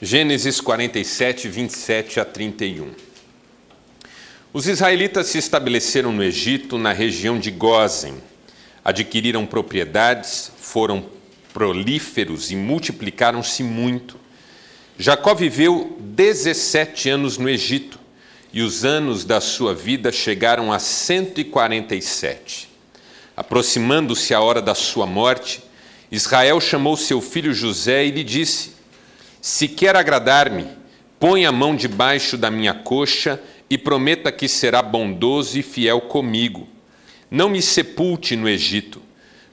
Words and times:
Gênesis 0.00 0.60
47, 0.60 1.48
27 1.48 2.20
a 2.20 2.24
31. 2.26 2.90
Os 4.52 4.68
israelitas 4.68 5.28
se 5.28 5.38
estabeleceram 5.38 6.12
no 6.12 6.22
Egito, 6.22 6.76
na 6.76 6.92
região 6.92 7.38
de 7.38 7.50
Gósen. 7.50 8.22
Adquiriram 8.84 9.46
propriedades, 9.46 10.52
foram 10.60 11.06
prolíferos 11.50 12.50
e 12.50 12.56
multiplicaram-se 12.56 13.62
muito. 13.62 14.18
Jacó 14.98 15.34
viveu 15.34 15.96
17 15.98 17.08
anos 17.08 17.38
no 17.38 17.48
Egito 17.48 17.98
e 18.52 18.60
os 18.60 18.84
anos 18.84 19.24
da 19.24 19.40
sua 19.40 19.74
vida 19.74 20.12
chegaram 20.12 20.74
a 20.74 20.78
147. 20.78 22.68
Aproximando-se 23.34 24.34
a 24.34 24.42
hora 24.42 24.60
da 24.60 24.74
sua 24.74 25.06
morte, 25.06 25.62
Israel 26.12 26.60
chamou 26.60 26.98
seu 26.98 27.22
filho 27.22 27.54
José 27.54 28.04
e 28.04 28.10
lhe 28.10 28.22
disse: 28.22 28.75
Se 29.48 29.68
quer 29.68 29.94
agradar-me, 29.94 30.66
põe 31.20 31.46
a 31.46 31.52
mão 31.52 31.76
debaixo 31.76 32.36
da 32.36 32.50
minha 32.50 32.74
coxa 32.74 33.40
e 33.70 33.78
prometa 33.78 34.32
que 34.32 34.48
será 34.48 34.82
bondoso 34.82 35.56
e 35.56 35.62
fiel 35.62 36.00
comigo. 36.00 36.66
Não 37.30 37.48
me 37.48 37.62
sepulte 37.62 38.34
no 38.34 38.48
Egito. 38.48 39.00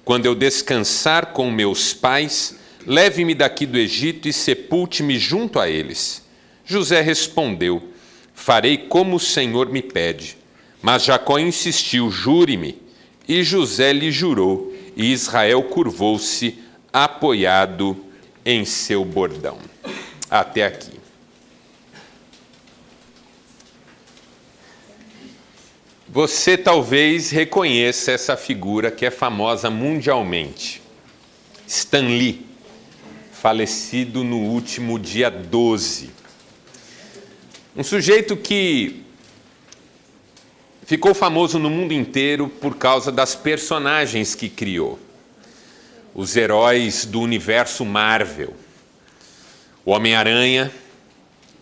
Quando 0.03 0.25
eu 0.25 0.34
descansar 0.34 1.27
com 1.27 1.51
meus 1.51 1.93
pais, 1.93 2.57
leve-me 2.87 3.35
daqui 3.35 3.67
do 3.67 3.77
Egito 3.77 4.27
e 4.27 4.34
sepulte-me 4.34 5.20
junto 5.20 5.59
a 5.59 5.70
eles. 5.70 6.27
José 6.65 6.99
respondeu: 6.99 7.93
Farei 8.34 8.79
como 8.79 9.17
o 9.17 9.20
Senhor 9.20 9.70
me 9.70 9.84
pede. 9.84 10.37
Mas 10.81 11.03
Jacó 11.03 11.37
insistiu: 11.37 12.09
Jure-me. 12.09 12.81
E 13.27 13.43
José 13.43 13.93
lhe 13.93 14.12
jurou, 14.12 14.73
e 14.98 15.13
Israel 15.13 15.62
curvou-se, 15.62 16.57
apoiado 16.91 17.95
em 18.43 18.65
seu 18.65 19.05
bordão. 19.05 19.73
Até 20.34 20.65
aqui. 20.65 20.99
Você 26.09 26.57
talvez 26.57 27.29
reconheça 27.29 28.12
essa 28.12 28.35
figura 28.35 28.90
que 28.90 29.05
é 29.05 29.12
famosa 29.12 29.70
mundialmente. 29.70 30.81
Stan 31.67 32.07
Lee, 32.07 32.48
falecido 33.31 34.23
no 34.23 34.37
último 34.37 34.98
dia 34.98 35.29
12. 35.29 36.09
Um 37.77 37.84
sujeito 37.84 38.35
que 38.35 39.03
ficou 40.84 41.13
famoso 41.13 41.59
no 41.59 41.70
mundo 41.70 41.93
inteiro 41.93 42.47
por 42.47 42.75
causa 42.75 43.12
das 43.12 43.35
personagens 43.35 44.34
que 44.34 44.49
criou. 44.49 44.97
Os 46.12 46.35
heróis 46.35 47.05
do 47.05 47.21
universo 47.21 47.85
Marvel. 47.85 48.55
O 49.85 49.91
Homem-Aranha, 49.91 50.71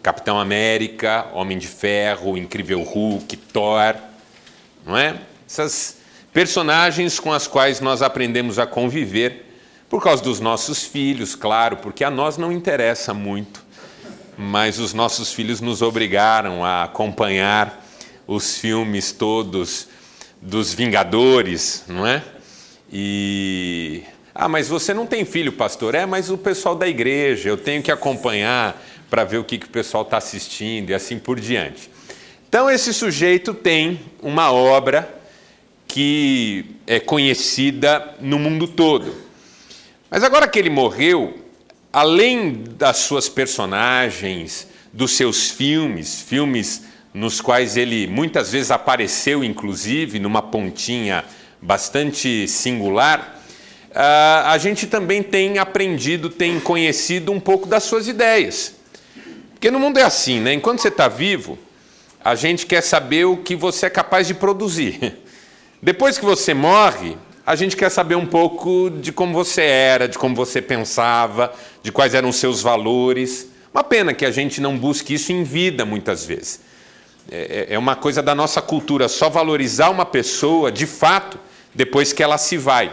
Capitão 0.04 0.40
América, 0.40 1.28
Homem 1.34 1.58
de 1.58 1.68
Ferro, 1.68 2.38
Incrível 2.38 2.82
Hulk, 2.82 3.38
Thor 3.38 3.96
não 4.86 4.98
é? 4.98 5.20
Essas 5.48 5.98
personagens 6.34 7.20
com 7.20 7.32
as 7.32 7.48
quais 7.48 7.80
nós 7.80 8.02
aprendemos 8.02 8.58
a 8.58 8.66
conviver 8.66 9.46
por 9.90 10.02
causa 10.02 10.24
dos 10.24 10.40
nossos 10.40 10.84
filhos, 10.84 11.36
claro, 11.36 11.78
porque 11.78 12.04
a 12.04 12.10
nós 12.10 12.38
não 12.38 12.52
interessa 12.52 13.14
muito, 13.14 13.64
mas 14.38 14.80
os 14.80 14.94
nossos 14.94 15.34
filhos 15.34 15.60
nos 15.60 15.82
obrigaram 15.82 16.64
a 16.64 16.84
acompanhar 16.84 17.86
os 18.26 18.58
filmes 18.58 19.12
todos 19.12 19.90
dos 20.42 20.74
Vingadores, 20.74 21.84
não 21.88 22.08
é? 22.08 22.24
E 22.92 24.04
ah, 24.42 24.48
mas 24.48 24.68
você 24.68 24.92
não 24.92 25.06
tem 25.06 25.24
filho, 25.24 25.52
pastor? 25.52 25.94
É, 25.94 26.04
mas 26.04 26.32
o 26.32 26.36
pessoal 26.36 26.74
da 26.74 26.88
igreja, 26.88 27.48
eu 27.48 27.58
tenho 27.58 27.84
que 27.84 27.92
acompanhar 27.92 28.82
para 29.08 29.24
ver 29.24 29.38
o 29.38 29.44
que, 29.44 29.60
que 29.60 29.68
o 29.68 29.70
pessoal 29.70 30.02
está 30.02 30.18
assistindo 30.18 30.90
e 30.90 30.96
assim 30.96 31.20
por 31.20 31.40
diante. 31.40 31.92
Então, 32.50 32.68
esse 32.68 32.92
sujeito 32.92 33.54
tem 33.54 34.00
uma 34.20 34.52
obra 34.52 35.08
que 35.88 36.66
é 36.88 37.00
conhecida 37.00 38.16
no 38.20 38.40
mundo 38.40 38.68
todo. 38.68 39.14
Mas 40.10 40.24
agora 40.24 40.48
que 40.48 40.58
ele 40.58 40.72
morreu, 40.72 41.38
além 41.94 42.64
das 42.80 42.98
suas 42.98 43.30
personagens, 43.30 44.68
dos 44.92 45.12
seus 45.12 45.52
filmes, 45.52 46.20
filmes 46.20 46.86
nos 47.14 47.40
quais 47.40 47.78
ele 47.78 48.08
muitas 48.08 48.52
vezes 48.52 48.72
apareceu, 48.72 49.44
inclusive, 49.44 50.18
numa 50.18 50.42
pontinha 50.42 51.24
bastante 51.62 52.48
singular, 52.48 53.41
a 53.94 54.58
gente 54.58 54.88
também 54.88 55.22
tem 55.22 55.58
aprendido, 55.58 56.30
tem 56.30 56.60
conhecido 56.60 57.32
um 57.32 57.40
pouco 57.40 57.68
das 57.68 57.84
suas 57.84 58.08
ideias. 58.08 58.76
Porque 59.54 59.70
no 59.70 59.80
mundo 59.80 60.00
é 60.00 60.04
assim, 60.04 60.40
né? 60.40 60.54
Enquanto 60.54 60.80
você 60.80 60.88
está 60.88 61.08
vivo, 61.08 61.58
a 62.24 62.36
gente 62.36 62.66
quer 62.66 62.82
saber 62.82 63.26
o 63.26 63.38
que 63.38 63.56
você 63.56 63.88
é 63.88 63.90
capaz 63.90 64.28
de 64.28 64.34
produzir. 64.34 65.18
Depois 65.82 66.18
que 66.18 66.26
você 66.26 66.54
morre, 66.54 67.18
a 67.46 67.56
gente 67.56 67.76
quer 67.76 67.90
saber 67.90 68.16
um 68.16 68.26
pouco 68.26 68.90
de 68.90 69.12
como 69.12 69.34
você 69.34 69.62
era, 69.62 70.08
de 70.08 70.18
como 70.18 70.36
você 70.36 70.62
pensava, 70.62 71.54
de 71.84 71.92
quais 71.92 72.14
eram 72.14 72.30
os 72.30 72.38
seus 72.38 72.62
valores. 72.62 73.48
Uma 73.74 73.84
pena 73.84 74.14
que 74.14 74.26
a 74.26 74.32
gente 74.32 74.62
não 74.62 74.78
busque 74.78 75.16
isso 75.16 75.32
em 75.32 75.44
vida 75.44 75.84
muitas 75.86 76.26
vezes. 76.26 76.62
É, 77.30 77.68
é, 77.70 77.74
é 77.76 77.78
uma 77.78 77.96
coisa 77.96 78.22
da 78.22 78.34
nossa 78.34 78.62
cultura 78.62 79.08
só 79.08 79.30
valorizar 79.30 79.90
uma 79.90 80.06
pessoa 80.06 80.72
de 80.72 80.86
fato 80.86 81.40
depois 81.74 82.14
que 82.14 82.22
ela 82.22 82.38
se 82.38 82.58
vai. 82.58 82.92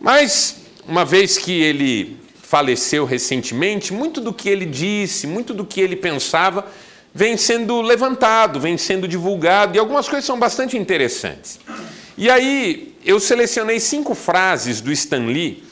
Mas, 0.00 0.56
uma 0.86 1.04
vez 1.04 1.38
que 1.38 1.52
ele 1.62 2.16
faleceu 2.42 3.04
recentemente, 3.04 3.92
muito 3.92 4.20
do 4.20 4.32
que 4.32 4.48
ele 4.48 4.64
disse, 4.64 5.26
muito 5.26 5.52
do 5.52 5.64
que 5.64 5.80
ele 5.80 5.96
pensava, 5.96 6.66
vem 7.12 7.36
sendo 7.36 7.80
levantado, 7.80 8.60
vem 8.60 8.78
sendo 8.78 9.08
divulgado, 9.08 9.76
e 9.76 9.78
algumas 9.78 10.08
coisas 10.08 10.24
são 10.24 10.38
bastante 10.38 10.76
interessantes. 10.76 11.58
E 12.16 12.30
aí 12.30 12.94
eu 13.04 13.18
selecionei 13.18 13.80
cinco 13.80 14.14
frases 14.14 14.80
do 14.80 14.92
Stan 14.92 15.26
Lee 15.26 15.64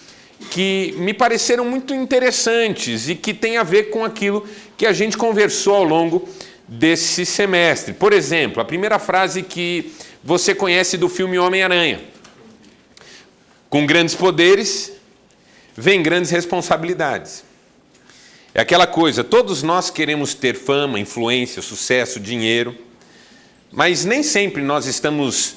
que 0.51 0.95
me 0.99 1.15
pareceram 1.15 1.65
muito 1.65 1.95
interessantes 1.95 3.09
e 3.09 3.15
que 3.15 3.33
têm 3.33 3.57
a 3.57 3.63
ver 3.63 3.85
com 3.85 4.05
aquilo 4.05 4.47
que 4.77 4.87
a 4.87 4.93
gente 4.93 5.17
conversou 5.17 5.75
ao 5.75 5.85
longo 5.85 6.29
desse 6.67 7.25
semestre. 7.25 7.93
Por 7.93 8.13
exemplo, 8.13 8.61
a 8.61 8.65
primeira 8.65 8.99
frase 8.99 9.43
que 9.43 9.93
você 10.23 10.55
conhece 10.55 10.97
do 10.97 11.09
filme 11.09 11.39
Homem-Aranha. 11.39 12.14
Com 13.75 13.87
grandes 13.87 14.15
poderes, 14.15 14.93
vem 15.77 16.01
grandes 16.01 16.31
responsabilidades. 16.31 17.43
É 18.55 18.61
aquela 18.61 18.87
coisa, 18.87 19.25
todos 19.25 19.65
nós 19.65 19.91
queremos 19.91 20.33
ter 20.33 20.55
fama, 20.55 21.01
influência, 21.01 21.61
sucesso, 21.61 22.21
dinheiro, 22.21 22.79
mas 23.73 24.05
nem 24.05 24.23
sempre 24.23 24.63
nós 24.63 24.87
estamos 24.87 25.57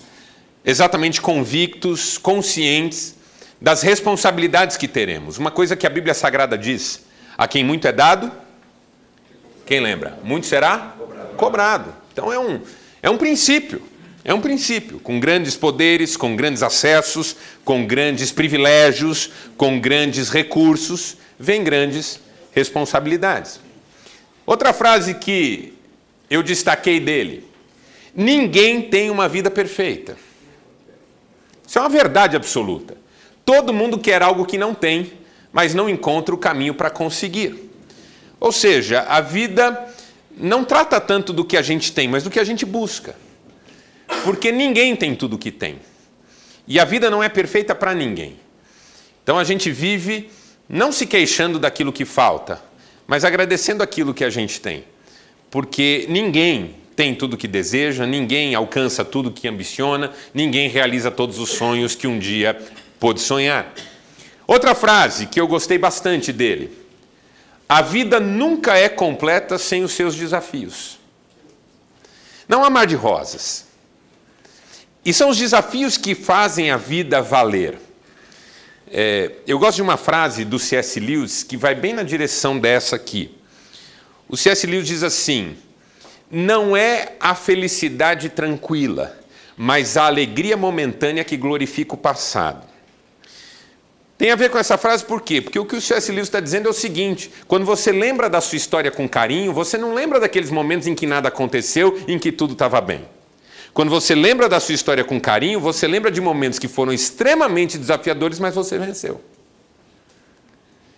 exatamente 0.66 1.22
convictos, 1.22 2.18
conscientes 2.18 3.14
das 3.62 3.84
responsabilidades 3.84 4.78
que 4.78 4.88
teremos. 4.88 5.38
Uma 5.38 5.52
coisa 5.52 5.76
que 5.76 5.86
a 5.86 5.90
Bíblia 5.92 6.16
Sagrada 6.16 6.58
diz: 6.58 7.06
a 7.38 7.48
quem 7.48 7.64
muito 7.64 7.88
é 7.88 7.92
dado, 7.92 8.32
quem 9.64 9.80
lembra? 9.80 10.18
Muito 10.24 10.48
será 10.48 10.96
cobrado. 11.38 11.94
Então 12.12 12.34
é 12.34 12.40
um, 12.40 12.62
é 13.00 13.12
um 13.12 13.18
princípio. 13.20 13.80
É 14.28 14.34
um 14.34 14.42
princípio, 14.42 15.00
com 15.00 15.22
grandes 15.22 15.56
poderes, 15.56 16.18
com 16.18 16.36
grandes 16.36 16.62
acessos, 16.62 17.38
com 17.64 17.88
grandes 17.88 18.30
privilégios, 18.30 19.32
com 19.56 19.80
grandes 19.80 20.28
recursos, 20.28 21.16
vem 21.40 21.64
grandes 21.64 22.20
responsabilidades. 22.52 23.62
Outra 24.46 24.74
frase 24.74 25.14
que 25.14 25.74
eu 26.30 26.44
destaquei 26.44 27.00
dele: 27.00 27.48
ninguém 28.14 28.82
tem 28.82 29.10
uma 29.10 29.30
vida 29.30 29.50
perfeita. 29.50 30.18
Isso 31.66 31.80
é 31.80 31.82
uma 31.82 31.88
verdade 31.88 32.36
absoluta. 32.36 32.98
Todo 33.46 33.74
mundo 33.74 33.98
quer 33.98 34.22
algo 34.22 34.46
que 34.46 34.58
não 34.58 34.76
tem, 34.76 35.14
mas 35.54 35.74
não 35.74 35.90
encontra 35.90 36.36
o 36.36 36.38
caminho 36.38 36.74
para 36.74 36.90
conseguir. 36.90 37.72
Ou 38.42 38.52
seja, 38.52 39.06
a 39.08 39.22
vida 39.22 39.88
não 40.36 40.66
trata 40.66 41.00
tanto 41.00 41.32
do 41.32 41.46
que 41.46 41.56
a 41.56 41.62
gente 41.62 41.94
tem, 41.94 42.10
mas 42.10 42.24
do 42.24 42.30
que 42.30 42.42
a 42.42 42.44
gente 42.44 42.66
busca. 42.66 43.16
Porque 44.28 44.52
ninguém 44.52 44.94
tem 44.94 45.16
tudo 45.16 45.38
o 45.38 45.40
que 45.40 45.50
tem. 45.50 45.80
E 46.68 46.82
a 46.82 46.84
vida 46.84 47.10
não 47.10 47.24
é 47.24 47.30
perfeita 47.30 47.74
para 47.74 47.96
ninguém. 47.96 48.38
Então 49.24 49.40
a 49.40 49.44
gente 49.46 49.72
vive 49.72 50.30
não 50.68 50.92
se 50.92 51.08
queixando 51.08 51.58
daquilo 51.58 51.94
que 51.94 52.04
falta, 52.04 52.62
mas 53.08 53.24
agradecendo 53.24 53.82
aquilo 53.82 54.14
que 54.14 54.26
a 54.26 54.30
gente 54.30 54.60
tem. 54.60 54.84
Porque 55.50 56.08
ninguém 56.10 56.76
tem 56.94 57.16
tudo 57.16 57.36
o 57.36 57.38
que 57.38 57.48
deseja, 57.48 58.06
ninguém 58.06 58.54
alcança 58.54 59.06
tudo 59.06 59.30
o 59.30 59.32
que 59.32 59.48
ambiciona, 59.48 60.12
ninguém 60.34 60.68
realiza 60.68 61.10
todos 61.10 61.40
os 61.40 61.52
sonhos 61.52 61.96
que 61.96 62.06
um 62.06 62.20
dia 62.20 62.62
pôde 63.00 63.22
sonhar. 63.22 63.74
Outra 64.46 64.76
frase 64.76 65.28
que 65.28 65.40
eu 65.40 65.48
gostei 65.48 65.78
bastante 65.78 66.34
dele: 66.34 66.78
A 67.70 67.82
vida 67.82 68.20
nunca 68.20 68.78
é 68.78 68.90
completa 68.90 69.58
sem 69.58 69.86
os 69.86 69.94
seus 69.94 70.18
desafios. 70.18 71.00
Não 72.46 72.66
há 72.66 72.70
mar 72.70 72.86
de 72.86 72.96
rosas. 72.96 73.67
E 75.08 75.14
são 75.14 75.30
os 75.30 75.38
desafios 75.38 75.96
que 75.96 76.14
fazem 76.14 76.70
a 76.70 76.76
vida 76.76 77.22
valer. 77.22 77.80
É, 78.92 79.32
eu 79.48 79.58
gosto 79.58 79.78
de 79.78 79.82
uma 79.82 79.96
frase 79.96 80.44
do 80.44 80.60
C.S. 80.60 81.00
Lewis 81.00 81.44
que 81.44 81.56
vai 81.56 81.74
bem 81.74 81.94
na 81.94 82.04
direção 82.04 82.60
dessa 82.60 82.98
aqui. 82.98 83.34
O 84.28 84.36
C.S. 84.36 84.68
Lewis 84.68 84.86
diz 84.86 85.04
assim: 85.04 85.56
não 86.30 86.76
é 86.76 87.14
a 87.22 87.34
felicidade 87.34 88.28
tranquila, 88.28 89.18
mas 89.56 89.96
a 89.96 90.08
alegria 90.08 90.58
momentânea 90.58 91.24
que 91.24 91.38
glorifica 91.38 91.94
o 91.94 91.98
passado. 91.98 92.68
Tem 94.18 94.30
a 94.32 94.36
ver 94.36 94.50
com 94.50 94.58
essa 94.58 94.78
frase 94.78 95.06
por 95.06 95.22
quê? 95.22 95.40
Porque 95.40 95.58
o 95.58 95.66
que 95.66 95.78
o 95.78 95.82
C.S. 95.82 96.12
Lewis 96.12 96.28
está 96.28 96.42
dizendo 96.42 96.68
é 96.68 96.70
o 96.70 96.74
seguinte: 96.74 97.32
quando 97.48 97.66
você 97.66 97.94
lembra 97.94 98.30
da 98.30 98.42
sua 98.42 98.58
história 98.58 98.92
com 98.92 99.08
carinho, 99.08 99.54
você 99.54 99.78
não 99.78 99.94
lembra 99.94 100.20
daqueles 100.20 100.52
momentos 100.52 100.86
em 100.86 100.94
que 100.94 101.08
nada 101.08 101.30
aconteceu, 101.30 101.98
em 102.10 102.20
que 102.20 102.30
tudo 102.30 102.52
estava 102.52 102.82
bem. 102.82 103.08
Quando 103.78 103.92
você 103.92 104.16
lembra 104.16 104.50
da 104.50 104.60
sua 104.60 104.74
história 104.74 105.04
com 105.04 105.22
carinho, 105.22 105.60
você 105.60 105.88
lembra 105.88 106.10
de 106.10 106.20
momentos 106.20 106.58
que 106.58 106.68
foram 106.68 106.92
extremamente 106.92 107.78
desafiadores, 107.78 108.40
mas 108.40 108.56
você 108.56 108.76
venceu. 108.80 109.22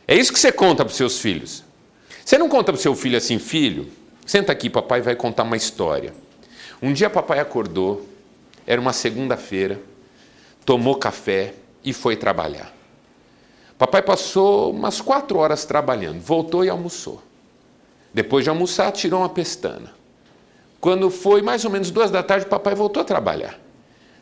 É 0.07 0.15
isso 0.15 0.31
que 0.31 0.39
você 0.39 0.49
conta 0.49 0.85
para 0.85 0.91
os 0.91 0.95
seus 0.95 1.19
filhos. 1.19 1.61
Você 2.23 2.37
não 2.37 2.47
conta 2.47 2.71
para 2.71 2.79
o 2.79 2.81
seu 2.81 2.95
filho 2.95 3.17
assim, 3.17 3.37
filho, 3.37 3.91
senta 4.25 4.53
aqui, 4.53 4.69
papai 4.69 5.01
vai 5.01 5.13
contar 5.13 5.43
uma 5.43 5.57
história. 5.57 6.13
Um 6.81 6.93
dia 6.93 7.09
papai 7.09 7.41
acordou, 7.41 8.07
era 8.65 8.79
uma 8.79 8.93
segunda-feira, 8.93 9.77
tomou 10.63 10.95
café 10.95 11.55
e 11.83 11.91
foi 11.91 12.15
trabalhar. 12.15 12.73
Papai 13.77 14.01
passou 14.01 14.71
umas 14.71 15.01
quatro 15.01 15.37
horas 15.37 15.65
trabalhando, 15.65 16.21
voltou 16.21 16.63
e 16.63 16.69
almoçou. 16.69 17.21
Depois 18.13 18.45
de 18.45 18.49
almoçar, 18.49 18.89
tirou 18.93 19.19
uma 19.19 19.27
pestana. 19.27 19.98
Quando 20.79 21.09
foi 21.09 21.41
mais 21.41 21.65
ou 21.65 21.71
menos 21.71 21.91
duas 21.91 22.09
da 22.09 22.23
tarde, 22.23 22.45
o 22.45 22.49
papai 22.49 22.73
voltou 22.73 23.01
a 23.01 23.05
trabalhar. 23.05 23.59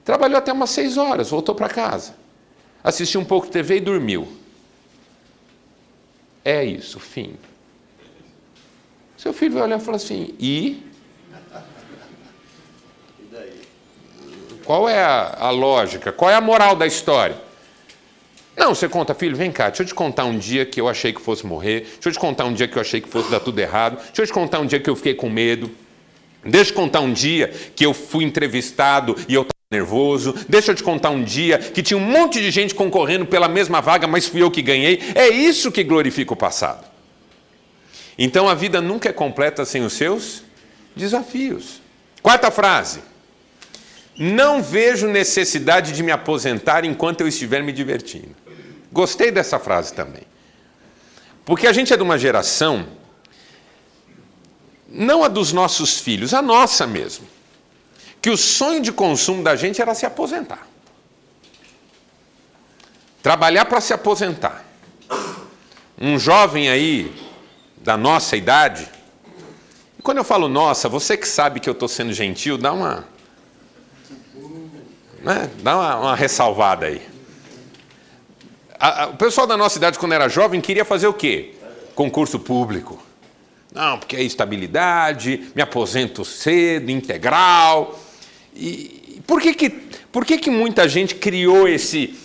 Trabalhou 0.04 0.38
até 0.38 0.52
umas 0.52 0.70
seis 0.70 0.98
horas, 0.98 1.30
voltou 1.30 1.54
para 1.54 1.70
casa. 1.70 2.16
Assistiu 2.84 3.22
um 3.22 3.26
pouco 3.26 3.48
de 3.48 3.54
TV 3.54 3.78
e 3.78 3.80
dormiu. 3.80 4.28
É 6.44 6.64
isso, 6.64 7.00
fim. 7.00 7.36
Seu 9.18 9.34
filho 9.34 9.54
vai 9.54 9.64
olhar 9.64 9.80
e 9.80 9.82
falar 9.82 9.98
assim: 9.98 10.34
e? 10.40 10.84
Qual 14.64 14.88
é 14.88 15.04
a, 15.04 15.38
a 15.40 15.50
lógica? 15.50 16.12
Qual 16.12 16.30
é 16.30 16.36
a 16.36 16.42
moral 16.42 16.76
da 16.76 16.86
história? 16.86 17.38
Não, 18.56 18.74
você 18.74 18.90
conta, 18.90 19.14
filho, 19.14 19.36
vem 19.36 19.52
cá, 19.52 19.68
deixa 19.68 19.84
eu 19.84 19.88
te 19.88 19.94
contar 19.94 20.26
um 20.26 20.38
dia 20.38 20.66
que 20.66 20.82
eu 20.82 20.90
achei 20.90 21.14
que 21.14 21.22
fosse 21.22 21.46
morrer, 21.46 21.82
deixa 21.82 22.10
eu 22.10 22.12
te 22.12 22.20
contar 22.20 22.46
um 22.46 22.54
dia 22.54 22.68
que 22.68 22.76
eu 22.76 22.82
achei 22.82 23.00
que 23.00 23.08
fosse 23.08 23.30
dar 23.30 23.40
tudo 23.40 23.60
errado, 23.60 23.98
deixa 23.98 24.24
eu 24.24 24.26
te 24.26 24.34
contar 24.34 24.60
um 24.60 24.66
dia 24.66 24.80
que 24.80 24.90
eu 24.90 24.96
fiquei 24.96 25.14
com 25.14 25.30
medo. 25.30 25.70
Deixa 26.50 26.72
eu 26.72 26.76
contar 26.76 27.02
um 27.02 27.12
dia 27.12 27.54
que 27.76 27.86
eu 27.86 27.94
fui 27.94 28.24
entrevistado 28.24 29.16
e 29.28 29.34
eu 29.34 29.42
estava 29.42 29.54
nervoso. 29.72 30.34
Deixa 30.48 30.72
eu 30.72 30.76
te 30.76 30.84
contar 30.84 31.10
um 31.10 31.24
dia 31.24 31.58
que 31.58 31.84
tinha 31.84 31.98
um 31.98 32.02
monte 32.02 32.40
de 32.42 32.50
gente 32.52 32.74
concorrendo 32.74 33.26
pela 33.26 33.48
mesma 33.48 33.82
vaga, 33.82 34.08
mas 34.08 34.28
fui 34.28 34.42
eu 34.42 34.50
que 34.50 34.62
ganhei. 34.62 35.02
É 35.14 35.28
isso 35.28 35.72
que 35.72 35.84
glorifica 35.84 36.34
o 36.34 36.38
passado. 36.38 36.86
Então 38.18 38.48
a 38.50 38.56
vida 38.56 38.82
nunca 38.82 39.10
é 39.10 39.14
completa 39.14 39.66
sem 39.66 39.84
os 39.84 39.94
seus 39.94 40.44
desafios. 40.96 41.82
Quarta 42.22 42.50
frase. 42.50 43.02
Não 44.18 44.64
vejo 44.64 45.08
necessidade 45.08 45.92
de 45.92 46.02
me 46.02 46.12
aposentar 46.12 46.84
enquanto 46.84 47.22
eu 47.22 47.28
estiver 47.28 47.62
me 47.62 47.72
divertindo. 47.72 48.36
Gostei 48.92 49.30
dessa 49.30 49.60
frase 49.60 49.94
também. 49.94 50.24
Porque 51.46 51.68
a 51.68 51.74
gente 51.74 51.94
é 51.94 51.98
de 51.98 52.04
uma 52.04 52.18
geração 52.18 52.88
não 54.90 55.24
a 55.24 55.28
dos 55.28 55.52
nossos 55.52 56.00
filhos, 56.00 56.34
a 56.34 56.42
nossa 56.42 56.88
mesmo, 56.88 57.28
que 58.22 58.30
o 58.30 58.38
sonho 58.38 58.82
de 58.82 58.92
consumo 58.92 59.44
da 59.44 59.56
gente 59.56 59.82
era 59.82 59.94
se 59.94 60.06
aposentar. 60.06 60.68
Trabalhar 63.22 63.66
para 63.66 63.82
se 63.82 63.94
aposentar. 63.94 64.66
Um 66.00 66.18
jovem 66.18 66.70
aí, 66.70 67.14
da 67.78 67.98
nossa 67.98 68.38
idade, 68.38 68.90
e 69.98 70.02
quando 70.02 70.20
eu 70.20 70.24
falo 70.24 70.48
nossa, 70.48 70.88
você 70.88 71.18
que 71.18 71.28
sabe 71.28 71.60
que 71.60 71.70
eu 71.70 71.74
estou 71.74 71.88
sendo 71.88 72.14
gentil, 72.14 72.58
dá 72.58 72.72
uma. 72.72 73.08
Né, 75.22 75.50
dá 75.62 75.76
uma, 75.76 75.96
uma 75.98 76.16
ressalvada 76.16 76.86
aí. 76.86 77.02
A, 78.80 79.04
a, 79.04 79.08
o 79.08 79.18
pessoal 79.18 79.48
da 79.48 79.58
nossa 79.58 79.78
idade, 79.78 79.98
quando 79.98 80.14
era 80.14 80.30
jovem, 80.30 80.62
queria 80.62 80.86
fazer 80.86 81.08
o 81.08 81.14
quê? 81.14 81.56
Concurso 81.96 82.40
público. 82.40 83.02
Não, 83.78 84.00
porque 84.00 84.16
é 84.16 84.24
estabilidade, 84.24 85.52
me 85.54 85.62
aposento 85.62 86.26
cedo, 86.26 86.90
integral. 86.90 88.00
E 88.56 89.22
por 89.28 89.40
que, 89.40 89.54
que, 89.54 89.70
por 90.12 90.26
que, 90.26 90.40
que 90.40 90.50
muita 90.50 90.90
gente 90.90 91.14
criou 91.14 91.68
esse, 91.68 92.16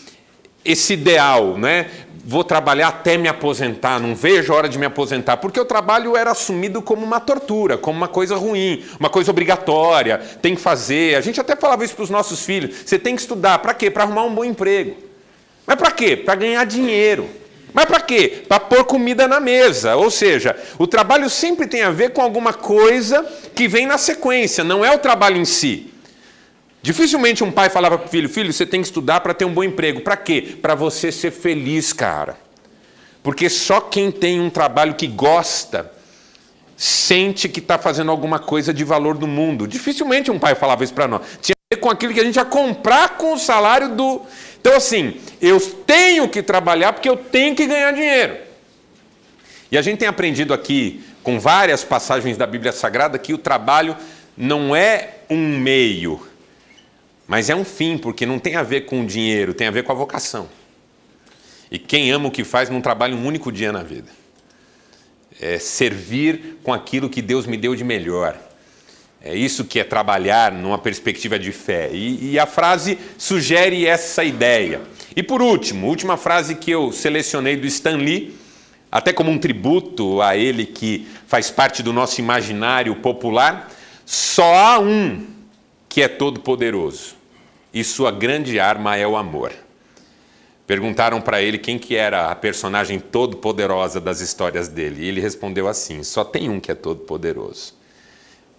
esse 0.65 0.95
ideal, 0.95 1.59
né? 1.59 1.91
Vou 2.25 2.43
trabalhar 2.43 2.89
até 2.89 3.19
me 3.19 3.29
aposentar, 3.29 4.01
não 4.01 4.15
vejo 4.15 4.51
a 4.51 4.57
hora 4.57 4.69
de 4.69 4.79
me 4.79 4.87
aposentar, 4.87 5.37
porque 5.37 5.61
o 5.61 5.65
trabalho 5.67 6.17
era 6.17 6.31
assumido 6.31 6.81
como 6.81 7.05
uma 7.05 7.21
tortura, 7.21 7.77
como 7.77 7.99
uma 7.99 8.09
coisa 8.09 8.35
ruim, 8.35 8.83
uma 8.99 9.11
coisa 9.11 9.31
obrigatória, 9.31 10.17
tem 10.41 10.55
que 10.55 10.61
fazer. 10.61 11.17
A 11.17 11.21
gente 11.21 11.39
até 11.39 11.55
falava 11.55 11.85
isso 11.85 11.95
para 11.95 12.05
os 12.05 12.11
nossos 12.11 12.47
filhos: 12.47 12.75
você 12.87 12.99
tem 12.99 13.15
que 13.15 13.21
estudar, 13.21 13.59
para 13.59 13.75
quê? 13.75 13.91
Para 13.91 14.05
arrumar 14.05 14.25
um 14.25 14.35
bom 14.35 14.45
emprego. 14.45 14.97
Mas 15.67 15.77
para 15.77 15.91
quê? 15.91 16.17
Para 16.17 16.35
ganhar 16.35 16.65
dinheiro. 16.65 17.42
Mas 17.73 17.87
para 17.87 18.01
quê? 18.01 18.45
Para 18.49 18.61
pôr 18.61 18.85
comida 18.85 19.27
na 19.27 19.41
mesa. 19.41 19.97
Ou 19.97 20.11
seja, 20.11 20.57
o 20.79 20.87
trabalho 20.87 21.29
sempre 21.31 21.67
tem 21.67 21.83
a 21.83 21.91
ver 21.91 22.11
com 22.11 22.21
alguma 22.21 22.53
coisa 22.53 23.25
que 23.55 23.67
vem 23.67 23.87
na 23.87 23.99
sequência, 23.99 24.63
não 24.63 24.85
é 24.85 24.95
o 24.95 24.99
trabalho 24.99 25.37
em 25.37 25.45
si. 25.45 25.93
Dificilmente 26.83 27.45
um 27.45 27.53
pai 27.53 27.71
falava 27.71 27.97
para 27.97 28.07
o 28.07 28.11
filho: 28.11 28.29
Filho, 28.29 28.53
você 28.53 28.67
tem 28.67 28.81
que 28.81 28.89
estudar 28.89 29.21
para 29.21 29.33
ter 29.33 29.45
um 29.45 29.55
bom 29.55 29.63
emprego. 29.63 30.01
Para 30.01 30.17
quê? 30.17 30.57
Para 30.61 30.75
você 30.75 31.13
ser 31.13 31.31
feliz, 31.31 31.93
cara. 31.93 32.37
Porque 33.23 33.49
só 33.49 33.81
quem 33.81 34.11
tem 34.11 34.41
um 34.41 34.51
trabalho 34.51 34.95
que 34.95 35.07
gosta 35.07 35.93
sente 36.77 37.49
que 37.49 37.61
está 37.61 37.79
fazendo 37.79 38.11
alguma 38.11 38.41
coisa 38.41 38.75
de 38.75 38.83
valor 38.83 39.17
no 39.17 39.29
mundo. 39.29 39.69
Dificilmente 39.69 40.33
um 40.33 40.39
pai 40.41 40.57
falava 40.57 40.83
isso 40.83 40.93
para 40.93 41.07
nós. 41.07 41.23
Tinha 41.41 41.55
a 41.55 41.75
ver 41.77 41.81
com 41.81 41.89
aquilo 41.89 42.13
que 42.13 42.19
a 42.19 42.25
gente 42.25 42.35
ia 42.35 42.45
comprar 42.45 43.11
com 43.11 43.35
o 43.35 43.39
salário 43.39 43.95
do 43.95 44.23
então, 44.62 44.76
assim, 44.76 45.20
eu 45.41 45.59
tenho 45.61 46.29
que 46.29 46.41
trabalhar 46.41 46.93
porque 46.93 47.09
eu 47.09 47.17
tenho 47.17 47.56
que 47.56 47.67
ganhar 47.67 47.91
dinheiro. 47.91 48.37
E 49.73 49.76
a 49.76 49.82
gente 49.82 49.99
tem 49.99 50.06
aprendido 50.06 50.55
aqui, 50.55 51.03
com 51.20 51.41
várias 51.41 51.82
passagens 51.82 52.37
da 52.37 52.47
Bíblia 52.47 52.70
Sagrada, 52.70 53.19
que 53.19 53.35
o 53.35 53.38
trabalho 53.38 53.97
não 54.37 54.76
é 54.76 55.17
um 55.29 55.59
meio, 55.59 56.25
mas 57.26 57.50
é 57.50 57.56
um 57.56 57.64
fim, 57.64 57.99
porque 57.99 58.25
não 58.25 58.38
tem 58.38 58.55
a 58.55 58.62
ver 58.62 58.82
com 58.82 59.00
o 59.00 59.05
dinheiro, 59.05 59.53
tem 59.53 59.67
a 59.67 59.73
ver 59.73 59.82
com 59.82 59.91
a 59.91 59.97
vocação. 59.97 60.49
E 61.69 61.77
quem 61.77 62.13
ama 62.13 62.29
o 62.29 62.31
que 62.31 62.44
faz 62.44 62.70
não 62.70 62.81
trabalha 62.81 63.17
um 63.17 63.27
único 63.27 63.51
dia 63.51 63.72
na 63.72 63.82
vida. 63.82 64.13
É 65.41 65.58
servir 65.58 66.58
com 66.63 66.72
aquilo 66.72 67.10
que 67.10 67.20
Deus 67.20 67.46
me 67.46 67.56
deu 67.56 67.75
de 67.75 67.82
melhor. 67.82 68.39
É 69.24 69.36
isso 69.36 69.64
que 69.64 69.79
é 69.79 69.84
trabalhar 69.84 70.50
numa 70.50 70.79
perspectiva 70.79 71.38
de 71.38 71.52
fé. 71.52 71.91
E, 71.93 72.32
e, 72.32 72.38
a 72.41 72.46
frase 72.46 72.98
sugere 73.17 73.86
essa 73.86 74.24
ideia. 74.24 74.81
E 75.14 75.22
por 75.22 75.41
último, 75.41 75.86
última 75.86 76.17
frase 76.17 76.56
que 76.56 76.72
eu 76.72 76.91
selecionei 76.91 77.56
do 77.56 77.67
Stan 77.67 77.96
Lee, 77.96 78.34
até 78.91 79.12
como 79.12 79.31
um 79.31 79.38
tributo 79.38 80.20
a 80.20 80.36
ele 80.36 80.67
que 80.67 81.06
faz 81.29 81.50
parte 81.50 81.84
do 81.84 81.93
nosso 81.93 82.20
imaginário 82.20 82.96
popular: 82.96 83.70
só 84.05 84.55
há 84.55 84.81
um 84.81 85.24
que 85.88 86.02
é 86.02 86.08
todo-poderoso, 86.08 87.14
e 87.72 87.84
sua 87.84 88.10
grande 88.10 88.58
arma 88.58 88.96
é 88.96 89.06
o 89.06 89.17
amor. 89.17 89.52
Perguntaram 90.67 91.20
para 91.20 91.41
ele 91.41 91.58
quem 91.58 91.79
que 91.79 91.94
era 91.94 92.29
a 92.29 92.34
personagem 92.34 92.98
todo-poderosa 92.98 94.00
das 94.00 94.20
histórias 94.20 94.67
dele, 94.67 95.05
e 95.05 95.08
ele 95.08 95.20
respondeu 95.20 95.69
assim: 95.69 96.02
só 96.02 96.24
tem 96.24 96.48
um 96.48 96.58
que 96.58 96.72
é 96.72 96.74
todo-poderoso 96.74 97.81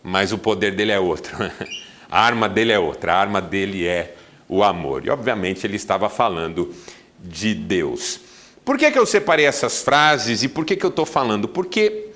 mas 0.04 0.34
o 0.34 0.38
poder 0.38 0.76
dele 0.76 0.92
é 0.92 1.00
outro. 1.00 1.36
A 2.12 2.20
arma 2.24 2.48
dele 2.48 2.72
é 2.72 2.78
outra, 2.78 3.16
a 3.16 3.18
arma 3.18 3.42
dele 3.42 3.88
é 3.88 4.14
o 4.48 4.64
amor. 4.64 5.04
E 5.04 5.10
obviamente 5.10 5.66
ele 5.66 5.78
estava 5.78 6.08
falando 6.10 6.72
de 7.18 7.56
Deus. 7.56 8.20
Por 8.64 8.78
que, 8.78 8.92
que 8.92 9.00
eu 9.00 9.06
separei 9.08 9.48
essas 9.48 9.82
frases 9.82 10.44
e 10.44 10.48
por 10.48 10.64
que, 10.64 10.76
que 10.76 10.86
eu 10.86 10.92
estou 10.92 11.08
falando? 11.08 11.48
Porque 11.48 12.10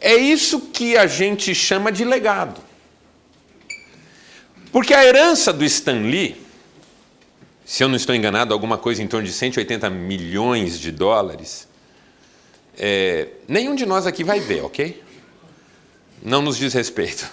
é 0.00 0.14
isso 0.14 0.60
que 0.72 0.96
a 0.96 1.06
gente 1.06 1.54
chama 1.54 1.92
de 1.92 2.06
legado. 2.06 2.58
Porque 4.72 4.94
a 4.94 5.04
herança 5.04 5.52
do 5.52 5.62
Stan 5.64 6.00
Lee, 6.00 6.40
se 7.66 7.84
eu 7.84 7.88
não 7.88 7.96
estou 7.96 8.14
enganado, 8.14 8.54
alguma 8.54 8.78
coisa 8.78 9.02
em 9.02 9.06
torno 9.06 9.26
de 9.26 9.32
180 9.34 9.90
milhões 9.90 10.80
de 10.80 10.90
dólares, 10.90 11.68
é, 12.78 13.28
nenhum 13.46 13.74
de 13.74 13.84
nós 13.84 14.06
aqui 14.06 14.24
vai 14.24 14.40
ver, 14.40 14.64
ok? 14.64 15.03
Não 16.24 16.40
nos 16.40 16.56
diz 16.56 16.72
respeito. 16.72 17.28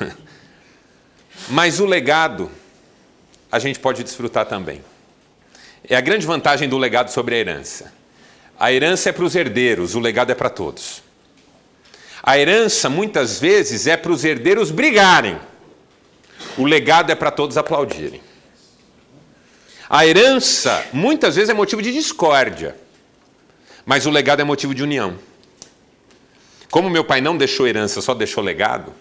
Mas 1.49 1.79
o 1.79 1.85
legado 1.85 2.51
a 3.51 3.57
gente 3.57 3.79
pode 3.79 4.03
desfrutar 4.03 4.45
também. 4.45 4.83
É 5.87 5.95
a 5.95 6.01
grande 6.01 6.25
vantagem 6.25 6.69
do 6.69 6.77
legado 6.77 7.09
sobre 7.09 7.35
a 7.35 7.37
herança. 7.39 7.91
A 8.59 8.71
herança 8.71 9.09
é 9.09 9.11
para 9.11 9.23
os 9.23 9.35
herdeiros, 9.35 9.95
o 9.95 9.99
legado 9.99 10.31
é 10.31 10.35
para 10.35 10.49
todos. 10.49 11.01
A 12.21 12.37
herança, 12.37 12.89
muitas 12.89 13.39
vezes, 13.39 13.87
é 13.87 13.97
para 13.97 14.11
os 14.11 14.23
herdeiros 14.23 14.69
brigarem, 14.69 15.39
o 16.57 16.65
legado 16.65 17.11
é 17.11 17.15
para 17.15 17.31
todos 17.31 17.57
aplaudirem. 17.57 18.21
A 19.89 20.05
herança 20.05 20.85
muitas 20.93 21.35
vezes 21.35 21.49
é 21.49 21.53
motivo 21.53 21.81
de 21.81 21.91
discórdia, 21.91 22.75
mas 23.85 24.05
o 24.05 24.11
legado 24.11 24.41
é 24.41 24.43
motivo 24.43 24.75
de 24.75 24.83
união. 24.83 25.17
Como 26.71 26.89
meu 26.89 27.03
pai 27.03 27.19
não 27.19 27.35
deixou 27.35 27.67
herança, 27.67 28.01
só 28.01 28.13
deixou 28.13 28.41
legado, 28.41 28.93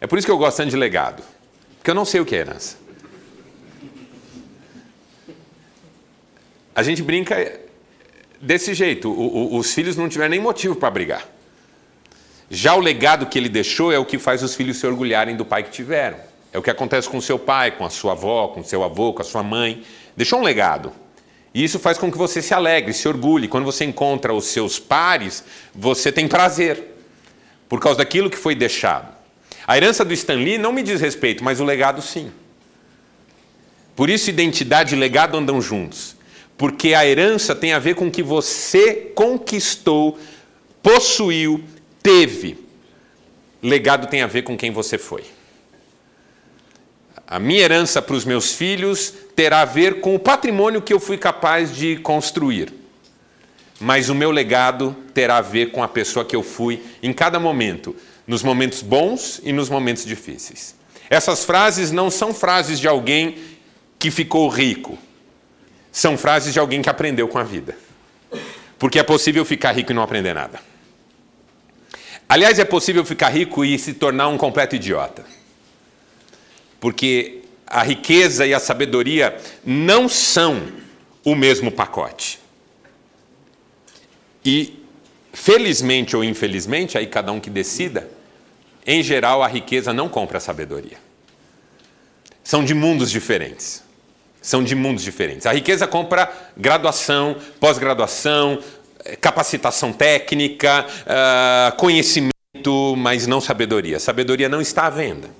é 0.00 0.06
por 0.06 0.18
isso 0.18 0.26
que 0.26 0.32
eu 0.32 0.38
gosto 0.38 0.56
tanto 0.56 0.70
de 0.70 0.76
legado, 0.76 1.22
porque 1.76 1.90
eu 1.90 1.94
não 1.94 2.06
sei 2.06 2.20
o 2.20 2.24
que 2.24 2.34
é 2.34 2.38
herança. 2.38 2.78
A 6.74 6.82
gente 6.82 7.02
brinca 7.02 7.60
desse 8.40 8.72
jeito, 8.72 9.10
o, 9.10 9.54
o, 9.54 9.58
os 9.58 9.72
filhos 9.74 9.94
não 9.94 10.08
tiveram 10.08 10.30
nem 10.30 10.40
motivo 10.40 10.74
para 10.74 10.90
brigar. 10.90 11.28
Já 12.50 12.74
o 12.74 12.80
legado 12.80 13.26
que 13.26 13.38
ele 13.38 13.48
deixou 13.48 13.92
é 13.92 13.98
o 13.98 14.04
que 14.04 14.18
faz 14.18 14.42
os 14.42 14.54
filhos 14.54 14.78
se 14.78 14.86
orgulharem 14.86 15.36
do 15.36 15.44
pai 15.44 15.62
que 15.62 15.70
tiveram. 15.70 16.18
É 16.52 16.58
o 16.58 16.62
que 16.62 16.70
acontece 16.70 17.08
com 17.08 17.20
seu 17.20 17.38
pai, 17.38 17.72
com 17.72 17.84
a 17.84 17.90
sua 17.90 18.12
avó, 18.12 18.48
com 18.48 18.62
seu 18.62 18.82
avô, 18.82 19.12
com 19.12 19.22
a 19.22 19.24
sua 19.24 19.42
mãe. 19.42 19.82
Deixou 20.16 20.38
um 20.38 20.42
legado. 20.42 20.92
E 21.54 21.62
isso 21.62 21.78
faz 21.78 21.96
com 21.96 22.10
que 22.10 22.18
você 22.18 22.42
se 22.42 22.52
alegre, 22.52 22.92
se 22.92 23.06
orgulhe. 23.06 23.46
Quando 23.46 23.64
você 23.64 23.84
encontra 23.84 24.34
os 24.34 24.46
seus 24.46 24.80
pares, 24.80 25.44
você 25.72 26.10
tem 26.10 26.26
prazer, 26.26 26.82
por 27.68 27.78
causa 27.78 27.98
daquilo 27.98 28.28
que 28.28 28.36
foi 28.36 28.56
deixado. 28.56 29.14
A 29.64 29.76
herança 29.76 30.04
do 30.04 30.12
Stanley 30.12 30.58
não 30.58 30.72
me 30.72 30.82
diz 30.82 31.00
respeito, 31.00 31.44
mas 31.44 31.60
o 31.60 31.64
legado 31.64 32.02
sim. 32.02 32.32
Por 33.94 34.10
isso, 34.10 34.28
identidade 34.28 34.96
e 34.96 34.98
legado 34.98 35.36
andam 35.36 35.62
juntos. 35.62 36.16
Porque 36.58 36.92
a 36.92 37.06
herança 37.06 37.54
tem 37.54 37.72
a 37.72 37.78
ver 37.78 37.94
com 37.94 38.08
o 38.08 38.10
que 38.10 38.22
você 38.22 39.12
conquistou, 39.14 40.18
possuiu, 40.82 41.62
teve. 42.02 42.58
Legado 43.62 44.08
tem 44.08 44.22
a 44.22 44.26
ver 44.26 44.42
com 44.42 44.56
quem 44.56 44.72
você 44.72 44.98
foi. 44.98 45.24
A 47.26 47.38
minha 47.38 47.62
herança 47.62 48.02
para 48.02 48.14
os 48.16 48.24
meus 48.24 48.52
filhos 48.52 49.14
terá 49.34 49.60
a 49.60 49.64
ver 49.64 50.00
com 50.00 50.14
o 50.14 50.18
patrimônio 50.18 50.82
que 50.82 50.92
eu 50.92 51.00
fui 51.00 51.18
capaz 51.18 51.74
de 51.74 51.96
construir. 51.96 52.72
Mas 53.80 54.08
o 54.08 54.14
meu 54.14 54.30
legado 54.30 54.96
terá 55.12 55.38
a 55.38 55.42
ver 55.42 55.72
com 55.72 55.82
a 55.82 55.88
pessoa 55.88 56.24
que 56.24 56.36
eu 56.36 56.42
fui 56.42 56.82
em 57.02 57.12
cada 57.12 57.40
momento, 57.40 57.94
nos 58.26 58.42
momentos 58.42 58.82
bons 58.82 59.40
e 59.44 59.52
nos 59.52 59.68
momentos 59.68 60.04
difíceis. 60.04 60.74
Essas 61.10 61.44
frases 61.44 61.90
não 61.90 62.10
são 62.10 62.32
frases 62.32 62.78
de 62.78 62.88
alguém 62.88 63.36
que 63.98 64.10
ficou 64.10 64.48
rico, 64.48 64.98
são 65.90 66.16
frases 66.16 66.52
de 66.52 66.58
alguém 66.58 66.80
que 66.80 66.88
aprendeu 66.88 67.28
com 67.28 67.38
a 67.38 67.42
vida. 67.42 67.76
Porque 68.78 68.98
é 68.98 69.02
possível 69.02 69.44
ficar 69.44 69.72
rico 69.72 69.92
e 69.92 69.94
não 69.94 70.02
aprender 70.02 70.34
nada. 70.34 70.60
Aliás, 72.28 72.58
é 72.58 72.64
possível 72.64 73.04
ficar 73.04 73.28
rico 73.28 73.64
e 73.64 73.78
se 73.78 73.94
tornar 73.94 74.28
um 74.28 74.38
completo 74.38 74.76
idiota 74.76 75.24
porque 76.84 77.43
a 77.66 77.82
riqueza 77.82 78.46
e 78.46 78.54
a 78.54 78.60
sabedoria 78.60 79.36
não 79.64 80.08
são 80.08 80.62
o 81.24 81.34
mesmo 81.34 81.70
pacote. 81.70 82.38
E, 84.44 84.84
felizmente 85.32 86.16
ou 86.16 86.22
infelizmente, 86.22 86.98
aí 86.98 87.06
cada 87.06 87.32
um 87.32 87.40
que 87.40 87.48
decida, 87.48 88.08
em 88.86 89.02
geral 89.02 89.42
a 89.42 89.48
riqueza 89.48 89.92
não 89.92 90.08
compra 90.08 90.38
a 90.38 90.40
sabedoria. 90.40 90.98
São 92.42 92.62
de 92.62 92.74
mundos 92.74 93.10
diferentes. 93.10 93.82
São 94.42 94.62
de 94.62 94.74
mundos 94.74 95.02
diferentes. 95.02 95.46
A 95.46 95.52
riqueza 95.54 95.86
compra 95.86 96.30
graduação, 96.54 97.36
pós-graduação, 97.58 98.62
capacitação 99.18 99.90
técnica, 99.90 100.86
uh, 100.86 101.76
conhecimento, 101.76 102.94
mas 102.98 103.26
não 103.26 103.40
sabedoria. 103.40 103.98
Sabedoria 103.98 104.48
não 104.48 104.60
está 104.60 104.86
à 104.86 104.90
venda. 104.90 105.30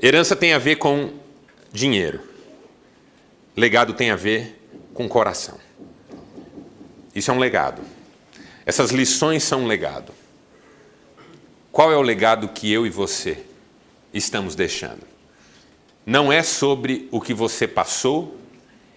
Herança 0.00 0.36
tem 0.36 0.52
a 0.52 0.58
ver 0.58 0.76
com 0.76 1.12
dinheiro. 1.72 2.20
Legado 3.56 3.92
tem 3.94 4.10
a 4.10 4.16
ver 4.16 4.60
com 4.94 5.08
coração. 5.08 5.58
Isso 7.14 7.30
é 7.30 7.34
um 7.34 7.38
legado. 7.38 7.82
Essas 8.64 8.90
lições 8.90 9.42
são 9.42 9.62
um 9.62 9.66
legado. 9.66 10.12
Qual 11.72 11.92
é 11.92 11.96
o 11.96 12.02
legado 12.02 12.48
que 12.48 12.72
eu 12.72 12.86
e 12.86 12.90
você 12.90 13.44
estamos 14.14 14.54
deixando? 14.54 15.06
Não 16.06 16.32
é 16.32 16.42
sobre 16.42 17.08
o 17.10 17.20
que 17.20 17.34
você 17.34 17.66
passou, 17.66 18.38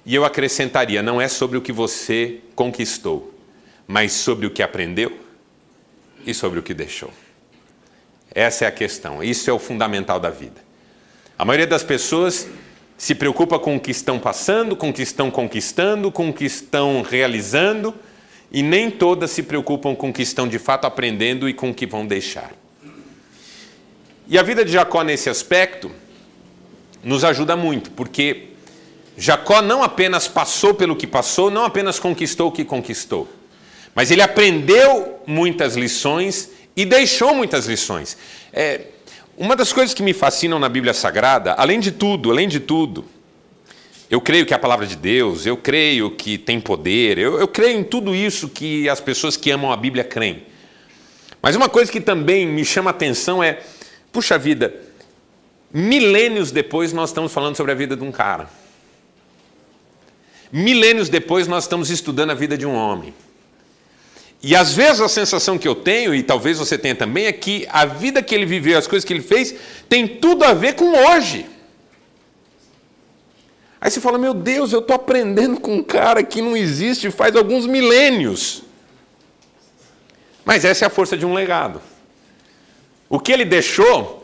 e 0.05 0.15
eu 0.15 0.23
acrescentaria, 0.23 1.01
não 1.01 1.19
é 1.19 1.27
sobre 1.27 1.57
o 1.57 1.61
que 1.61 1.71
você 1.71 2.41
conquistou, 2.55 3.33
mas 3.87 4.13
sobre 4.13 4.45
o 4.45 4.51
que 4.51 4.63
aprendeu 4.63 5.19
e 6.25 6.33
sobre 6.33 6.59
o 6.59 6.63
que 6.63 6.73
deixou. 6.73 7.11
Essa 8.33 8.65
é 8.65 8.67
a 8.67 8.71
questão, 8.71 9.23
isso 9.23 9.49
é 9.49 9.53
o 9.53 9.59
fundamental 9.59 10.19
da 10.19 10.29
vida. 10.29 10.70
A 11.41 11.45
maioria 11.45 11.65
das 11.65 11.81
pessoas 11.81 12.47
se 12.95 13.15
preocupa 13.15 13.57
com 13.57 13.75
o 13.75 13.79
que 13.79 13.89
estão 13.89 14.19
passando, 14.19 14.75
com 14.75 14.91
o 14.91 14.93
que 14.93 15.01
estão 15.01 15.31
conquistando, 15.31 16.11
com 16.11 16.29
o 16.29 16.33
que 16.33 16.45
estão 16.45 17.01
realizando, 17.01 17.95
e 18.51 18.61
nem 18.61 18.91
todas 18.91 19.31
se 19.31 19.41
preocupam 19.41 19.95
com 19.95 20.11
o 20.11 20.13
que 20.13 20.21
estão 20.21 20.47
de 20.47 20.59
fato 20.59 20.85
aprendendo 20.85 21.49
e 21.49 21.53
com 21.55 21.71
o 21.71 21.73
que 21.73 21.87
vão 21.87 22.05
deixar. 22.05 22.51
E 24.27 24.37
a 24.37 24.43
vida 24.43 24.63
de 24.63 24.71
Jacó 24.71 25.03
nesse 25.03 25.31
aspecto 25.31 25.91
nos 27.03 27.23
ajuda 27.23 27.55
muito, 27.55 27.89
porque 27.89 28.49
Jacó 29.17 29.63
não 29.63 29.81
apenas 29.81 30.27
passou 30.27 30.75
pelo 30.75 30.95
que 30.95 31.07
passou, 31.07 31.49
não 31.49 31.65
apenas 31.65 31.97
conquistou 31.97 32.49
o 32.49 32.51
que 32.51 32.63
conquistou, 32.63 33.27
mas 33.95 34.11
ele 34.11 34.21
aprendeu 34.21 35.23
muitas 35.25 35.75
lições 35.75 36.51
e 36.75 36.85
deixou 36.85 37.33
muitas 37.33 37.65
lições. 37.65 38.15
É, 38.53 38.81
uma 39.37 39.55
das 39.55 39.71
coisas 39.73 39.93
que 39.93 40.03
me 40.03 40.13
fascinam 40.13 40.59
na 40.59 40.69
Bíblia 40.69 40.93
Sagrada, 40.93 41.53
além 41.53 41.79
de 41.79 41.91
tudo, 41.91 42.31
além 42.31 42.47
de 42.47 42.59
tudo, 42.59 43.05
eu 44.09 44.19
creio 44.19 44.45
que 44.45 44.53
é 44.53 44.55
a 44.57 44.59
palavra 44.59 44.85
de 44.85 44.95
Deus, 44.95 45.45
eu 45.45 45.55
creio 45.55 46.11
que 46.11 46.37
tem 46.37 46.59
poder, 46.59 47.17
eu, 47.17 47.39
eu 47.39 47.47
creio 47.47 47.79
em 47.79 47.83
tudo 47.83 48.13
isso 48.13 48.49
que 48.49 48.89
as 48.89 48.99
pessoas 48.99 49.37
que 49.37 49.49
amam 49.49 49.71
a 49.71 49.77
Bíblia 49.77 50.03
creem. 50.03 50.43
Mas 51.41 51.55
uma 51.55 51.69
coisa 51.69 51.91
que 51.91 52.01
também 52.01 52.45
me 52.45 52.65
chama 52.65 52.89
a 52.89 52.91
atenção 52.91 53.41
é, 53.41 53.61
puxa 54.11 54.37
vida, 54.37 54.75
milênios 55.73 56.51
depois 56.51 56.91
nós 56.91 57.09
estamos 57.09 57.31
falando 57.31 57.55
sobre 57.55 57.71
a 57.71 57.75
vida 57.75 57.95
de 57.95 58.03
um 58.03 58.11
cara. 58.11 58.49
Milênios 60.51 61.07
depois 61.07 61.47
nós 61.47 61.63
estamos 61.63 61.89
estudando 61.89 62.31
a 62.31 62.35
vida 62.35 62.57
de 62.57 62.65
um 62.65 62.75
homem. 62.75 63.13
E 64.43 64.55
às 64.55 64.73
vezes 64.73 65.01
a 65.01 65.07
sensação 65.07 65.57
que 65.57 65.67
eu 65.67 65.75
tenho, 65.75 66.15
e 66.15 66.23
talvez 66.23 66.57
você 66.57 66.77
tenha 66.77 66.95
também, 66.95 67.25
é 67.25 67.31
que 67.31 67.67
a 67.69 67.85
vida 67.85 68.23
que 68.23 68.33
ele 68.33 68.45
viveu, 68.45 68.77
as 68.77 68.87
coisas 68.87 69.05
que 69.05 69.13
ele 69.13 69.21
fez, 69.21 69.53
tem 69.87 70.07
tudo 70.07 70.43
a 70.43 70.53
ver 70.53 70.73
com 70.73 70.91
hoje. 70.93 71.45
Aí 73.79 73.89
você 73.89 74.01
fala: 74.01 74.17
Meu 74.17 74.33
Deus, 74.33 74.73
eu 74.73 74.79
estou 74.79 74.95
aprendendo 74.95 75.59
com 75.59 75.75
um 75.75 75.83
cara 75.83 76.23
que 76.23 76.41
não 76.41 76.57
existe 76.57 77.11
faz 77.11 77.35
alguns 77.35 77.67
milênios. 77.67 78.63
Mas 80.43 80.65
essa 80.65 80.85
é 80.85 80.87
a 80.87 80.89
força 80.89 81.15
de 81.15 81.25
um 81.25 81.33
legado. 81.33 81.81
O 83.07 83.19
que 83.19 83.31
ele 83.31 83.45
deixou 83.45 84.23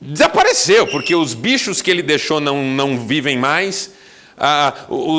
desapareceu, 0.00 0.86
porque 0.86 1.14
os 1.14 1.34
bichos 1.34 1.82
que 1.82 1.90
ele 1.90 2.02
deixou 2.02 2.40
não, 2.40 2.62
não 2.64 3.06
vivem 3.06 3.38
mais, 3.38 3.92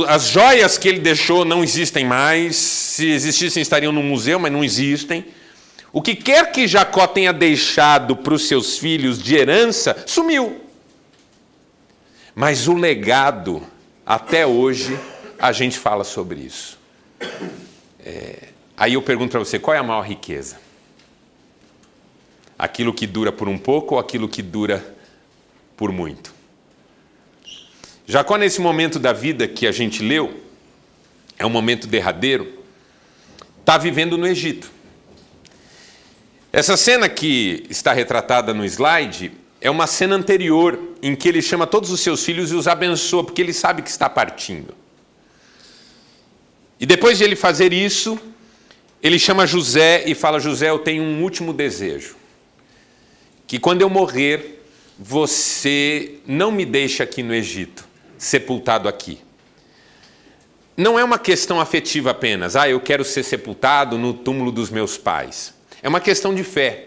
as 0.08 0.30
joias 0.30 0.80
que 0.80 0.90
ele 0.90 1.00
deixou 1.00 1.46
não 1.46 1.64
existem 1.64 2.04
mais. 2.04 2.56
Se 2.56 3.10
existissem, 3.10 3.62
estariam 3.62 3.92
no 3.92 4.02
museu, 4.02 4.40
mas 4.40 4.52
não 4.52 4.64
existem. 4.64 5.26
O 5.94 6.02
que 6.02 6.16
quer 6.16 6.52
que 6.52 6.68
Jacó 6.68 7.06
tenha 7.06 7.32
deixado 7.32 8.16
para 8.16 8.34
os 8.34 8.48
seus 8.48 8.78
filhos 8.78 9.22
de 9.22 9.36
herança, 9.36 10.04
sumiu. 10.08 10.62
Mas 12.34 12.68
o 12.68 12.74
legado, 12.74 13.62
até 14.06 14.48
hoje, 14.48 14.98
a 15.38 15.52
gente 15.52 15.78
fala 15.78 16.04
sobre 16.04 16.40
isso. 16.40 16.80
É, 18.00 18.48
aí 18.76 18.94
eu 18.94 19.02
pergunto 19.02 19.32
para 19.32 19.40
você: 19.40 19.60
qual 19.60 19.76
é 19.76 19.80
a 19.80 19.84
maior 19.84 20.02
riqueza? 20.02 20.60
Aquilo 22.58 22.94
que 22.94 23.06
dura 23.06 23.32
por 23.32 23.48
um 23.48 23.58
pouco 23.58 23.96
ou 23.96 24.00
aquilo 24.00 24.30
que 24.30 24.42
dura 24.42 24.96
por 25.76 25.92
muito? 25.92 26.41
Jacó, 28.12 28.36
nesse 28.36 28.60
momento 28.60 29.00
da 29.00 29.14
vida 29.14 29.48
que 29.48 29.66
a 29.66 29.72
gente 29.72 30.04
leu, 30.04 30.38
é 31.40 31.46
um 31.46 31.50
momento 31.50 31.88
derradeiro, 31.88 32.46
está 33.62 33.78
vivendo 33.78 34.18
no 34.18 34.28
Egito. 34.28 34.70
Essa 36.52 36.76
cena 36.76 37.08
que 37.08 37.66
está 37.70 37.94
retratada 37.94 38.54
no 38.54 38.66
slide 38.66 39.32
é 39.62 39.70
uma 39.70 39.88
cena 39.88 40.14
anterior 40.14 40.78
em 41.02 41.16
que 41.16 41.30
ele 41.30 41.42
chama 41.42 41.66
todos 41.66 41.90
os 41.90 42.02
seus 42.02 42.22
filhos 42.26 42.52
e 42.52 42.56
os 42.56 42.68
abençoa, 42.68 43.24
porque 43.24 43.42
ele 43.42 43.54
sabe 43.54 43.82
que 43.82 43.90
está 43.90 44.10
partindo. 44.10 44.76
E 46.82 46.86
depois 46.86 47.18
de 47.18 47.24
ele 47.24 47.38
fazer 47.38 47.72
isso, 47.72 48.20
ele 49.02 49.18
chama 49.18 49.48
José 49.48 50.04
e 50.06 50.14
fala: 50.14 50.38
José, 50.38 50.70
eu 50.70 50.80
tenho 50.80 51.02
um 51.02 51.24
último 51.24 51.54
desejo. 51.54 52.18
Que 53.48 53.58
quando 53.58 53.84
eu 53.84 53.90
morrer, 53.90 54.66
você 55.00 56.16
não 56.28 56.52
me 56.52 56.66
deixe 56.66 57.02
aqui 57.02 57.24
no 57.24 57.34
Egito 57.34 57.90
sepultado 58.22 58.88
aqui. 58.88 59.20
Não 60.78 60.98
é 60.98 61.04
uma 61.04 61.18
questão 61.18 61.60
afetiva 61.60 62.12
apenas, 62.12 62.56
ah, 62.56 62.70
eu 62.70 62.80
quero 62.80 63.04
ser 63.04 63.24
sepultado 63.24 63.98
no 63.98 64.14
túmulo 64.14 64.52
dos 64.52 64.70
meus 64.70 64.96
pais. 64.96 65.54
É 65.82 65.90
uma 65.90 66.00
questão 66.00 66.34
de 66.34 66.44
fé. 66.44 66.86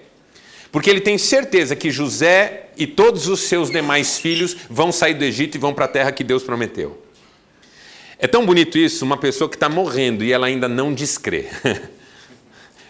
Porque 0.71 0.89
ele 0.89 1.01
tem 1.01 1.19
certeza 1.19 1.77
que 1.77 1.91
José 1.91 2.69
e 2.77 2.87
todos 2.87 3.29
os 3.29 3.41
seus 3.41 3.71
demais 3.71 4.19
filhos 4.19 4.57
vão 4.71 4.91
sair 4.91 5.15
do 5.15 5.25
Egito 5.25 5.57
e 5.57 5.59
vão 5.59 5.75
para 5.75 5.85
a 5.85 5.89
terra 5.89 6.13
que 6.13 6.25
Deus 6.25 6.43
prometeu. 6.43 7.03
É 8.19 8.27
tão 8.27 8.47
bonito 8.47 8.79
isso, 8.79 9.05
uma 9.05 9.17
pessoa 9.17 9.49
que 9.51 9.57
está 9.57 9.69
morrendo 9.69 10.25
e 10.25 10.33
ela 10.33 10.47
ainda 10.47 10.69
não 10.69 10.95
descrê. 10.95 11.49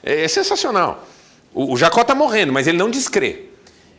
É 0.07 0.29
sensacional. 0.29 1.09
O 1.55 1.79
Jacó 1.79 2.03
está 2.03 2.15
morrendo, 2.15 2.53
mas 2.53 2.67
ele 2.67 2.77
não 2.77 2.91
descrê. 2.91 3.45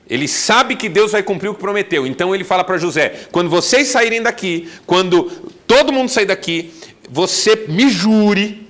Ele 0.09 0.27
sabe 0.27 0.75
que 0.75 0.87
Deus 0.87 1.11
vai 1.11 1.23
cumprir 1.23 1.49
o 1.49 1.55
que 1.55 1.59
prometeu. 1.59 2.05
Então 2.05 2.33
ele 2.33 2.43
fala 2.43 2.63
para 2.63 2.77
José: 2.77 3.27
quando 3.31 3.49
vocês 3.49 3.87
saírem 3.87 4.21
daqui, 4.21 4.69
quando 4.85 5.23
todo 5.65 5.91
mundo 5.91 6.09
sair 6.09 6.25
daqui, 6.25 6.71
você 7.09 7.65
me 7.67 7.89
jure 7.89 8.67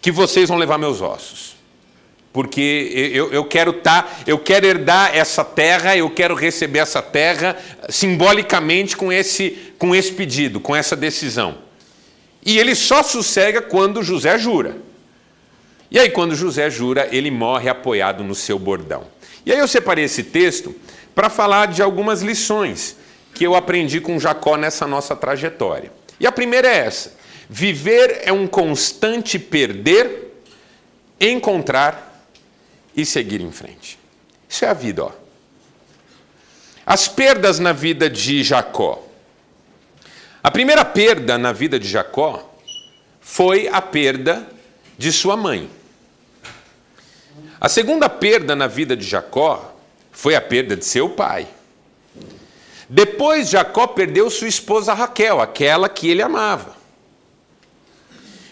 que 0.00 0.10
vocês 0.10 0.48
vão 0.48 0.58
levar 0.58 0.78
meus 0.78 1.00
ossos. 1.00 1.54
Porque 2.32 3.10
eu, 3.14 3.32
eu 3.32 3.44
quero 3.44 3.74
tá, 3.74 4.08
eu 4.26 4.36
quero 4.36 4.66
herdar 4.66 5.16
essa 5.16 5.44
terra, 5.44 5.96
eu 5.96 6.10
quero 6.10 6.34
receber 6.34 6.80
essa 6.80 7.00
terra 7.00 7.56
simbolicamente 7.88 8.96
com 8.96 9.12
esse, 9.12 9.72
com 9.78 9.94
esse 9.94 10.12
pedido, 10.12 10.58
com 10.58 10.74
essa 10.74 10.96
decisão. 10.96 11.58
E 12.44 12.58
ele 12.58 12.74
só 12.74 13.04
sossega 13.04 13.62
quando 13.62 14.02
José 14.02 14.36
jura. 14.36 14.76
E 15.90 15.98
aí, 15.98 16.10
quando 16.10 16.34
José 16.34 16.68
jura, 16.68 17.08
ele 17.12 17.30
morre 17.30 17.68
apoiado 17.68 18.24
no 18.24 18.34
seu 18.34 18.58
bordão. 18.58 19.13
E 19.46 19.52
aí 19.52 19.58
eu 19.58 19.68
separei 19.68 20.04
esse 20.04 20.22
texto 20.22 20.74
para 21.14 21.28
falar 21.28 21.66
de 21.66 21.82
algumas 21.82 22.22
lições 22.22 22.96
que 23.32 23.44
eu 23.44 23.54
aprendi 23.54 24.00
com 24.00 24.18
Jacó 24.18 24.56
nessa 24.56 24.86
nossa 24.86 25.14
trajetória. 25.14 25.92
E 26.18 26.26
a 26.26 26.32
primeira 26.32 26.68
é 26.68 26.86
essa: 26.86 27.14
viver 27.48 28.22
é 28.24 28.32
um 28.32 28.46
constante 28.46 29.38
perder, 29.38 30.32
encontrar 31.20 32.28
e 32.96 33.04
seguir 33.04 33.40
em 33.40 33.52
frente. 33.52 33.98
Isso 34.48 34.64
é 34.64 34.68
a 34.68 34.74
vida, 34.74 35.04
ó. 35.04 35.12
As 36.86 37.08
perdas 37.08 37.58
na 37.58 37.72
vida 37.72 38.10
de 38.10 38.42
Jacó. 38.42 39.02
A 40.42 40.50
primeira 40.50 40.84
perda 40.84 41.38
na 41.38 41.50
vida 41.50 41.78
de 41.78 41.88
Jacó 41.88 42.54
foi 43.20 43.68
a 43.68 43.80
perda 43.80 44.46
de 44.98 45.10
sua 45.10 45.36
mãe. 45.36 45.70
A 47.64 47.68
segunda 47.70 48.10
perda 48.10 48.54
na 48.54 48.66
vida 48.66 48.94
de 48.94 49.06
Jacó 49.06 49.74
foi 50.12 50.34
a 50.34 50.40
perda 50.42 50.76
de 50.76 50.84
seu 50.84 51.08
pai. 51.08 51.48
Depois, 52.90 53.48
Jacó 53.48 53.86
perdeu 53.86 54.28
sua 54.28 54.48
esposa 54.48 54.92
Raquel, 54.92 55.40
aquela 55.40 55.88
que 55.88 56.10
ele 56.10 56.20
amava. 56.20 56.76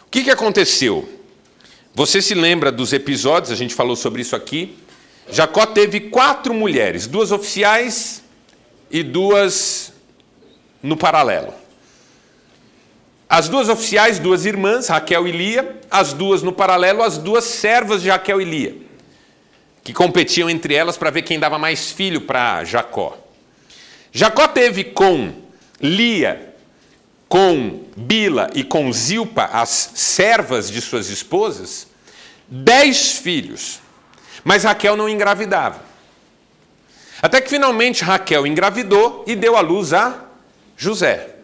O 0.06 0.10
que, 0.10 0.24
que 0.24 0.30
aconteceu? 0.30 1.06
Você 1.94 2.22
se 2.22 2.32
lembra 2.32 2.72
dos 2.72 2.94
episódios, 2.94 3.52
a 3.52 3.54
gente 3.54 3.74
falou 3.74 3.96
sobre 3.96 4.22
isso 4.22 4.34
aqui. 4.34 4.78
Jacó 5.30 5.66
teve 5.66 6.00
quatro 6.08 6.54
mulheres, 6.54 7.06
duas 7.06 7.32
oficiais 7.32 8.22
e 8.90 9.02
duas 9.02 9.92
no 10.82 10.96
paralelo. 10.96 11.52
As 13.28 13.46
duas 13.46 13.68
oficiais, 13.68 14.18
duas 14.18 14.46
irmãs, 14.46 14.88
Raquel 14.88 15.28
e 15.28 15.32
Lia, 15.32 15.80
as 15.90 16.14
duas 16.14 16.42
no 16.42 16.50
paralelo, 16.50 17.02
as 17.02 17.18
duas 17.18 17.44
servas 17.44 18.00
de 18.00 18.08
Raquel 18.08 18.40
e 18.40 18.44
Lia 18.46 18.91
que 19.84 19.92
competiam 19.92 20.48
entre 20.48 20.74
elas 20.74 20.96
para 20.96 21.10
ver 21.10 21.22
quem 21.22 21.38
dava 21.38 21.58
mais 21.58 21.90
filho 21.90 22.20
para 22.22 22.64
Jacó. 22.64 23.18
Jacó 24.12 24.46
teve 24.46 24.84
com 24.84 25.32
Lia, 25.80 26.54
com 27.28 27.84
Bila 27.96 28.50
e 28.54 28.62
com 28.62 28.92
Zilpa, 28.92 29.44
as 29.52 29.92
servas 29.94 30.70
de 30.70 30.80
suas 30.80 31.08
esposas, 31.08 31.88
dez 32.46 33.18
filhos. 33.18 33.80
Mas 34.44 34.64
Raquel 34.64 34.96
não 34.96 35.08
engravidava. 35.08 35.82
Até 37.20 37.40
que 37.40 37.48
finalmente 37.48 38.04
Raquel 38.04 38.46
engravidou 38.46 39.24
e 39.26 39.34
deu 39.34 39.56
à 39.56 39.60
luz 39.60 39.92
a 39.92 40.24
José, 40.76 41.36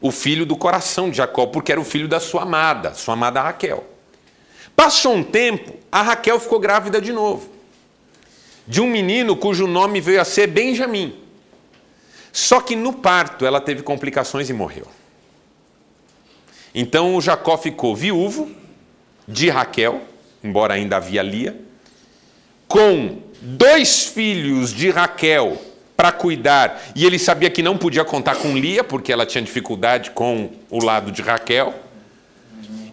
o 0.00 0.10
filho 0.10 0.46
do 0.46 0.56
coração 0.56 1.10
de 1.10 1.16
Jacó, 1.16 1.46
porque 1.46 1.72
era 1.72 1.80
o 1.80 1.84
filho 1.84 2.08
da 2.08 2.20
sua 2.20 2.42
amada, 2.42 2.94
sua 2.94 3.14
amada 3.14 3.42
Raquel. 3.42 3.84
Passou 4.74 5.14
um 5.14 5.22
tempo, 5.22 5.76
a 5.90 6.02
Raquel 6.02 6.40
ficou 6.40 6.58
grávida 6.58 7.00
de 7.00 7.12
novo 7.12 7.59
de 8.70 8.80
um 8.80 8.86
menino 8.86 9.34
cujo 9.34 9.66
nome 9.66 10.00
veio 10.00 10.20
a 10.20 10.24
ser 10.24 10.46
Benjamim. 10.46 11.12
Só 12.32 12.60
que 12.60 12.76
no 12.76 12.92
parto 12.92 13.44
ela 13.44 13.60
teve 13.60 13.82
complicações 13.82 14.48
e 14.48 14.52
morreu. 14.52 14.86
Então 16.72 17.16
o 17.16 17.20
Jacó 17.20 17.58
ficou 17.58 17.96
viúvo 17.96 18.48
de 19.26 19.50
Raquel, 19.50 20.02
embora 20.42 20.74
ainda 20.74 20.98
havia 20.98 21.20
Lia, 21.20 21.60
com 22.68 23.18
dois 23.40 24.04
filhos 24.04 24.72
de 24.72 24.88
Raquel 24.88 25.60
para 25.96 26.12
cuidar, 26.12 26.80
e 26.94 27.04
ele 27.04 27.18
sabia 27.18 27.50
que 27.50 27.64
não 27.64 27.76
podia 27.76 28.04
contar 28.04 28.36
com 28.36 28.56
Lia, 28.56 28.84
porque 28.84 29.12
ela 29.12 29.26
tinha 29.26 29.42
dificuldade 29.42 30.12
com 30.12 30.48
o 30.70 30.82
lado 30.82 31.10
de 31.10 31.22
Raquel, 31.22 31.74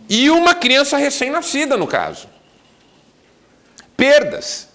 e 0.09 0.27
uma 0.31 0.55
criança 0.55 0.97
recém-nascida, 0.97 1.77
no 1.77 1.85
caso. 1.85 2.27
Perdas. 3.95 4.66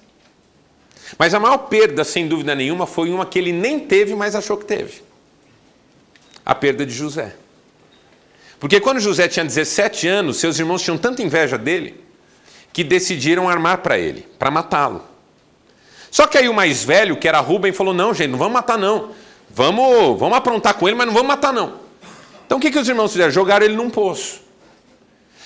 Mas 1.18 1.34
a 1.34 1.40
maior 1.40 1.58
perda, 1.58 2.04
sem 2.04 2.26
dúvida 2.26 2.54
nenhuma, 2.54 2.86
foi 2.86 3.10
uma 3.10 3.26
que 3.26 3.38
ele 3.38 3.52
nem 3.52 3.78
teve, 3.78 4.14
mas 4.14 4.34
achou 4.34 4.56
que 4.56 4.64
teve: 4.64 5.02
a 6.44 6.54
perda 6.54 6.86
de 6.86 6.92
José. 6.92 7.34
Porque 8.58 8.80
quando 8.80 9.00
José 9.00 9.28
tinha 9.28 9.44
17 9.44 10.06
anos, 10.06 10.36
seus 10.36 10.58
irmãos 10.58 10.82
tinham 10.82 10.96
tanta 10.96 11.22
inveja 11.22 11.58
dele 11.58 12.00
que 12.72 12.84
decidiram 12.84 13.48
armar 13.48 13.78
para 13.78 13.98
ele, 13.98 14.26
para 14.38 14.50
matá-lo. 14.50 15.04
Só 16.10 16.26
que 16.26 16.38
aí 16.38 16.48
o 16.48 16.54
mais 16.54 16.84
velho, 16.84 17.16
que 17.16 17.26
era 17.26 17.40
Rubem, 17.40 17.72
falou: 17.72 17.92
Não, 17.92 18.14
gente, 18.14 18.30
não 18.30 18.38
vamos 18.38 18.54
matar, 18.54 18.78
não. 18.78 19.10
Vamos, 19.50 20.18
vamos 20.18 20.38
aprontar 20.38 20.74
com 20.74 20.88
ele, 20.88 20.96
mas 20.96 21.06
não 21.06 21.14
vamos 21.14 21.28
matar, 21.28 21.52
não. 21.52 21.80
Então 22.46 22.58
o 22.58 22.60
que, 22.60 22.70
que 22.70 22.78
os 22.78 22.88
irmãos 22.88 23.12
fizeram? 23.12 23.30
Jogaram 23.30 23.66
ele 23.66 23.76
num 23.76 23.90
poço. 23.90 24.40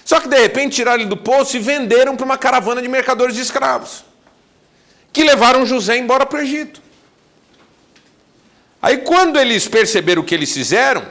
Só 0.05 0.21
que 0.21 0.29
de 0.29 0.39
repente 0.39 0.77
tiraram 0.77 1.01
ele 1.01 1.09
do 1.09 1.17
poço 1.17 1.57
e 1.57 1.61
venderam 1.61 2.15
para 2.15 2.25
uma 2.25 2.39
caravana 2.39 2.81
de 2.81 2.87
mercadores 2.87 3.35
de 3.35 3.41
escravos 3.41 4.06
que 5.17 5.25
levaram 5.25 5.65
José 5.65 5.97
embora 5.97 6.27
para 6.27 6.41
o 6.41 6.43
Egito. 6.43 6.83
Aí, 8.83 8.99
quando 8.99 9.39
eles 9.39 9.67
perceberam 9.67 10.21
o 10.21 10.25
que 10.27 10.35
eles 10.35 10.53
fizeram, 10.53 11.03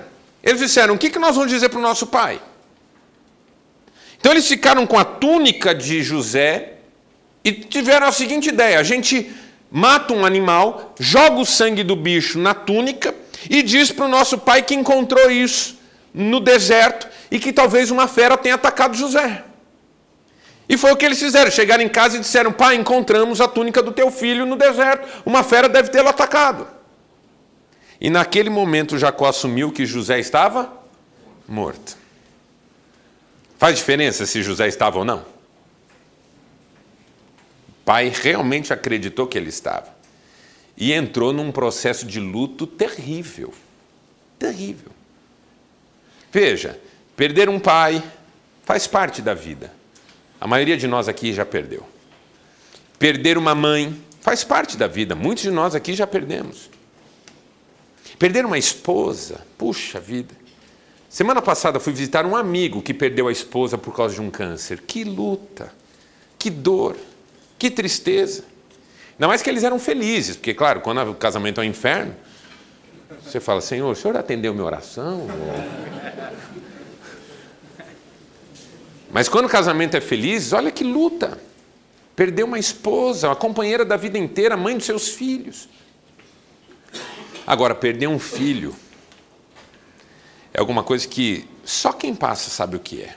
eles 0.44 0.62
disseram: 0.62 0.94
O 0.94 0.98
que, 1.00 1.10
que 1.10 1.18
nós 1.18 1.36
vamos 1.36 1.50
dizer 1.50 1.70
para 1.70 1.80
o 1.80 1.82
nosso 1.82 2.06
pai? 2.06 2.40
Então, 4.20 4.32
eles 4.32 4.48
ficaram 4.48 4.86
com 4.86 5.00
a 5.00 5.04
túnica 5.04 5.74
de 5.74 6.04
José 6.04 6.74
e 7.44 7.52
tiveram 7.52 8.06
a 8.06 8.12
seguinte 8.12 8.50
ideia: 8.50 8.78
a 8.78 8.84
gente 8.84 9.34
mata 9.72 10.14
um 10.14 10.24
animal, 10.24 10.94
joga 11.00 11.40
o 11.40 11.46
sangue 11.46 11.84
do 11.84 11.96
bicho 11.96 12.38
na 12.38 12.54
túnica 12.54 13.12
e 13.50 13.64
diz 13.64 13.92
para 13.92 14.06
o 14.06 14.08
nosso 14.08 14.38
pai 14.38 14.62
que 14.62 14.76
encontrou 14.76 15.32
isso 15.32 15.80
no 16.14 16.40
deserto 16.40 17.08
e 17.32 17.40
que 17.40 17.52
talvez 17.52 17.90
uma 17.90 18.08
fera 18.08 18.38
tenha 18.38 18.54
atacado 18.54 18.96
José. 18.96 19.45
E 20.68 20.78
foi 20.78 20.92
o 20.92 20.98
que 20.98 21.06
eles 21.06 21.20
fizeram. 21.20 21.52
Chegaram 21.52 21.84
em 21.84 21.90
casa 21.90 22.18
e 22.18 22.20
disseram: 22.20 22.52
Pai, 22.52 22.76
encontramos 22.76 23.40
a 23.40 23.48
túnica 23.48 23.82
do 23.82 23.92
teu 23.92 24.10
filho 24.10 24.46
no 24.46 24.56
deserto. 24.56 25.08
Uma 25.26 25.44
fera 25.44 25.70
deve 25.70 25.90
tê-lo 25.90 26.10
atacado. 26.10 26.68
E 28.00 28.10
naquele 28.10 28.50
momento 28.50 28.98
Jacó 28.98 29.28
assumiu 29.28 29.72
que 29.72 29.86
José 29.86 30.20
estava 30.20 30.72
morto. 31.48 31.98
Faz 33.58 33.78
diferença 33.78 34.26
se 34.26 34.42
José 34.44 34.68
estava 34.68 35.00
ou 35.00 35.06
não? 35.06 35.20
O 37.70 37.86
pai 37.86 38.12
realmente 38.14 38.74
acreditou 38.74 39.28
que 39.28 39.38
ele 39.38 39.50
estava. 39.50 39.96
E 40.76 40.92
entrou 40.92 41.32
num 41.32 41.52
processo 41.52 42.06
de 42.06 42.20
luto 42.20 42.68
terrível. 42.68 43.54
Terrível. 44.38 44.92
Veja, 46.32 46.78
perder 47.16 47.48
um 47.48 47.60
pai 47.60 48.04
faz 48.64 48.88
parte 48.88 49.22
da 49.22 49.34
vida. 49.34 49.72
A 50.46 50.48
maioria 50.48 50.78
de 50.78 50.86
nós 50.86 51.08
aqui 51.08 51.34
já 51.34 51.44
perdeu. 51.44 51.84
Perder 53.00 53.36
uma 53.36 53.56
mãe 53.56 54.00
faz 54.22 54.44
parte 54.44 54.78
da 54.78 54.86
vida. 54.86 55.16
Muitos 55.16 55.42
de 55.42 55.50
nós 55.50 55.74
aqui 55.74 55.96
já 55.96 56.06
perdemos. 56.06 56.70
Perder 58.20 58.46
uma 58.46 58.56
esposa, 58.56 59.42
puxa 59.58 60.00
vida. 60.00 60.36
Semana 61.10 61.42
passada 61.42 61.80
fui 61.80 61.94
visitar 61.94 62.28
um 62.28 62.36
amigo 62.36 62.80
que 62.80 62.94
perdeu 62.94 63.28
a 63.28 63.32
esposa 63.32 63.76
por 63.76 63.96
causa 63.96 64.14
de 64.14 64.22
um 64.22 64.30
câncer. 64.30 64.82
Que 64.82 65.04
luta, 65.04 65.74
que 66.38 66.52
dor, 66.52 66.96
que 67.58 67.72
tristeza. 67.72 68.44
Ainda 69.14 69.28
mais 69.28 69.42
que 69.42 69.50
eles 69.50 69.64
eram 69.64 69.80
felizes, 69.80 70.36
porque, 70.36 70.54
claro, 70.54 70.80
quando 70.80 71.10
o 71.10 71.16
casamento 71.16 71.60
é 71.60 71.64
um 71.64 71.68
inferno, 71.68 72.14
você 73.24 73.40
fala, 73.40 73.62
Senhor, 73.62 73.90
o 73.90 73.96
senhor 73.96 74.16
atendeu 74.16 74.54
minha 74.54 74.66
oração? 74.66 75.26
Mas 79.16 79.30
quando 79.30 79.46
o 79.46 79.50
casamento 79.50 79.96
é 79.96 80.02
feliz, 80.02 80.52
olha 80.52 80.70
que 80.70 80.84
luta. 80.84 81.40
Perdeu 82.18 82.46
uma 82.46 82.60
esposa, 82.60 83.30
uma 83.30 83.36
companheira 83.36 83.86
da 83.86 83.96
vida 83.96 84.18
inteira, 84.18 84.58
mãe 84.58 84.76
dos 84.76 84.86
seus 84.86 85.08
filhos. 85.08 85.70
Agora, 87.48 87.74
perder 87.74 88.08
um 88.08 88.20
filho 88.20 88.76
é 90.54 90.60
alguma 90.60 90.84
coisa 90.84 91.08
que 91.08 91.48
só 91.64 91.94
quem 91.94 92.14
passa 92.14 92.50
sabe 92.50 92.76
o 92.76 92.80
que 92.82 93.04
é. 93.04 93.16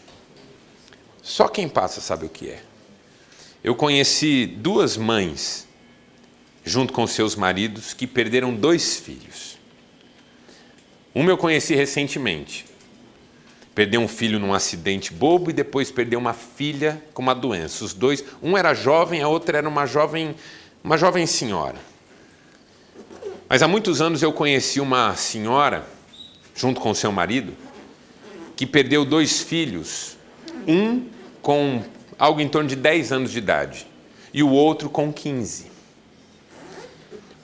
Só 1.20 1.48
quem 1.48 1.68
passa 1.68 2.00
sabe 2.00 2.26
o 2.26 2.28
que 2.28 2.48
é. 2.48 2.62
Eu 3.64 3.74
conheci 3.74 4.46
duas 4.46 4.96
mães 4.96 5.66
junto 6.64 6.92
com 6.92 7.08
seus 7.08 7.34
maridos, 7.34 7.92
que 7.92 8.06
perderam 8.06 8.54
dois 8.54 8.98
filhos. 8.98 9.58
Um 11.12 11.28
eu 11.28 11.36
conheci 11.36 11.74
recentemente. 11.74 12.67
Perdeu 13.78 14.00
um 14.00 14.08
filho 14.08 14.40
num 14.40 14.52
acidente 14.52 15.12
bobo 15.12 15.50
e 15.50 15.52
depois 15.52 15.88
perdeu 15.88 16.18
uma 16.18 16.32
filha 16.32 17.00
com 17.14 17.22
uma 17.22 17.32
doença. 17.32 17.84
Os 17.84 17.94
dois, 17.94 18.24
um 18.42 18.58
era 18.58 18.74
jovem, 18.74 19.22
a 19.22 19.28
outra 19.28 19.58
era 19.58 19.68
uma 19.68 19.86
jovem, 19.86 20.34
uma 20.82 20.98
jovem 20.98 21.24
senhora. 21.28 21.76
Mas 23.48 23.62
há 23.62 23.68
muitos 23.68 24.00
anos 24.00 24.20
eu 24.20 24.32
conheci 24.32 24.80
uma 24.80 25.14
senhora, 25.14 25.86
junto 26.56 26.80
com 26.80 26.92
seu 26.92 27.12
marido, 27.12 27.52
que 28.56 28.66
perdeu 28.66 29.04
dois 29.04 29.42
filhos, 29.42 30.16
um 30.66 31.06
com 31.40 31.84
algo 32.18 32.40
em 32.40 32.48
torno 32.48 32.68
de 32.68 32.74
10 32.74 33.12
anos 33.12 33.30
de 33.30 33.38
idade 33.38 33.86
e 34.34 34.42
o 34.42 34.50
outro 34.50 34.90
com 34.90 35.12
15. 35.12 35.70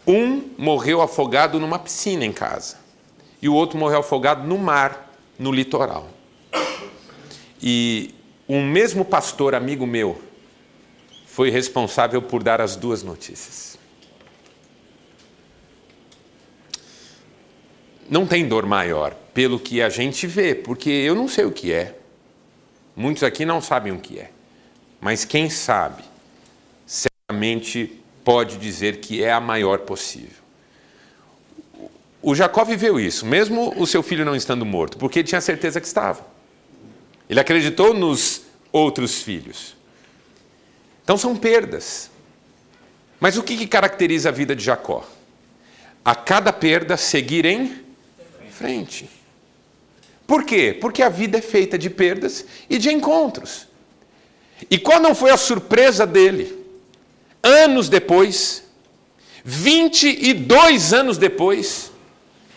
Um 0.04 0.50
morreu 0.58 1.00
afogado 1.00 1.60
numa 1.60 1.78
piscina 1.78 2.24
em 2.24 2.32
casa 2.32 2.76
e 3.40 3.48
o 3.48 3.54
outro 3.54 3.78
morreu 3.78 4.00
afogado 4.00 4.44
no 4.44 4.58
mar, 4.58 5.14
no 5.38 5.52
litoral. 5.52 6.10
E 7.66 8.14
um 8.46 8.62
mesmo 8.62 9.06
pastor 9.06 9.54
amigo 9.54 9.86
meu 9.86 10.20
foi 11.24 11.48
responsável 11.48 12.20
por 12.20 12.42
dar 12.42 12.60
as 12.60 12.76
duas 12.76 13.02
notícias. 13.02 13.78
Não 18.06 18.26
tem 18.26 18.46
dor 18.46 18.66
maior 18.66 19.14
pelo 19.32 19.58
que 19.58 19.80
a 19.80 19.88
gente 19.88 20.26
vê, 20.26 20.54
porque 20.54 20.90
eu 20.90 21.14
não 21.14 21.26
sei 21.26 21.46
o 21.46 21.50
que 21.50 21.72
é. 21.72 21.96
Muitos 22.94 23.22
aqui 23.22 23.46
não 23.46 23.62
sabem 23.62 23.94
o 23.94 23.98
que 23.98 24.18
é. 24.18 24.30
Mas 25.00 25.24
quem 25.24 25.48
sabe, 25.48 26.04
certamente 26.84 27.98
pode 28.22 28.58
dizer 28.58 28.98
que 28.98 29.24
é 29.24 29.32
a 29.32 29.40
maior 29.40 29.78
possível. 29.78 30.44
O 32.20 32.34
Jacó 32.34 32.62
viveu 32.62 33.00
isso, 33.00 33.24
mesmo 33.24 33.72
o 33.80 33.86
seu 33.86 34.02
filho 34.02 34.22
não 34.22 34.36
estando 34.36 34.66
morto, 34.66 34.98
porque 34.98 35.20
ele 35.20 35.28
tinha 35.28 35.40
certeza 35.40 35.80
que 35.80 35.86
estava. 35.86 36.33
Ele 37.28 37.40
acreditou 37.40 37.94
nos 37.94 38.42
outros 38.72 39.22
filhos. 39.22 39.76
Então 41.02 41.16
são 41.16 41.36
perdas. 41.36 42.10
Mas 43.20 43.36
o 43.36 43.42
que, 43.42 43.56
que 43.56 43.66
caracteriza 43.66 44.28
a 44.28 44.32
vida 44.32 44.54
de 44.54 44.64
Jacó? 44.64 45.06
A 46.04 46.14
cada 46.14 46.52
perda, 46.52 46.96
seguir 46.96 47.44
em 47.44 47.84
frente. 48.50 49.08
Por 50.26 50.44
quê? 50.44 50.76
Porque 50.78 51.02
a 51.02 51.08
vida 51.08 51.38
é 51.38 51.42
feita 51.42 51.78
de 51.78 51.90
perdas 51.90 52.44
e 52.68 52.78
de 52.78 52.90
encontros. 52.90 53.66
E 54.70 54.78
qual 54.78 55.00
não 55.00 55.14
foi 55.14 55.30
a 55.30 55.36
surpresa 55.36 56.06
dele? 56.06 56.64
Anos 57.42 57.88
depois, 57.88 58.64
22 59.44 60.94
anos 60.94 61.18
depois, 61.18 61.92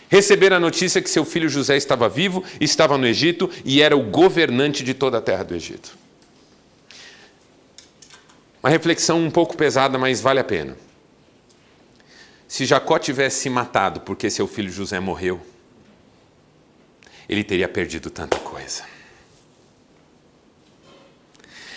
receber 0.08 0.52
a 0.52 0.60
notícia 0.60 1.02
que 1.02 1.10
seu 1.10 1.24
filho 1.24 1.48
José 1.48 1.76
estava 1.76 2.08
vivo, 2.08 2.44
estava 2.60 2.98
no 2.98 3.06
Egito 3.06 3.50
e 3.64 3.82
era 3.82 3.96
o 3.96 4.02
governante 4.02 4.82
de 4.82 4.94
toda 4.94 5.18
a 5.18 5.22
terra 5.22 5.44
do 5.44 5.54
Egito. 5.54 5.96
Uma 8.62 8.70
reflexão 8.70 9.18
um 9.18 9.30
pouco 9.30 9.56
pesada, 9.56 9.98
mas 9.98 10.20
vale 10.20 10.40
a 10.40 10.44
pena. 10.44 10.76
Se 12.48 12.64
Jacó 12.64 12.98
tivesse 12.98 13.42
se 13.42 13.50
matado 13.50 14.00
porque 14.00 14.30
seu 14.30 14.48
filho 14.48 14.70
José 14.70 14.98
morreu, 14.98 15.40
ele 17.28 17.44
teria 17.44 17.68
perdido 17.68 18.10
tanta 18.10 18.38
coisa. 18.38 18.84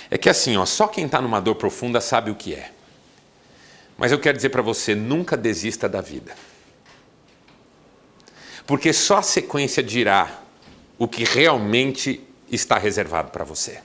É 0.09 0.17
que 0.17 0.29
assim, 0.29 0.57
ó, 0.57 0.65
só 0.65 0.87
quem 0.87 1.05
está 1.05 1.21
numa 1.21 1.39
dor 1.39 1.55
profunda 1.55 2.01
sabe 2.01 2.31
o 2.31 2.35
que 2.35 2.53
é. 2.53 2.71
Mas 3.97 4.11
eu 4.11 4.19
quero 4.19 4.35
dizer 4.35 4.49
para 4.49 4.61
você: 4.61 4.95
nunca 4.95 5.37
desista 5.37 5.87
da 5.87 6.01
vida. 6.01 6.35
Porque 8.65 8.93
só 8.93 9.17
a 9.17 9.23
sequência 9.23 9.81
dirá 9.81 10.41
o 10.97 11.07
que 11.07 11.23
realmente 11.23 12.21
está 12.51 12.77
reservado 12.77 13.31
para 13.31 13.43
você. 13.43 13.79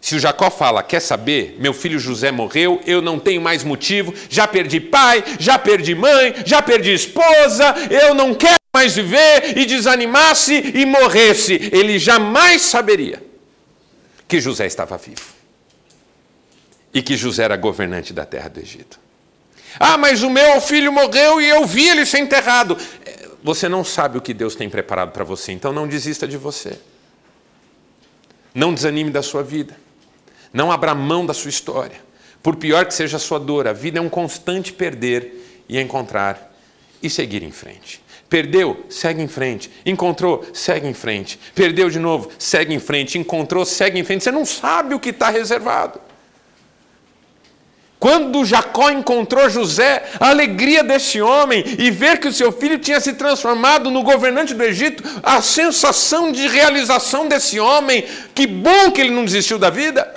Se 0.00 0.14
o 0.14 0.18
Jacó 0.18 0.50
fala, 0.50 0.82
quer 0.82 1.00
saber, 1.00 1.56
meu 1.58 1.74
filho 1.74 1.98
José 1.98 2.30
morreu, 2.30 2.80
eu 2.86 3.02
não 3.02 3.18
tenho 3.18 3.40
mais 3.40 3.62
motivo, 3.62 4.14
já 4.30 4.48
perdi 4.48 4.80
pai, 4.80 5.22
já 5.38 5.58
perdi 5.58 5.94
mãe, 5.94 6.34
já 6.46 6.62
perdi 6.62 6.92
esposa, 6.92 7.74
eu 7.90 8.14
não 8.14 8.34
quero 8.34 8.56
mais 8.72 8.94
viver, 8.94 9.58
e 9.58 9.66
desanimasse 9.66 10.54
e 10.74 10.86
morresse, 10.86 11.70
ele 11.72 11.98
jamais 11.98 12.62
saberia 12.62 13.22
que 14.26 14.40
José 14.40 14.66
estava 14.66 14.96
vivo 14.96 15.34
e 16.94 17.02
que 17.02 17.16
José 17.16 17.44
era 17.44 17.56
governante 17.56 18.12
da 18.12 18.24
terra 18.24 18.48
do 18.48 18.60
Egito. 18.60 18.98
Ah, 19.78 19.96
mas 19.96 20.22
o 20.22 20.30
meu 20.30 20.60
filho 20.60 20.92
morreu 20.92 21.40
e 21.40 21.48
eu 21.48 21.64
vi 21.66 21.88
ele 21.88 22.04
ser 22.04 22.18
enterrado. 22.18 22.76
É, 23.04 23.28
você 23.42 23.68
não 23.68 23.84
sabe 23.84 24.18
o 24.18 24.20
que 24.20 24.34
Deus 24.34 24.54
tem 24.54 24.68
preparado 24.68 25.12
para 25.12 25.24
você, 25.24 25.52
então 25.52 25.72
não 25.72 25.86
desista 25.86 26.26
de 26.26 26.36
você. 26.36 26.78
Não 28.54 28.74
desanime 28.74 29.10
da 29.10 29.22
sua 29.22 29.42
vida. 29.42 29.76
Não 30.52 30.72
abra 30.72 30.94
mão 30.94 31.24
da 31.24 31.32
sua 31.32 31.48
história. 31.48 32.00
Por 32.42 32.56
pior 32.56 32.84
que 32.86 32.94
seja 32.94 33.16
a 33.16 33.20
sua 33.20 33.38
dor, 33.38 33.68
a 33.68 33.72
vida 33.72 33.98
é 33.98 34.02
um 34.02 34.08
constante 34.08 34.72
perder 34.72 35.64
e 35.68 35.78
encontrar 35.78 36.52
e 37.02 37.08
seguir 37.08 37.42
em 37.42 37.52
frente. 37.52 38.02
Perdeu, 38.28 38.86
segue 38.88 39.22
em 39.22 39.28
frente. 39.28 39.70
Encontrou, 39.84 40.44
segue 40.52 40.86
em 40.86 40.94
frente. 40.94 41.38
Perdeu 41.54 41.90
de 41.90 41.98
novo, 41.98 42.30
segue 42.38 42.72
em 42.72 42.78
frente. 42.78 43.18
Encontrou, 43.18 43.64
segue 43.64 43.98
em 43.98 44.04
frente. 44.04 44.24
Você 44.24 44.30
não 44.30 44.44
sabe 44.44 44.94
o 44.94 45.00
que 45.00 45.10
está 45.10 45.30
reservado. 45.30 46.00
Quando 48.00 48.46
Jacó 48.46 48.88
encontrou 48.88 49.50
José, 49.50 50.02
a 50.18 50.30
alegria 50.30 50.82
desse 50.82 51.20
homem 51.20 51.62
e 51.78 51.90
ver 51.90 52.18
que 52.18 52.28
o 52.28 52.32
seu 52.32 52.50
filho 52.50 52.78
tinha 52.78 52.98
se 52.98 53.12
transformado 53.12 53.90
no 53.90 54.02
governante 54.02 54.54
do 54.54 54.64
Egito, 54.64 55.04
a 55.22 55.42
sensação 55.42 56.32
de 56.32 56.48
realização 56.48 57.28
desse 57.28 57.60
homem, 57.60 58.06
que 58.34 58.46
bom 58.46 58.90
que 58.90 59.02
ele 59.02 59.10
não 59.10 59.26
desistiu 59.26 59.58
da 59.58 59.68
vida. 59.68 60.14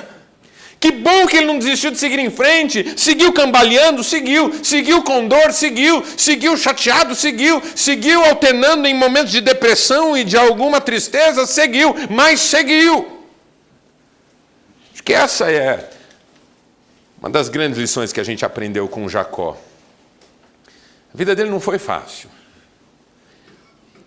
Que 0.79 0.91
bom 0.91 1.27
que 1.27 1.35
ele 1.35 1.45
não 1.45 1.59
desistiu 1.59 1.91
de 1.91 1.97
seguir 1.97 2.19
em 2.19 2.29
frente, 2.29 2.93
seguiu 2.95 3.33
cambaleando, 3.33 4.01
seguiu, 4.01 4.53
seguiu 4.63 5.03
com 5.03 5.27
dor, 5.27 5.51
seguiu, 5.51 6.03
seguiu 6.15 6.55
chateado, 6.55 7.13
seguiu, 7.15 7.61
seguiu 7.75 8.23
alternando 8.23 8.87
em 8.87 8.93
momentos 8.93 9.31
de 9.31 9.41
depressão 9.41 10.17
e 10.17 10.23
de 10.23 10.37
alguma 10.37 10.79
tristeza, 10.79 11.45
seguiu, 11.45 11.93
mas 12.09 12.39
seguiu. 12.39 13.25
Acho 14.93 15.03
que 15.03 15.13
essa 15.13 15.51
é 15.51 15.92
uma 17.23 17.29
das 17.29 17.47
grandes 17.47 17.79
lições 17.79 18.11
que 18.11 18.19
a 18.19 18.23
gente 18.23 18.43
aprendeu 18.43 18.85
com 18.89 19.07
Jacó. 19.07 19.57
A 21.13 21.17
vida 21.17 21.33
dele 21.33 21.49
não 21.49 21.61
foi 21.61 21.79
fácil. 21.79 22.29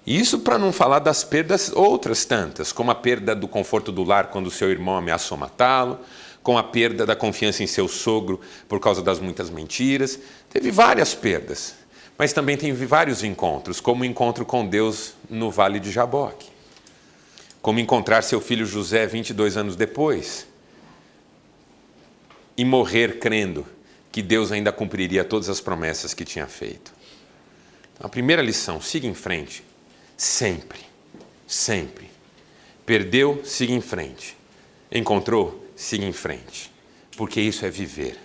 Isso 0.06 0.40
para 0.40 0.58
não 0.58 0.70
falar 0.70 0.98
das 0.98 1.24
perdas 1.24 1.72
outras 1.74 2.26
tantas, 2.26 2.72
como 2.72 2.90
a 2.90 2.94
perda 2.94 3.34
do 3.34 3.48
conforto 3.48 3.90
do 3.90 4.04
lar 4.04 4.26
quando 4.26 4.50
seu 4.50 4.70
irmão 4.70 4.98
ameaçou 4.98 5.38
matá-lo, 5.38 5.98
com 6.42 6.58
a 6.58 6.62
perda 6.62 7.06
da 7.06 7.16
confiança 7.16 7.62
em 7.62 7.66
seu 7.66 7.88
sogro 7.88 8.38
por 8.68 8.80
causa 8.80 9.00
das 9.00 9.18
muitas 9.18 9.48
mentiras. 9.48 10.18
Teve 10.50 10.70
várias 10.70 11.14
perdas, 11.14 11.74
mas 12.18 12.34
também 12.34 12.58
teve 12.58 12.84
vários 12.84 13.24
encontros, 13.24 13.80
como 13.80 14.02
o 14.02 14.04
encontro 14.04 14.44
com 14.44 14.66
Deus 14.66 15.14
no 15.30 15.50
Vale 15.50 15.80
de 15.80 15.90
Jaboque, 15.90 16.50
como 17.62 17.80
encontrar 17.80 18.20
seu 18.20 18.42
filho 18.42 18.66
José 18.66 19.06
22 19.06 19.56
anos 19.56 19.74
depois, 19.74 20.46
e 22.56 22.64
morrer 22.64 23.18
crendo 23.18 23.66
que 24.10 24.22
Deus 24.22 24.50
ainda 24.50 24.72
cumpriria 24.72 25.24
todas 25.24 25.48
as 25.48 25.60
promessas 25.60 26.14
que 26.14 26.24
tinha 26.24 26.46
feito. 26.46 26.92
Então, 27.94 28.06
a 28.06 28.08
primeira 28.08 28.42
lição: 28.42 28.80
siga 28.80 29.06
em 29.06 29.14
frente, 29.14 29.62
sempre, 30.16 30.80
sempre. 31.46 32.10
Perdeu, 32.84 33.42
siga 33.44 33.72
em 33.72 33.80
frente. 33.80 34.36
Encontrou, 34.90 35.68
siga 35.74 36.04
em 36.04 36.12
frente. 36.12 36.70
Porque 37.16 37.40
isso 37.40 37.66
é 37.66 37.70
viver. 37.70 38.16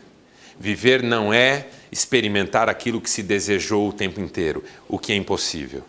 Viver 0.59 1.01
não 1.01 1.33
é 1.33 1.67
experimentar 1.91 2.69
aquilo 2.69 3.01
que 3.01 3.09
se 3.09 3.23
desejou 3.23 3.89
o 3.89 3.93
tempo 3.93 4.21
inteiro, 4.21 4.63
o 4.87 4.99
que 4.99 5.11
é 5.11 5.15
impossível. 5.15 5.83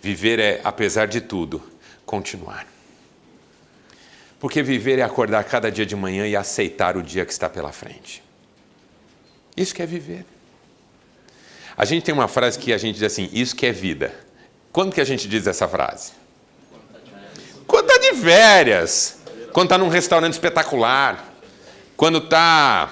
Viver 0.00 0.40
é, 0.40 0.60
apesar 0.64 1.06
de 1.06 1.20
tudo, 1.20 1.62
continuar. 2.04 2.71
Porque 4.42 4.60
viver 4.60 4.98
é 4.98 5.02
acordar 5.02 5.44
cada 5.44 5.70
dia 5.70 5.86
de 5.86 5.94
manhã 5.94 6.26
e 6.26 6.34
aceitar 6.34 6.96
o 6.96 7.02
dia 7.02 7.24
que 7.24 7.30
está 7.30 7.48
pela 7.48 7.70
frente. 7.70 8.20
Isso 9.56 9.72
que 9.72 9.80
é 9.80 9.86
viver. 9.86 10.26
A 11.76 11.84
gente 11.84 12.02
tem 12.02 12.12
uma 12.12 12.26
frase 12.26 12.58
que 12.58 12.72
a 12.72 12.76
gente 12.76 12.96
diz 12.96 13.04
assim: 13.04 13.30
Isso 13.32 13.54
que 13.54 13.64
é 13.66 13.70
vida. 13.70 14.12
Quando 14.72 14.92
que 14.92 15.00
a 15.00 15.04
gente 15.04 15.28
diz 15.28 15.46
essa 15.46 15.68
frase? 15.68 16.10
Quando 17.68 17.88
está 17.88 17.98
de 18.00 18.16
férias. 18.16 19.18
Quando 19.52 19.66
está 19.66 19.78
num 19.78 19.86
restaurante 19.86 20.32
espetacular. 20.32 21.24
Quando 21.96 22.18
está. 22.18 22.90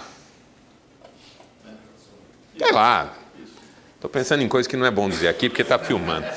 Sei 2.57 2.71
lá. 2.71 3.13
Estou 3.97 4.09
pensando 4.09 4.45
em 4.45 4.49
coisa 4.49 4.69
que 4.69 4.77
não 4.77 4.87
é 4.87 4.91
bom 4.93 5.09
dizer 5.09 5.27
aqui 5.27 5.49
porque 5.49 5.63
está 5.63 5.81
filmando. 5.81 6.29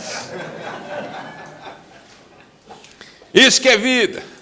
Isso 3.32 3.62
que 3.62 3.70
é 3.70 3.78
vida. 3.78 4.34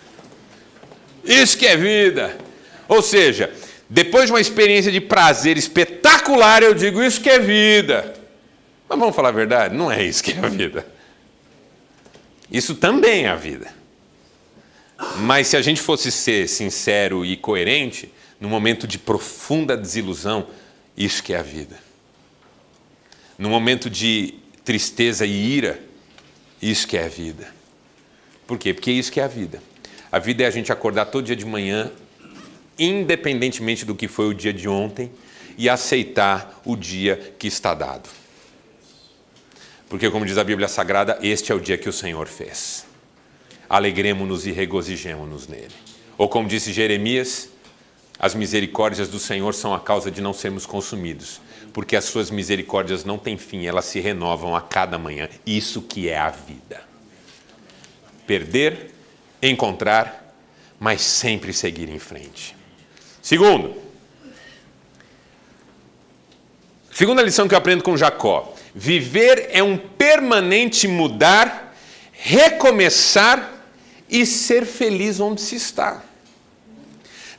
Isso 1.23 1.57
que 1.57 1.67
é 1.67 1.77
vida. 1.77 2.37
Ou 2.87 3.01
seja, 3.01 3.51
Depois 3.93 4.27
de 4.27 4.31
uma 4.31 4.39
experiência 4.39 4.89
de 4.89 5.01
prazer 5.01 5.57
espetacular, 5.57 6.63
eu 6.63 6.73
digo: 6.73 7.03
Isso 7.03 7.19
que 7.19 7.29
é 7.29 7.39
vida. 7.39 8.13
Mas 8.87 8.97
vamos 8.97 9.13
falar 9.13 9.29
a 9.29 9.33
verdade? 9.33 9.75
Não 9.75 9.91
é 9.91 10.01
isso 10.01 10.23
que 10.23 10.31
é 10.31 10.39
a 10.39 10.47
vida. 10.47 10.87
Isso 12.49 12.73
também 12.75 13.25
é 13.25 13.29
a 13.29 13.35
vida. 13.35 13.67
Mas 15.17 15.47
se 15.47 15.57
a 15.57 15.61
gente 15.61 15.81
fosse 15.81 16.09
ser 16.09 16.47
sincero 16.47 17.25
e 17.25 17.35
coerente, 17.35 18.09
no 18.39 18.47
momento 18.47 18.87
de 18.87 18.97
profunda 18.97 19.75
desilusão, 19.75 20.47
isso 20.95 21.21
que 21.21 21.33
é 21.33 21.39
a 21.39 21.43
vida. 21.43 21.77
No 23.37 23.49
momento 23.49 23.89
de 23.89 24.35
tristeza 24.63 25.25
e 25.25 25.31
ira, 25.31 25.81
isso 26.61 26.87
que 26.87 26.97
é 26.97 27.05
a 27.05 27.09
vida. 27.09 27.53
Por 28.47 28.57
quê? 28.57 28.73
Porque 28.73 28.91
isso 28.91 29.11
que 29.11 29.19
é 29.19 29.23
a 29.23 29.27
vida. 29.27 29.61
A 30.11 30.19
vida 30.19 30.43
é 30.43 30.45
a 30.45 30.51
gente 30.51 30.71
acordar 30.71 31.05
todo 31.05 31.25
dia 31.25 31.35
de 31.35 31.45
manhã, 31.45 31.91
independentemente 32.77 33.85
do 33.85 33.95
que 33.95 34.07
foi 34.07 34.27
o 34.27 34.33
dia 34.33 34.51
de 34.51 34.67
ontem, 34.67 35.11
e 35.57 35.69
aceitar 35.69 36.61
o 36.65 36.75
dia 36.75 37.33
que 37.37 37.47
está 37.47 37.73
dado. 37.73 38.09
Porque, 39.87 40.09
como 40.09 40.25
diz 40.25 40.37
a 40.37 40.43
Bíblia 40.43 40.67
Sagrada, 40.67 41.17
este 41.21 41.51
é 41.51 41.55
o 41.55 41.59
dia 41.59 41.77
que 41.77 41.89
o 41.89 41.93
Senhor 41.93 42.27
fez. 42.27 42.85
Alegremos-nos 43.69 44.45
e 44.45 44.51
regozijemos-nos 44.51 45.47
nele. 45.47 45.73
Ou 46.17 46.27
como 46.27 46.47
disse 46.47 46.73
Jeremias, 46.73 47.49
as 48.19 48.35
misericórdias 48.35 49.07
do 49.07 49.17
Senhor 49.17 49.53
são 49.53 49.73
a 49.73 49.79
causa 49.79 50.11
de 50.11 50.21
não 50.21 50.33
sermos 50.33 50.65
consumidos, 50.65 51.41
porque 51.73 51.95
as 51.95 52.05
suas 52.05 52.29
misericórdias 52.29 53.03
não 53.03 53.17
têm 53.17 53.37
fim, 53.37 53.65
elas 53.65 53.85
se 53.85 53.99
renovam 53.99 54.55
a 54.55 54.61
cada 54.61 54.97
manhã. 54.97 55.27
Isso 55.45 55.81
que 55.81 56.07
é 56.07 56.17
a 56.17 56.29
vida. 56.29 56.83
Perder, 58.27 58.90
encontrar, 59.41 60.35
mas 60.79 61.01
sempre 61.01 61.53
seguir 61.53 61.89
em 61.89 61.99
frente. 61.99 62.55
Segundo, 63.21 63.75
segunda 66.91 67.21
lição 67.21 67.47
que 67.47 67.53
eu 67.53 67.57
aprendo 67.57 67.83
com 67.83 67.97
Jacó: 67.97 68.53
viver 68.73 69.49
é 69.51 69.61
um 69.61 69.77
permanente 69.77 70.87
mudar, 70.87 71.75
recomeçar 72.11 73.51
e 74.09 74.25
ser 74.25 74.65
feliz 74.65 75.19
onde 75.19 75.41
se 75.41 75.55
está. 75.55 76.03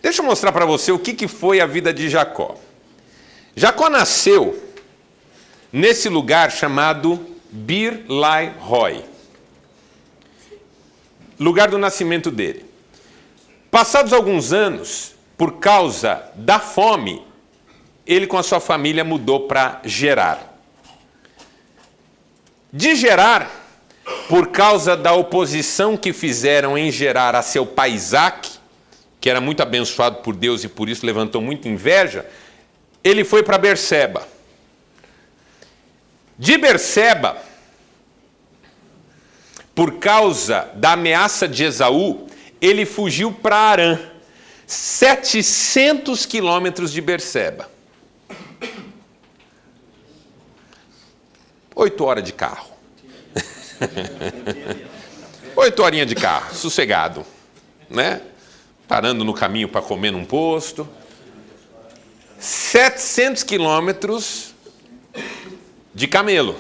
Deixa 0.00 0.20
eu 0.20 0.26
mostrar 0.26 0.50
para 0.50 0.66
você 0.66 0.90
o 0.90 0.98
que, 0.98 1.14
que 1.14 1.28
foi 1.28 1.60
a 1.60 1.66
vida 1.66 1.94
de 1.94 2.08
Jacó. 2.08 2.56
Jacó 3.54 3.88
nasceu 3.88 4.60
nesse 5.72 6.08
lugar 6.08 6.50
chamado 6.50 7.24
Bir 7.50 8.04
Lai 8.08 8.54
Roy, 8.58 9.04
lugar 11.42 11.70
do 11.70 11.78
nascimento 11.78 12.30
dele. 12.30 12.64
Passados 13.70 14.12
alguns 14.12 14.52
anos, 14.52 15.14
por 15.36 15.54
causa 15.58 16.30
da 16.34 16.58
fome, 16.58 17.22
ele 18.06 18.26
com 18.26 18.36
a 18.36 18.42
sua 18.42 18.60
família 18.60 19.04
mudou 19.04 19.46
para 19.46 19.80
Gerar. 19.84 20.58
De 22.72 22.94
Gerar, 22.94 23.50
por 24.28 24.48
causa 24.48 24.96
da 24.96 25.12
oposição 25.12 25.96
que 25.96 26.12
fizeram 26.12 26.76
em 26.76 26.90
Gerar 26.90 27.34
a 27.34 27.42
seu 27.42 27.64
pai 27.64 27.92
Isaac, 27.92 28.50
que 29.20 29.30
era 29.30 29.40
muito 29.40 29.62
abençoado 29.62 30.16
por 30.16 30.34
Deus 30.34 30.64
e 30.64 30.68
por 30.68 30.88
isso 30.88 31.06
levantou 31.06 31.40
muita 31.40 31.68
inveja, 31.68 32.26
ele 33.04 33.24
foi 33.24 33.42
para 33.42 33.58
Berseba. 33.58 34.26
De 36.38 36.58
Berseba, 36.58 37.36
por 39.74 39.98
causa 39.98 40.70
da 40.74 40.92
ameaça 40.92 41.48
de 41.48 41.64
Esaú, 41.64 42.26
ele 42.60 42.84
fugiu 42.84 43.32
para 43.32 43.56
Arã, 43.56 43.98
700 44.66 46.26
quilômetros 46.26 46.92
de 46.92 47.00
Berseba. 47.00 47.70
Oito 51.74 52.04
horas 52.04 52.22
de 52.24 52.32
carro. 52.32 52.70
Oito 55.56 55.82
horinhas 55.82 56.06
de 56.06 56.14
carro, 56.14 56.54
sossegado, 56.54 57.26
né? 57.90 58.20
parando 58.92 59.24
no 59.24 59.32
caminho 59.32 59.68
para 59.68 59.80
comer 59.80 60.10
num 60.10 60.24
posto. 60.24 60.86
700 62.38 63.42
quilômetros 63.42 64.54
de 65.94 66.06
camelo. 66.06 66.56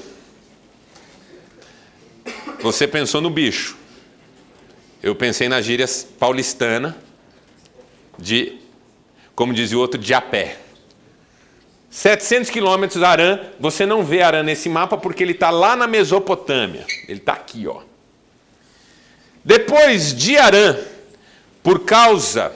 Você 2.60 2.86
pensou 2.86 3.20
no 3.20 3.30
bicho. 3.30 3.76
Eu 5.02 5.14
pensei 5.14 5.48
na 5.48 5.60
gíria 5.60 5.86
paulistana 6.18 6.96
de, 8.18 8.58
como 9.34 9.52
dizia 9.52 9.76
o 9.76 9.80
outro, 9.80 10.00
de 10.00 10.14
a 10.14 10.20
pé. 10.20 10.58
700 11.90 12.48
quilômetros 12.48 13.02
Arã, 13.02 13.38
você 13.60 13.84
não 13.84 14.02
vê 14.02 14.22
Arã 14.22 14.42
nesse 14.42 14.68
mapa 14.68 14.96
porque 14.96 15.22
ele 15.22 15.32
está 15.32 15.50
lá 15.50 15.76
na 15.76 15.86
Mesopotâmia. 15.86 16.86
Ele 17.08 17.18
está 17.18 17.34
aqui, 17.34 17.66
ó. 17.66 17.82
Depois 19.44 20.14
de 20.14 20.36
Arã, 20.36 20.76
por 21.62 21.80
causa 21.80 22.52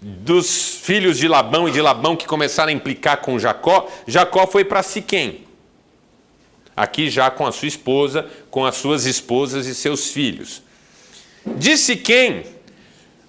dos 0.00 0.78
filhos 0.82 1.18
de 1.18 1.26
Labão 1.26 1.68
e 1.68 1.72
de 1.72 1.80
Labão 1.80 2.16
que 2.16 2.26
começaram 2.26 2.70
a 2.70 2.72
implicar 2.72 3.18
com 3.18 3.38
Jacó, 3.38 3.88
Jacó 4.06 4.46
foi 4.46 4.64
para 4.64 4.82
Siquém. 4.82 5.45
Aqui 6.76 7.08
já 7.08 7.30
com 7.30 7.46
a 7.46 7.52
sua 7.52 7.68
esposa, 7.68 8.28
com 8.50 8.66
as 8.66 8.76
suas 8.76 9.06
esposas 9.06 9.66
e 9.66 9.74
seus 9.74 10.10
filhos. 10.10 10.62
De 11.46 11.76
Siquém, 11.76 12.44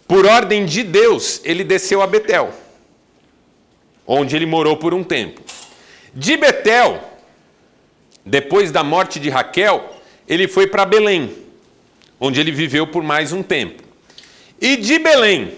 por 0.08 0.26
ordem 0.26 0.66
de 0.66 0.84
Deus, 0.84 1.40
ele 1.44 1.64
desceu 1.64 2.02
a 2.02 2.08
Betel, 2.08 2.54
onde 4.06 4.36
ele 4.36 4.46
morou 4.46 4.76
por 4.78 4.94
um 4.94 5.04
tempo. 5.04 5.42
De 6.14 6.36
Betel, 6.36 7.02
depois 8.26 8.72
da 8.72 8.84
morte 8.84 9.20
de 9.20 9.30
Raquel, 9.30 9.98
ele 10.28 10.48
foi 10.48 10.68
para 10.68 10.86
Belém, 10.86 11.34
onde 12.20 12.40
ele 12.42 12.52
viveu 12.52 12.88
por 12.88 13.04
mais 13.04 13.32
um 13.32 13.42
tempo. 13.42 13.84
E 14.60 14.76
de 14.76 15.00
Belém, 15.00 15.54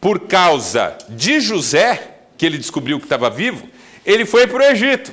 por 0.00 0.20
causa 0.20 0.98
de 1.08 1.40
José, 1.40 2.16
que 2.36 2.44
ele 2.44 2.58
descobriu 2.58 2.98
que 2.98 3.06
estava 3.06 3.30
vivo, 3.30 3.66
ele 4.04 4.26
foi 4.26 4.46
para 4.46 4.58
o 4.58 4.66
Egito. 4.66 5.12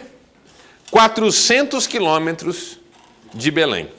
400 0.91 1.88
quilômetros 1.88 2.77
de 3.34 3.49
Belém. 3.49 3.89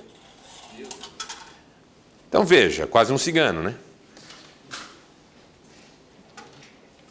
Então 2.29 2.45
veja, 2.45 2.87
quase 2.87 3.13
um 3.13 3.19
cigano, 3.19 3.63
né? 3.63 3.75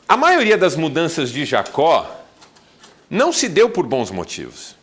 A 0.07 0.15
maioria 0.15 0.57
das 0.57 0.75
mudanças 0.75 1.31
de 1.31 1.45
Jacó 1.45 2.09
não 3.09 3.31
se 3.31 3.49
deu 3.49 3.69
por 3.69 3.85
bons 3.85 4.11
motivos. 4.11 4.75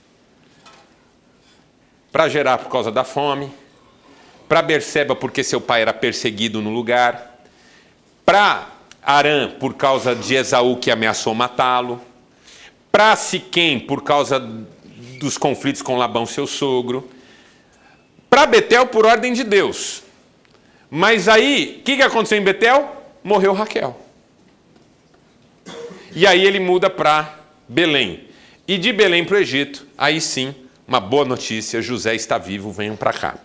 Para 2.11 2.29
gerar 2.29 2.59
por 2.59 2.71
causa 2.71 2.91
da 2.91 3.05
fome, 3.05 3.53
para 4.49 4.63
Berseba 4.63 5.15
porque 5.15 5.45
seu 5.45 5.61
pai 5.61 5.83
era 5.83 5.93
perseguido 5.93 6.61
no 6.61 6.71
lugar, 6.71 7.41
para 8.25 8.69
Arã 9.03 9.51
por 9.51 9.75
causa 9.75 10.15
de 10.15 10.35
Esaú 10.35 10.77
que 10.77 10.91
ameaçou 10.91 11.35
matá-lo, 11.35 12.01
para 12.91 13.15
Siquém 13.15 13.79
por 13.79 14.03
causa 14.03 14.41
dos 15.19 15.39
conflitos 15.39 15.83
com 15.83 15.97
Labão, 15.97 16.27
seu 16.27 16.47
sogro, 16.47 17.09
para 18.29 18.47
Betel 18.47 18.87
por 18.87 19.07
ordem 19.07 19.33
de 19.33 19.45
Deus. 19.45 20.03
Mas 20.91 21.29
aí, 21.29 21.79
o 21.81 21.83
que, 21.83 21.97
que 21.97 22.03
aconteceu 22.03 22.39
em 22.39 22.45
Betel? 22.45 22.97
Morreu 23.23 23.53
Raquel. 23.53 23.99
E 26.15 26.27
aí 26.27 26.45
ele 26.45 26.59
muda 26.59 26.89
para 26.89 27.39
Belém. 27.69 28.29
E 28.67 28.79
de 28.79 28.93
Belém 28.93 29.25
para 29.25 29.37
o 29.37 29.39
Egito, 29.39 29.87
aí 29.97 30.21
sim, 30.21 30.55
uma 30.87 31.01
boa 31.01 31.25
notícia: 31.25 31.81
José 31.83 32.15
está 32.15 32.39
vivo, 32.39 32.73
venham 32.73 32.97
para 32.97 33.13
cá. 33.13 33.39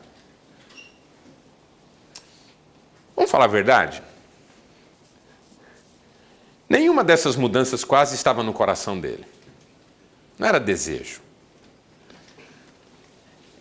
Vamos 3.16 3.32
falar 3.32 3.46
a 3.46 3.50
verdade? 3.50 4.02
Nenhuma 6.68 7.04
dessas 7.04 7.36
mudanças 7.36 7.84
quase 7.84 8.16
estava 8.16 8.42
no 8.42 8.52
coração 8.52 9.00
dele. 9.00 9.26
Não 10.40 10.48
era 10.48 10.60
desejo. 10.60 11.22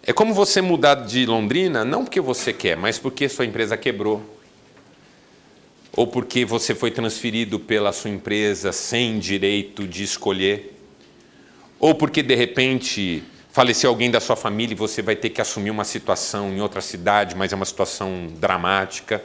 É 0.04 0.12
como 0.12 0.34
você 0.34 0.60
mudar 0.60 0.96
de 0.96 1.24
Londrina, 1.26 1.84
não 1.84 2.04
porque 2.04 2.20
você 2.20 2.52
quer, 2.52 2.76
mas 2.76 2.98
porque 2.98 3.28
sua 3.28 3.46
empresa 3.46 3.76
quebrou. 3.76 4.20
Ou 5.94 6.08
porque 6.08 6.44
você 6.44 6.74
foi 6.74 6.90
transferido 6.90 7.60
pela 7.60 7.92
sua 7.92 8.10
empresa 8.10 8.72
sem 8.72 9.20
direito 9.20 9.86
de 9.86 10.02
escolher. 10.02 10.76
Ou 11.78 11.94
porque 11.94 12.22
de 12.22 12.34
repente 12.34 13.22
faleceu 13.52 13.90
alguém 13.90 14.10
da 14.10 14.18
sua 14.18 14.34
família 14.34 14.72
e 14.72 14.76
você 14.76 15.02
vai 15.02 15.14
ter 15.14 15.30
que 15.30 15.40
assumir 15.40 15.70
uma 15.70 15.84
situação 15.84 16.50
em 16.50 16.60
outra 16.60 16.80
cidade, 16.80 17.36
mas 17.36 17.52
é 17.52 17.56
uma 17.56 17.64
situação 17.64 18.28
dramática. 18.38 19.22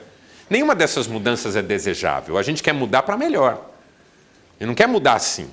Nenhuma 0.49 0.75
dessas 0.75 1.07
mudanças 1.07 1.55
é 1.55 1.61
desejável. 1.61 2.37
A 2.37 2.43
gente 2.43 2.61
quer 2.61 2.73
mudar 2.73 3.03
para 3.03 3.17
melhor. 3.17 3.71
E 4.59 4.65
não 4.65 4.75
quer 4.75 4.87
mudar 4.87 5.13
assim. 5.13 5.49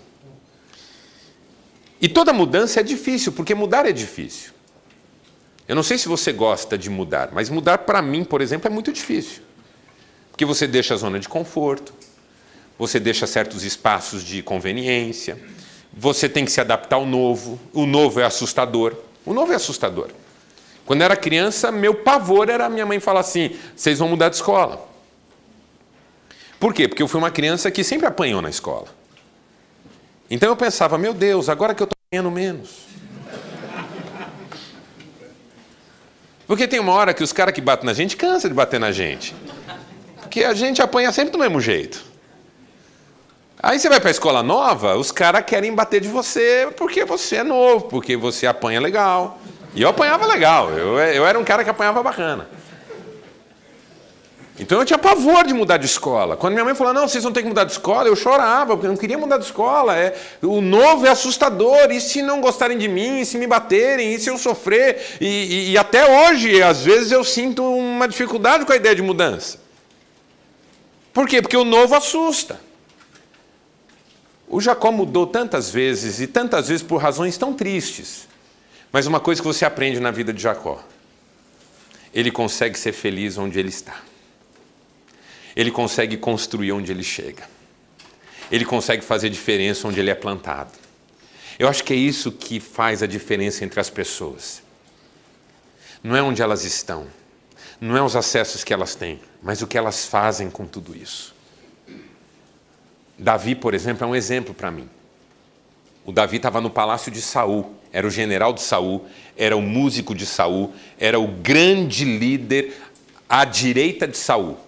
E 2.00 2.08
toda 2.08 2.32
mudança 2.32 2.80
é 2.80 2.82
difícil, 2.82 3.32
porque 3.32 3.54
mudar 3.54 3.87
é 3.87 3.92
difícil. 3.92 4.54
Eu 5.66 5.74
não 5.74 5.83
sei 5.83 5.96
se 5.96 6.09
você 6.09 6.33
gosta 6.33 6.77
de 6.77 6.90
mudar, 6.90 7.31
mas 7.33 7.48
mudar 7.48 7.79
para 7.79 8.03
mim, 8.03 8.24
por 8.24 8.40
exemplo, 8.40 8.68
é 8.68 8.70
muito 8.70 8.92
difícil. 8.92 9.42
Porque 10.31 10.44
você 10.44 10.66
deixa 10.66 10.94
a 10.94 10.96
zona 10.96 11.18
de 11.18 11.29
conforto, 11.29 11.94
você 12.79 13.00
deixa 13.00 13.27
certos 13.27 13.64
espaços 13.64 14.22
de 14.22 14.42
conveniência, 14.42 15.38
você 15.92 16.29
tem 16.29 16.44
que 16.44 16.50
se 16.50 16.61
adaptar 16.61 16.96
ao 16.96 17.07
novo, 17.07 17.59
o 17.72 17.87
novo 17.87 18.20
é 18.20 18.24
assustador. 18.24 18.94
O 19.24 19.33
novo 19.33 19.53
é 19.53 19.55
assustador. 19.55 20.11
Quando 20.85 21.00
eu 21.00 21.07
era 21.07 21.16
criança, 21.16 21.72
meu 21.72 21.94
pavor 21.94 22.50
era 22.50 22.68
minha 22.68 22.85
mãe 22.85 23.00
falar 23.00 23.20
assim: 23.20 23.57
vocês 23.74 23.98
vão 23.98 24.09
mudar 24.09 24.29
de 24.29 24.37
escola. 24.37 24.87
Por 26.61 26.74
quê? 26.74 26.88
Porque 26.88 27.03
eu 27.03 27.09
fui 27.09 27.18
uma 27.18 27.31
criança 27.31 27.70
que 27.70 27.83
sempre 27.83 28.07
apanhou 28.07 28.42
na 28.42 28.50
escola. 28.50 28.88
Então 30.31 30.48
eu 30.48 30.57
pensava: 30.57 30.98
meu 30.98 31.14
Deus, 31.14 31.48
agora 31.48 31.74
que 31.74 31.83
eu 31.83 31.87
estou 31.87 31.96
apanhando 32.09 32.31
menos. 32.31 32.87
Porque 36.46 36.68
tem 36.68 36.78
uma 36.78 36.92
hora 36.92 37.14
que 37.14 37.22
os 37.22 37.33
caras 37.33 37.54
que 37.54 37.61
batem 37.61 37.87
na 37.87 37.92
gente 37.92 38.16
cansam 38.16 38.48
de 38.48 38.54
bater 38.54 38.78
na 38.78 38.92
gente. 38.92 39.35
Porque 40.20 40.44
a 40.44 40.52
gente 40.52 40.83
apanha 40.83 41.11
sempre 41.12 41.33
do 41.33 41.38
mesmo 41.38 41.61
jeito. 41.61 42.04
Aí 43.62 43.78
você 43.78 43.88
vai 43.88 43.98
para 43.98 44.11
a 44.11 44.12
escola 44.12 44.42
nova, 44.42 44.94
os 44.96 45.11
caras 45.11 45.42
querem 45.46 45.74
bater 45.74 46.00
de 46.00 46.09
você 46.09 46.68
porque 46.76 47.04
você 47.04 47.37
é 47.37 47.42
novo, 47.44 47.87
porque 47.87 48.14
você 48.14 48.46
apanha 48.46 48.78
legal. 48.78 49.38
E 49.74 49.80
eu 49.80 49.88
apanhava 49.88 50.26
legal, 50.26 50.70
eu, 50.70 50.98
eu 50.98 51.26
era 51.26 51.38
um 51.38 51.44
cara 51.44 51.64
que 51.64 51.70
apanhava 51.70 52.02
bacana. 52.02 52.46
Então 54.59 54.79
eu 54.79 54.85
tinha 54.85 54.99
pavor 54.99 55.45
de 55.45 55.53
mudar 55.53 55.79
de 55.79 55.87
escola. 55.87 56.37
Quando 56.37 56.53
minha 56.53 56.64
mãe 56.64 56.77
falou, 56.77 56.93
não, 56.93 57.09
vocês 57.09 57.25
vão 57.25 57.33
ter 57.33 57.43
que 57.43 57.49
mudar 57.49 57.64
de 57.64 57.73
escola, 57.73 58.07
eu 58.07 58.14
chorava, 58.14 58.75
porque 58.75 58.87
eu 58.87 58.90
não 58.90 58.97
queria 58.97 59.19
mudar 59.19 59.37
de 59.37 59.45
escola. 59.45 59.97
É, 59.97 60.17
o 60.43 60.61
novo 60.61 61.07
é 61.07 61.11
assustador, 61.11 61.90
e 61.90 62.01
se 62.01 62.23
não 62.23 62.40
gostarem 62.40 62.79
de 62.79 62.87
mim, 62.87 63.21
e 63.21 63.27
se 63.27 63.37
me 63.37 63.49
baterem, 63.49 64.14
e 64.14 64.21
se 64.21 64.31
eu 64.31 64.38
sofrer? 64.38 65.19
E, 65.21 65.27
e, 65.27 65.71
e 65.73 65.79
até 65.79 66.29
hoje, 66.29 66.62
às 66.62 66.83
vezes, 66.83 67.11
eu 67.11 67.25
sinto 67.25 67.64
uma 67.64 68.07
dificuldade 68.07 68.64
com 68.64 68.73
a 68.73 68.77
ideia 68.77 68.95
de 68.95 69.03
mudança. 69.03 69.59
Por 71.12 71.27
quê? 71.27 71.43
Porque 71.43 71.57
o 71.57 71.64
novo 71.64 71.95
assusta. 71.97 72.61
O 74.49 74.61
Jacó 74.61 74.93
mudou 74.93 75.27
tantas 75.27 75.69
vezes, 75.69 76.21
e 76.21 76.29
tantas 76.29 76.69
vezes 76.69 76.83
por 76.83 76.99
razões 76.99 77.37
tão 77.37 77.53
tristes. 77.53 78.29
Mas 78.93 79.09
uma 79.09 79.19
coisa 79.19 79.40
que 79.40 79.49
você 79.49 79.64
aprende 79.64 79.99
na 79.99 80.12
vida 80.12 80.33
de 80.33 80.40
Jacó: 80.40 80.81
ele 82.14 82.31
consegue 82.31 82.79
ser 82.79 82.93
feliz 82.93 83.37
onde 83.37 83.59
ele 83.59 83.71
está. 83.71 83.97
Ele 85.55 85.71
consegue 85.71 86.17
construir 86.17 86.73
onde 86.73 86.90
ele 86.90 87.03
chega. 87.03 87.49
Ele 88.51 88.64
consegue 88.64 89.05
fazer 89.05 89.31
diferença 89.31 89.87
onde 89.88 90.01
ele 90.01 90.11
é 90.11 90.14
plantado. 90.14 90.73
Eu 91.59 91.69
acho 91.69 91.85
que 91.85 91.93
é 91.93 91.97
isso 91.97 92.33
que 92.33 92.59
faz 92.59 93.03
a 93.03 93.07
diferença 93.07 93.64
entre 93.64 93.79
as 93.81 93.88
pessoas. 93.88 94.62
Não 96.03 96.17
é 96.17 96.23
onde 96.23 96.43
elas 96.43 96.64
estão, 96.64 97.07
não 97.81 97.97
é 97.97 98.03
os 98.03 98.14
acessos 98.14 98.62
que 98.62 98.75
elas 98.75 98.95
têm, 98.95 99.21
mas 99.43 99.62
o 99.62 99.67
que 99.67 99.79
elas 99.79 100.05
fazem 100.05 100.51
com 100.51 100.67
tudo 100.67 100.95
isso. 100.95 101.35
Davi, 103.19 103.55
por 103.55 103.73
exemplo, 103.73 104.05
é 104.05 104.07
um 104.07 104.14
exemplo 104.14 104.53
para 104.53 104.71
mim. 104.71 104.88
O 106.05 106.12
Davi 106.12 106.37
estava 106.37 106.61
no 106.61 106.69
palácio 106.69 107.11
de 107.11 107.23
Saul 107.23 107.75
era 107.95 108.09
o 108.09 108.11
general 108.11 108.53
de 108.53 108.61
Saul, 108.61 109.07
era 109.37 109.57
o 109.57 109.62
músico 109.62 110.17
de 110.17 110.27
Saul, 110.27 110.75
era 110.99 111.17
o 111.17 111.29
grande 111.29 112.05
líder 112.05 112.77
à 113.29 113.45
direita 113.45 114.09
de 114.09 114.17
Saul. 114.17 114.59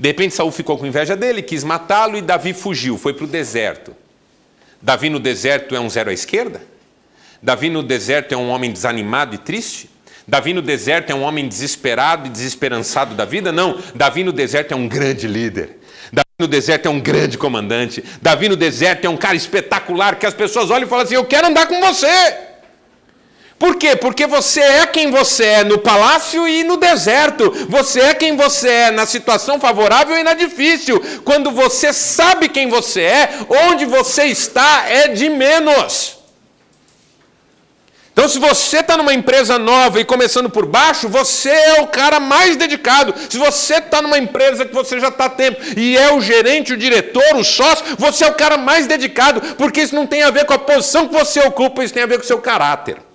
De 0.00 0.08
repente 0.08 0.34
Saul 0.34 0.50
ficou 0.50 0.78
com 0.78 0.86
inveja 0.86 1.14
dele, 1.14 1.42
quis 1.42 1.62
matá-lo 1.62 2.16
e 2.16 2.22
Davi 2.22 2.54
fugiu, 2.54 2.96
foi 2.96 3.12
para 3.12 3.24
o 3.24 3.28
deserto. 3.28 3.94
Davi 4.80 5.10
no 5.10 5.20
deserto 5.20 5.76
é 5.76 5.80
um 5.80 5.90
zero 5.90 6.08
à 6.08 6.12
esquerda? 6.14 6.62
Davi 7.42 7.68
no 7.68 7.82
deserto 7.82 8.32
é 8.32 8.36
um 8.36 8.48
homem 8.48 8.72
desanimado 8.72 9.34
e 9.34 9.38
triste? 9.38 9.90
Davi 10.26 10.54
no 10.54 10.62
deserto 10.62 11.10
é 11.10 11.14
um 11.14 11.20
homem 11.20 11.46
desesperado 11.46 12.26
e 12.26 12.30
desesperançado 12.30 13.14
da 13.14 13.26
vida? 13.26 13.52
Não, 13.52 13.78
Davi 13.94 14.24
no 14.24 14.32
deserto 14.32 14.72
é 14.72 14.76
um 14.76 14.88
grande 14.88 15.28
líder. 15.28 15.76
Davi 16.10 16.30
no 16.38 16.48
deserto 16.48 16.86
é 16.86 16.90
um 16.90 16.98
grande 16.98 17.36
comandante. 17.36 18.02
Davi 18.22 18.48
no 18.48 18.56
deserto 18.56 19.04
é 19.04 19.08
um 19.10 19.18
cara 19.18 19.36
espetacular 19.36 20.18
que 20.18 20.24
as 20.24 20.32
pessoas 20.32 20.70
olham 20.70 20.86
e 20.86 20.88
falam 20.88 21.04
assim: 21.04 21.14
Eu 21.14 21.26
quero 21.26 21.46
andar 21.46 21.66
com 21.66 21.78
você. 21.78 22.49
Por 23.60 23.76
quê? 23.76 23.94
Porque 23.94 24.26
você 24.26 24.62
é 24.62 24.86
quem 24.86 25.10
você 25.10 25.44
é 25.44 25.64
no 25.64 25.76
palácio 25.76 26.48
e 26.48 26.64
no 26.64 26.78
deserto. 26.78 27.52
Você 27.68 28.00
é 28.00 28.14
quem 28.14 28.34
você 28.34 28.70
é 28.70 28.90
na 28.90 29.04
situação 29.04 29.60
favorável 29.60 30.16
e 30.16 30.22
na 30.22 30.32
difícil. 30.32 30.98
Quando 31.26 31.50
você 31.50 31.92
sabe 31.92 32.48
quem 32.48 32.70
você 32.70 33.02
é, 33.02 33.28
onde 33.68 33.84
você 33.84 34.24
está 34.24 34.86
é 34.88 35.08
de 35.08 35.28
menos. 35.28 36.16
Então, 38.14 38.26
se 38.30 38.38
você 38.38 38.78
está 38.78 38.96
numa 38.96 39.12
empresa 39.12 39.58
nova 39.58 40.00
e 40.00 40.06
começando 40.06 40.48
por 40.48 40.64
baixo, 40.64 41.06
você 41.06 41.50
é 41.50 41.82
o 41.82 41.86
cara 41.86 42.18
mais 42.18 42.56
dedicado. 42.56 43.14
Se 43.28 43.36
você 43.36 43.74
está 43.74 44.00
numa 44.00 44.16
empresa 44.16 44.64
que 44.64 44.74
você 44.74 44.98
já 44.98 45.08
está 45.08 45.26
há 45.26 45.28
tempo 45.28 45.60
e 45.76 45.98
é 45.98 46.10
o 46.14 46.20
gerente, 46.22 46.72
o 46.72 46.78
diretor, 46.78 47.36
o 47.36 47.44
sócio, 47.44 47.84
você 47.98 48.24
é 48.24 48.28
o 48.28 48.34
cara 48.34 48.56
mais 48.56 48.86
dedicado, 48.86 49.54
porque 49.56 49.82
isso 49.82 49.94
não 49.94 50.06
tem 50.06 50.22
a 50.22 50.30
ver 50.30 50.46
com 50.46 50.54
a 50.54 50.58
posição 50.58 51.06
que 51.06 51.12
você 51.12 51.40
ocupa, 51.40 51.84
isso 51.84 51.92
tem 51.92 52.02
a 52.02 52.06
ver 52.06 52.16
com 52.16 52.24
o 52.24 52.26
seu 52.26 52.38
caráter. 52.38 53.09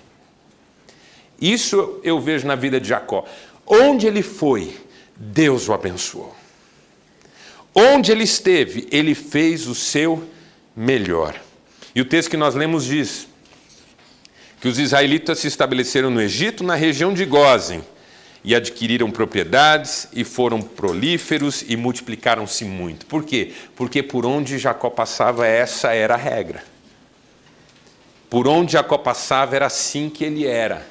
Isso 1.39 1.99
eu 2.03 2.19
vejo 2.19 2.47
na 2.47 2.55
vida 2.55 2.79
de 2.79 2.89
Jacó. 2.89 3.25
Onde 3.65 4.07
ele 4.07 4.21
foi, 4.21 4.75
Deus 5.15 5.67
o 5.67 5.73
abençoou. 5.73 6.35
Onde 7.73 8.11
ele 8.11 8.23
esteve, 8.23 8.87
ele 8.91 9.13
fez 9.13 9.67
o 9.67 9.75
seu 9.75 10.23
melhor. 10.75 11.35
E 11.93 12.01
o 12.01 12.05
texto 12.05 12.29
que 12.29 12.37
nós 12.37 12.55
lemos 12.55 12.85
diz 12.85 13.27
que 14.61 14.67
os 14.67 14.79
israelitas 14.79 15.39
se 15.39 15.47
estabeleceram 15.47 16.09
no 16.09 16.21
Egito, 16.21 16.63
na 16.63 16.75
região 16.75 17.13
de 17.13 17.25
Gozem, 17.25 17.83
e 18.43 18.53
adquiriram 18.53 19.09
propriedades 19.09 20.07
e 20.13 20.23
foram 20.23 20.61
prolíferos 20.61 21.65
e 21.67 21.75
multiplicaram-se 21.75 22.63
muito. 22.63 23.05
Por 23.07 23.23
quê? 23.23 23.53
Porque 23.75 24.03
por 24.03 24.25
onde 24.25 24.59
Jacó 24.59 24.89
passava, 24.89 25.47
essa 25.47 25.93
era 25.93 26.13
a 26.13 26.17
regra. 26.17 26.63
Por 28.29 28.47
onde 28.47 28.73
Jacó 28.73 28.97
passava, 28.97 29.55
era 29.55 29.65
assim 29.65 30.09
que 30.09 30.23
ele 30.23 30.45
era. 30.45 30.85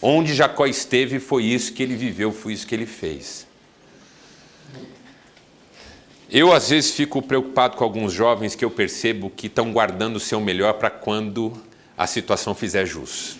Onde 0.00 0.34
Jacó 0.34 0.66
esteve, 0.66 1.18
foi 1.18 1.44
isso 1.44 1.72
que 1.72 1.82
ele 1.82 1.96
viveu, 1.96 2.30
foi 2.32 2.52
isso 2.52 2.66
que 2.66 2.74
ele 2.74 2.86
fez. 2.86 3.46
Eu, 6.30 6.52
às 6.52 6.70
vezes, 6.70 6.90
fico 6.90 7.22
preocupado 7.22 7.76
com 7.76 7.84
alguns 7.84 8.12
jovens 8.12 8.54
que 8.54 8.64
eu 8.64 8.70
percebo 8.70 9.30
que 9.30 9.46
estão 9.46 9.72
guardando 9.72 10.16
o 10.16 10.20
seu 10.20 10.40
melhor 10.40 10.74
para 10.74 10.90
quando 10.90 11.52
a 11.96 12.06
situação 12.06 12.54
fizer 12.54 12.84
jus. 12.84 13.38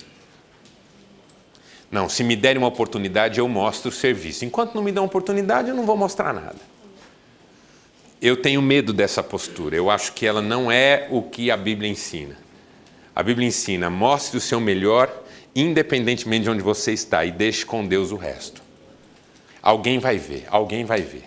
Não, 1.91 2.09
se 2.09 2.25
me 2.25 2.35
derem 2.35 2.59
uma 2.59 2.69
oportunidade, 2.69 3.39
eu 3.39 3.49
mostro 3.49 3.91
o 3.91 3.93
serviço. 3.93 4.45
Enquanto 4.45 4.75
não 4.75 4.83
me 4.83 4.93
dão 4.93 5.05
oportunidade, 5.05 5.69
eu 5.69 5.75
não 5.75 5.85
vou 5.85 5.97
mostrar 5.97 6.33
nada. 6.33 6.59
Eu 8.21 8.37
tenho 8.37 8.63
medo 8.63 8.93
dessa 8.93 9.23
postura. 9.23 9.77
Eu 9.77 9.91
acho 9.91 10.13
que 10.13 10.27
ela 10.27 10.41
não 10.41 10.71
é 10.71 11.07
o 11.11 11.23
que 11.23 11.51
a 11.51 11.57
Bíblia 11.57 11.91
ensina. 11.91 12.37
A 13.15 13.23
Bíblia 13.23 13.47
ensina: 13.47 13.91
mostre 13.91 14.39
o 14.39 14.41
seu 14.41 14.61
melhor 14.61 15.25
independentemente 15.57 16.45
de 16.45 16.51
onde 16.51 16.63
você 16.63 16.93
está, 16.93 17.25
e 17.25 17.33
deixe 17.33 17.65
com 17.65 17.87
Deus 17.87 18.13
o 18.13 18.17
resto. 18.17 18.63
Alguém 19.63 19.99
vai 19.99 20.19
ver, 20.19 20.45
alguém 20.49 20.85
vai 20.85 21.01
ver. 21.01 21.25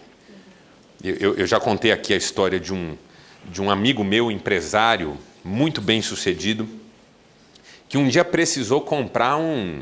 Eu, 1.04 1.36
eu, 1.36 1.48
já 1.48 1.60
contei 1.60 1.92
aqui 1.92 2.14
a 2.14 2.18
história 2.18 2.60
de 2.60 2.72
um, 2.72 2.96
de 3.46 3.60
um 3.62 3.72
amigo 3.72 4.04
meu, 4.04 4.30
empresário, 4.30 5.18
muito 5.44 5.82
bem 5.82 6.02
sucedido, 6.02 6.70
que 7.88 7.98
um 7.98 8.08
dia 8.08 8.24
precisou 8.24 8.82
comprar 8.82 9.38
um, 9.38 9.82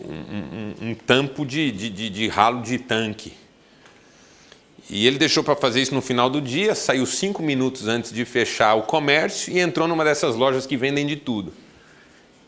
um, 0.00 0.14
um, 0.14 0.74
um 0.88 0.94
tampo 0.94 1.44
de, 1.44 1.70
de, 1.70 1.90
de, 1.90 2.08
de 2.08 2.28
ralo 2.28 2.62
de 2.62 2.78
tanque. 2.78 3.34
E 4.88 5.06
ele 5.06 5.18
deixou 5.18 5.44
para 5.44 5.56
fazer 5.56 5.82
isso 5.82 5.94
no 5.94 6.00
final 6.00 6.30
do 6.30 6.40
dia, 6.40 6.74
saiu 6.74 7.04
cinco 7.04 7.42
minutos 7.42 7.86
antes 7.86 8.12
de 8.12 8.24
fechar 8.24 8.74
o 8.76 8.82
comércio 8.82 9.52
e 9.52 9.58
entrou 9.58 9.86
numa 9.86 10.04
dessas 10.04 10.36
lojas 10.36 10.66
que 10.66 10.76
vendem 10.76 11.06
de 11.06 11.16
tudo. 11.16 11.52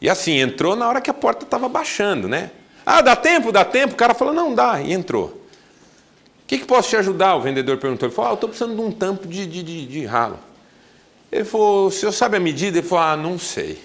E 0.01 0.09
assim, 0.11 0.39
entrou 0.39 0.77
na 0.77 0.89
hora 0.89 1.01
que 1.01 1.11
a 1.11 1.15
porta 1.15 1.45
estava 1.45 1.69
baixando, 1.69 2.29
né? 2.29 2.51
Ah, 2.85 3.01
dá 3.01 3.17
tempo, 3.17 3.51
dá 3.51 3.65
tempo. 3.65 3.95
O 3.95 3.97
cara 3.97 4.15
falou, 4.15 4.33
não 4.33 4.55
dá, 4.55 4.81
e 4.81 4.93
entrou. 4.93 5.27
O 5.27 6.47
que, 6.47 6.59
que 6.59 6.65
posso 6.65 6.89
te 6.89 6.97
ajudar? 6.97 7.35
O 7.35 7.41
vendedor 7.41 7.77
perguntou. 7.79 8.09
Ele 8.09 8.15
falou, 8.15 8.31
ah, 8.31 8.33
eu 8.33 8.35
estou 8.35 8.49
precisando 8.49 8.77
de 8.77 8.81
um 8.81 8.93
tampo 8.93 9.27
de, 9.27 9.47
de, 9.47 9.63
de, 9.63 9.87
de 9.87 10.05
ralo. 10.07 10.39
Ele 11.33 11.45
falou, 11.45 11.89
o 11.89 11.91
senhor 11.91 12.13
sabe 12.13 12.37
a 12.37 12.41
medida? 12.41 12.79
Ele 12.79 12.87
falou, 12.87 13.05
ah, 13.05 13.17
não 13.17 13.37
sei. 13.37 13.83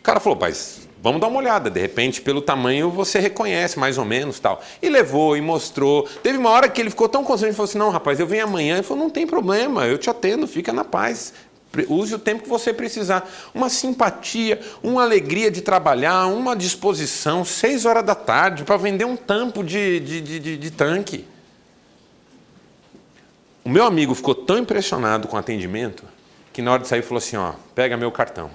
O 0.00 0.02
cara 0.02 0.20
falou, 0.20 0.38
mas 0.38 0.86
vamos 1.02 1.18
dar 1.18 1.28
uma 1.28 1.38
olhada. 1.38 1.70
De 1.70 1.80
repente, 1.80 2.20
pelo 2.20 2.42
tamanho, 2.42 2.90
você 2.90 3.18
reconhece 3.18 3.78
mais 3.78 3.96
ou 3.96 4.04
menos 4.04 4.38
tal. 4.38 4.60
E 4.82 4.90
levou 4.90 5.34
e 5.34 5.40
mostrou. 5.40 6.06
Teve 6.22 6.36
uma 6.36 6.50
hora 6.50 6.68
que 6.68 6.78
ele 6.78 6.90
ficou 6.90 7.08
tão 7.08 7.24
constrangido, 7.24 7.52
ele 7.52 7.56
falou 7.56 7.68
assim, 7.70 7.78
não, 7.78 7.88
rapaz, 7.88 8.20
eu 8.20 8.26
venho 8.26 8.44
amanhã. 8.44 8.74
Ele 8.74 8.82
falou, 8.82 9.04
não 9.04 9.10
tem 9.10 9.26
problema, 9.26 9.86
eu 9.86 9.96
te 9.96 10.10
atendo, 10.10 10.46
fica 10.46 10.74
na 10.74 10.84
paz. 10.84 11.32
Use 11.88 12.14
o 12.14 12.18
tempo 12.18 12.42
que 12.42 12.48
você 12.48 12.72
precisar. 12.72 13.28
Uma 13.54 13.68
simpatia, 13.68 14.60
uma 14.82 15.02
alegria 15.02 15.50
de 15.50 15.60
trabalhar, 15.60 16.26
uma 16.26 16.56
disposição, 16.56 17.44
seis 17.44 17.84
horas 17.84 18.04
da 18.04 18.14
tarde, 18.14 18.64
para 18.64 18.76
vender 18.76 19.04
um 19.04 19.16
tampo 19.16 19.62
de, 19.62 20.00
de, 20.00 20.20
de, 20.20 20.56
de, 20.56 20.70
tanque. 20.70 21.26
O 23.64 23.68
meu 23.68 23.84
amigo 23.84 24.14
ficou 24.14 24.34
tão 24.34 24.58
impressionado 24.58 25.28
com 25.28 25.36
o 25.36 25.38
atendimento 25.38 26.04
que 26.52 26.62
na 26.62 26.72
hora 26.72 26.82
de 26.82 26.88
sair 26.88 27.02
falou 27.02 27.18
assim: 27.18 27.36
ó, 27.36 27.52
pega 27.74 27.96
meu 27.96 28.10
cartão. 28.10 28.50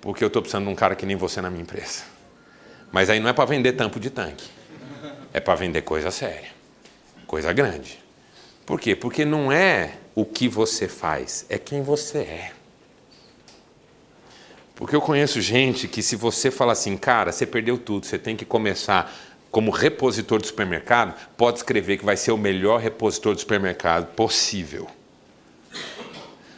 Porque 0.00 0.22
eu 0.24 0.28
estou 0.28 0.40
precisando 0.40 0.64
de 0.66 0.70
um 0.70 0.74
cara 0.74 0.94
que 0.94 1.04
nem 1.04 1.16
você 1.16 1.40
na 1.40 1.50
minha 1.50 1.62
empresa. 1.62 2.04
Mas 2.92 3.10
aí 3.10 3.20
não 3.20 3.28
é 3.28 3.32
para 3.32 3.44
vender 3.44 3.72
tampo 3.72 4.00
de 4.00 4.10
tanque. 4.10 4.48
É 5.32 5.40
para 5.40 5.54
vender 5.54 5.82
coisa 5.82 6.10
séria, 6.10 6.48
coisa 7.26 7.52
grande. 7.52 8.00
Por 8.66 8.80
quê? 8.80 8.96
Porque 8.96 9.24
não 9.24 9.50
é 9.50 9.94
o 10.20 10.24
que 10.24 10.48
você 10.48 10.86
faz, 10.86 11.46
é 11.48 11.58
quem 11.58 11.82
você 11.82 12.18
é. 12.18 12.52
Porque 14.74 14.94
eu 14.94 15.00
conheço 15.00 15.40
gente 15.40 15.88
que, 15.88 16.02
se 16.02 16.14
você 16.14 16.50
fala 16.50 16.72
assim, 16.72 16.96
cara, 16.96 17.32
você 17.32 17.46
perdeu 17.46 17.78
tudo, 17.78 18.06
você 18.06 18.18
tem 18.18 18.36
que 18.36 18.44
começar 18.44 19.12
como 19.50 19.70
repositor 19.70 20.38
do 20.38 20.46
supermercado, 20.46 21.14
pode 21.36 21.58
escrever 21.58 21.98
que 21.98 22.04
vai 22.04 22.16
ser 22.16 22.32
o 22.32 22.36
melhor 22.36 22.80
repositor 22.80 23.34
do 23.34 23.40
supermercado 23.40 24.14
possível. 24.14 24.88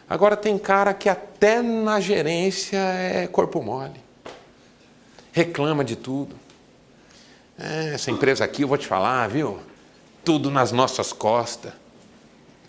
Agora, 0.08 0.36
tem 0.36 0.58
cara 0.58 0.92
que 0.92 1.08
até 1.08 1.62
na 1.62 2.00
gerência 2.00 2.76
é 2.76 3.26
corpo 3.26 3.62
mole, 3.62 4.00
reclama 5.32 5.84
de 5.84 5.96
tudo. 5.96 6.36
É, 7.58 7.94
essa 7.94 8.10
empresa 8.10 8.44
aqui, 8.44 8.62
eu 8.62 8.68
vou 8.68 8.76
te 8.76 8.86
falar, 8.86 9.26
viu? 9.28 9.58
Tudo 10.24 10.50
nas 10.50 10.72
nossas 10.72 11.12
costas. 11.12 11.72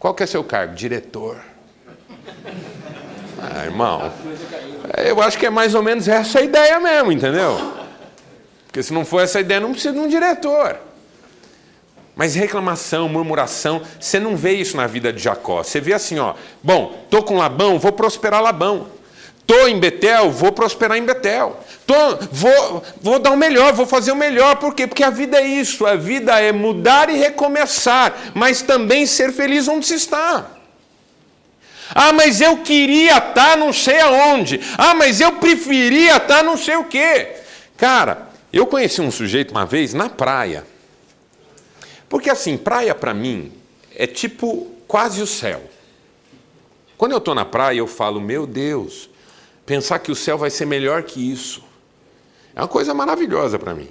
Qual 0.03 0.13
que 0.13 0.21
é 0.21 0.25
seu 0.25 0.43
cargo? 0.43 0.75
Diretor. 0.75 1.37
Ah, 3.41 3.63
irmão, 3.63 4.11
eu 4.97 5.21
acho 5.21 5.37
que 5.37 5.45
é 5.45 5.49
mais 5.49 5.73
ou 5.73 5.81
menos 5.81 6.09
essa 6.09 6.39
a 6.39 6.41
ideia 6.41 6.77
mesmo, 6.77 7.09
entendeu? 7.09 7.57
Porque 8.65 8.83
se 8.83 8.91
não 8.91 9.05
for 9.05 9.21
essa 9.21 9.39
ideia, 9.39 9.61
não 9.61 9.71
precisa 9.71 9.93
de 9.93 9.99
um 10.01 10.09
diretor. 10.09 10.77
Mas 12.17 12.35
reclamação, 12.35 13.07
murmuração, 13.07 13.81
você 13.97 14.19
não 14.19 14.35
vê 14.35 14.51
isso 14.51 14.75
na 14.75 14.87
vida 14.87 15.13
de 15.13 15.23
Jacó. 15.23 15.63
Você 15.63 15.79
vê 15.79 15.93
assim, 15.93 16.19
ó, 16.19 16.33
bom, 16.61 17.05
tô 17.09 17.23
com 17.23 17.37
Labão, 17.37 17.79
vou 17.79 17.93
prosperar 17.93 18.41
Labão. 18.41 18.87
Tô 19.45 19.67
em 19.67 19.79
Betel, 19.79 20.31
vou 20.31 20.51
prosperar 20.51 20.97
em 20.97 21.03
Betel. 21.03 21.59
Tô, 21.85 21.95
vou, 22.31 22.83
vou 23.01 23.19
dar 23.19 23.31
o 23.31 23.37
melhor, 23.37 23.73
vou 23.73 23.85
fazer 23.85 24.11
o 24.11 24.15
melhor. 24.15 24.55
Por 24.55 24.73
quê? 24.73 24.87
Porque 24.87 25.03
a 25.03 25.09
vida 25.09 25.37
é 25.37 25.45
isso. 25.45 25.85
A 25.85 25.95
vida 25.95 26.39
é 26.39 26.51
mudar 26.51 27.09
e 27.09 27.17
recomeçar, 27.17 28.31
mas 28.33 28.61
também 28.61 29.05
ser 29.05 29.33
feliz 29.33 29.67
onde 29.67 29.85
se 29.85 29.95
está. 29.95 30.47
Ah, 31.93 32.13
mas 32.13 32.41
eu 32.41 32.57
queria 32.57 33.17
estar 33.17 33.57
não 33.57 33.73
sei 33.73 33.99
aonde. 33.99 34.59
Ah, 34.77 34.93
mas 34.93 35.19
eu 35.19 35.33
preferia 35.33 36.17
estar 36.17 36.43
não 36.43 36.57
sei 36.57 36.77
o 36.77 36.85
quê. 36.85 37.35
Cara, 37.77 38.29
eu 38.51 38.65
conheci 38.65 39.01
um 39.01 39.11
sujeito 39.11 39.51
uma 39.51 39.65
vez 39.65 39.93
na 39.93 40.09
praia. 40.09 40.65
Porque 42.07 42.29
assim, 42.29 42.57
praia 42.57 42.95
para 42.95 43.13
mim 43.13 43.51
é 43.95 44.07
tipo 44.07 44.67
quase 44.87 45.21
o 45.21 45.27
céu. 45.27 45.61
Quando 46.97 47.11
eu 47.11 47.17
estou 47.17 47.35
na 47.35 47.43
praia, 47.43 47.79
eu 47.79 47.87
falo, 47.87 48.21
meu 48.21 48.47
Deus, 48.47 49.09
pensar 49.65 49.99
que 49.99 50.11
o 50.11 50.15
céu 50.15 50.37
vai 50.37 50.49
ser 50.49 50.65
melhor 50.65 51.03
que 51.03 51.31
isso. 51.31 51.63
É 52.55 52.61
uma 52.61 52.67
coisa 52.67 52.93
maravilhosa 52.93 53.57
para 53.57 53.73
mim. 53.73 53.89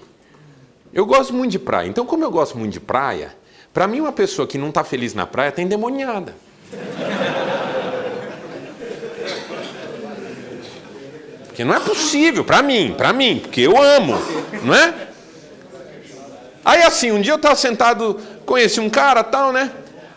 Eu 0.92 1.06
gosto 1.06 1.32
muito 1.32 1.50
de 1.50 1.58
praia. 1.58 1.88
Então, 1.88 2.04
como 2.04 2.22
eu 2.22 2.30
gosto 2.30 2.58
muito 2.58 2.72
de 2.72 2.80
praia, 2.80 3.34
para 3.72 3.86
mim, 3.86 4.00
uma 4.00 4.12
pessoa 4.12 4.46
que 4.46 4.58
não 4.58 4.68
está 4.68 4.84
feliz 4.84 5.14
na 5.14 5.26
praia 5.26 5.48
está 5.48 5.62
endemoniada. 5.62 6.34
Porque 11.46 11.64
não 11.64 11.74
é 11.74 11.80
possível, 11.80 12.44
para 12.44 12.62
mim, 12.62 12.94
para 12.96 13.12
mim, 13.12 13.40
porque 13.40 13.60
eu 13.60 13.76
amo, 13.76 14.14
não 14.64 14.74
é? 14.74 15.08
Aí 16.64 16.82
assim, 16.82 17.10
um 17.10 17.20
dia 17.20 17.32
eu 17.32 17.36
estava 17.36 17.56
sentado, 17.56 18.18
conheci 18.46 18.80
um 18.80 18.88
cara 18.88 19.22
tal, 19.22 19.52
né? 19.52 19.70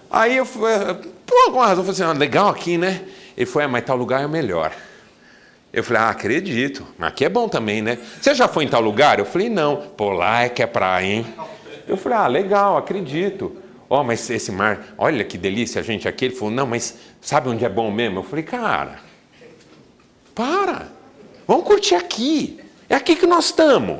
Aí 0.10 0.38
eu, 0.38 0.46
por 0.46 1.38
alguma 1.46 1.68
razão, 1.68 1.84
eu 1.84 1.94
falei 1.94 2.10
assim, 2.10 2.18
ah, 2.18 2.18
legal 2.18 2.50
aqui, 2.50 2.78
né? 2.78 3.02
Ele 3.36 3.46
foi, 3.46 3.64
ah, 3.64 3.68
mas 3.68 3.84
tal 3.84 3.98
lugar 3.98 4.22
é 4.22 4.26
o 4.26 4.30
melhor. 4.30 4.72
Eu 5.76 5.84
falei, 5.84 6.04
ah, 6.04 6.10
acredito, 6.10 6.88
aqui 6.98 7.26
é 7.26 7.30
bom 7.30 7.50
também, 7.50 7.82
né? 7.82 7.98
Você 8.22 8.34
já 8.34 8.48
foi 8.48 8.64
em 8.64 8.68
tal 8.70 8.80
lugar? 8.80 9.20
Eu 9.20 9.26
falei, 9.26 9.50
não. 9.50 9.76
Pô, 9.76 10.12
lá 10.12 10.44
é 10.44 10.50
que 10.50 10.64
é 10.64 10.66
praia, 10.66 11.06
hein? 11.06 11.26
Eu 11.86 11.98
falei, 11.98 12.18
ah, 12.18 12.28
legal, 12.28 12.78
acredito. 12.78 13.58
Ó, 13.90 14.00
oh, 14.00 14.04
mas 14.06 14.30
esse 14.30 14.54
mar, 14.54 14.96
olha 14.98 15.26
que 15.26 15.38
delícia, 15.38 15.84
gente, 15.84 16.08
aqui. 16.08 16.26
Ele 16.26 16.36
falou, 16.36 16.50
não, 16.50 16.66
mas 16.66 16.96
sabe 17.20 17.50
onde 17.50 17.66
é 17.66 17.68
bom 17.68 17.92
mesmo? 17.92 18.20
Eu 18.20 18.24
falei, 18.24 18.46
cara, 18.46 19.00
para. 20.34 20.88
Vamos 21.46 21.66
curtir 21.66 21.96
aqui. 21.96 22.58
É 22.90 22.96
aqui 22.96 23.18
que 23.18 23.28
nós 23.28 23.48
estamos. 23.48 24.00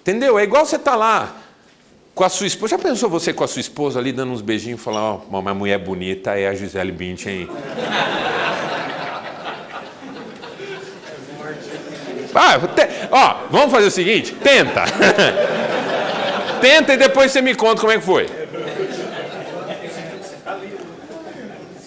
Entendeu? 0.00 0.38
É 0.38 0.42
igual 0.42 0.64
você 0.64 0.78
tá 0.78 0.96
lá 0.96 1.36
com 2.14 2.24
a 2.24 2.30
sua 2.30 2.46
esposa. 2.46 2.78
Já 2.78 2.82
pensou 2.82 3.10
você 3.10 3.30
com 3.34 3.44
a 3.44 3.48
sua 3.48 3.60
esposa 3.60 3.98
ali 3.98 4.10
dando 4.10 4.32
uns 4.32 4.40
beijinhos 4.40 4.80
e 4.80 4.82
falar, 4.82 5.02
ó, 5.02 5.20
oh, 5.30 5.38
uma 5.38 5.52
mulher 5.52 5.78
bonita 5.78 6.38
é 6.38 6.48
a 6.48 6.54
Gisele 6.54 6.92
Bündchen, 6.92 7.42
hein? 7.42 7.48
Ah, 12.34 12.58
te... 12.58 12.88
ó, 13.10 13.46
vamos 13.50 13.70
fazer 13.70 13.86
o 13.86 13.90
seguinte, 13.90 14.34
tenta. 14.34 14.84
tenta 16.60 16.94
e 16.94 16.96
depois 16.96 17.32
você 17.32 17.40
me 17.40 17.54
conta 17.54 17.80
como 17.80 17.92
é 17.92 17.98
que 17.98 18.04
foi. 18.04 18.26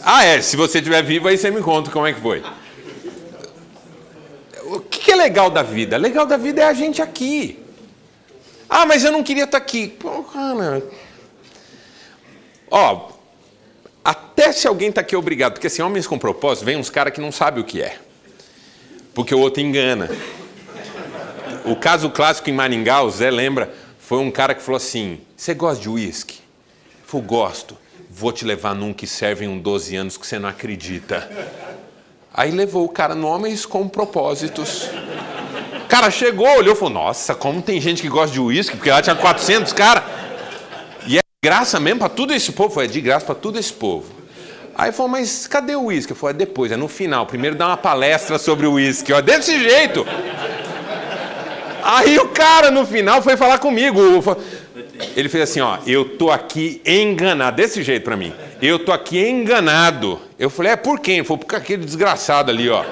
Ah, 0.04 0.26
é, 0.26 0.42
se 0.42 0.58
você 0.58 0.80
estiver 0.80 1.04
vivo 1.04 1.28
aí 1.28 1.38
você 1.38 1.52
me 1.52 1.62
conta 1.62 1.92
como 1.92 2.08
é 2.08 2.14
que 2.14 2.20
foi 2.20 2.44
que 5.02 5.12
é 5.12 5.16
legal 5.16 5.50
da 5.50 5.64
vida? 5.64 5.98
Legal 5.98 6.26
da 6.26 6.38
vida 6.38 6.62
é 6.62 6.66
a 6.66 6.74
gente 6.74 7.02
aqui. 7.02 7.60
Ah, 8.70 8.86
mas 8.86 9.04
eu 9.04 9.12
não 9.12 9.24
queria 9.24 9.44
estar 9.44 9.58
aqui. 9.58 9.88
Pô, 9.88 10.24
cara. 10.24 10.82
Ó, 12.70 13.10
até 14.06 14.54
se 14.54 14.68
alguém 14.68 14.90
está 14.90 15.02
aqui 15.02 15.16
obrigado, 15.16 15.54
porque 15.54 15.68
assim, 15.68 15.82
homens 15.82 16.08
com 16.08 16.18
propósito, 16.18 16.64
vem 16.64 16.78
uns 16.78 16.90
caras 16.90 17.14
que 17.14 17.20
não 17.20 17.32
sabem 17.32 17.62
o 17.62 17.66
que 17.66 17.82
é. 17.82 17.98
Porque 19.14 19.36
o 19.36 19.40
outro 19.40 19.62
engana. 19.62 20.10
O 21.66 21.76
caso 21.76 22.10
clássico 22.10 22.50
em 22.50 22.54
Maringá, 22.54 23.04
o 23.04 23.10
Zé 23.10 23.30
lembra, 23.30 23.74
foi 24.00 24.20
um 24.20 24.32
cara 24.32 24.56
que 24.56 24.62
falou 24.62 24.78
assim: 24.78 25.20
Você 25.36 25.54
gosta 25.54 25.82
de 25.82 25.90
uísque? 25.90 26.40
Falei, 27.06 27.28
gosto. 27.28 27.78
Vou 28.10 28.32
te 28.32 28.44
levar 28.44 28.76
num 28.76 28.94
que 28.94 29.08
serve 29.08 29.46
em 29.46 29.60
12 29.60 29.96
anos 29.96 30.18
que 30.18 30.26
você 30.28 30.38
não 30.38 30.50
acredita. 30.50 31.30
Aí 32.34 32.52
levou 32.52 32.86
o 32.86 32.90
cara 32.90 33.16
homens 33.16 33.66
com 33.66 33.88
propósitos. 33.88 34.90
O 35.84 35.88
cara 35.88 36.10
chegou, 36.10 36.48
olhou 36.58 36.74
e 36.74 36.78
falou: 36.78 36.94
Nossa, 36.94 37.36
como 37.36 37.62
tem 37.62 37.80
gente 37.82 38.02
que 38.02 38.10
gosta 38.10 38.34
de 38.34 38.40
uísque, 38.40 38.76
porque 38.76 38.90
lá 38.90 39.02
tinha 39.02 39.16
400 39.16 39.74
cara. 39.74 40.04
E 41.06 41.18
é 41.18 41.20
de 41.20 41.50
graça 41.50 41.80
mesmo 41.80 42.00
para 42.00 42.10
todo 42.10 42.34
esse 42.34 42.52
povo. 42.54 42.74
Foi 42.74 42.86
é 42.86 42.88
de 42.88 43.02
graça 43.02 43.26
para 43.26 43.36
todo 43.36 43.60
esse 43.60 43.74
povo. 43.74 44.21
Aí 44.76 44.92
falou: 44.92 45.10
Mas 45.10 45.48
cadê 45.48 45.76
o 45.76 45.86
uísque? 45.86 46.12
Eu 46.12 46.16
falei: 46.16 46.36
É 46.36 46.38
depois, 46.38 46.72
é 46.72 46.78
no 46.78 46.88
final. 46.88 47.26
Primeiro 47.26 47.56
dá 47.56 47.68
uma 47.68 47.78
palestra 47.78 48.38
sobre 48.38 48.66
o 48.66 48.74
uísque. 48.74 49.14
Desse 49.22 49.60
jeito. 49.60 50.06
Aí 51.84 52.18
o 52.20 52.28
cara 52.30 52.70
no 52.70 52.86
final 52.86 53.22
foi 53.22 53.36
falar 53.36 53.58
comigo. 53.58 54.00
Ele 55.16 55.30
fez 55.30 55.50
assim: 55.50 55.62
Ó, 55.62 55.78
eu 55.86 56.18
tô 56.18 56.32
aqui 56.32 56.82
enganado. 56.86 57.58
Desse 57.58 57.84
jeito 57.84 58.04
para 58.04 58.16
mim. 58.16 58.34
Eu 58.62 58.78
tô 58.78 58.92
aqui 58.92 59.20
enganado. 59.20 60.20
Eu 60.38 60.48
falei, 60.48 60.74
é 60.74 60.76
por 60.76 61.00
quem? 61.00 61.18
Ele 61.18 61.24
falou, 61.24 61.44
por 61.44 61.56
aquele 61.56 61.84
desgraçado 61.84 62.52
ali, 62.52 62.70
ó. 62.70 62.86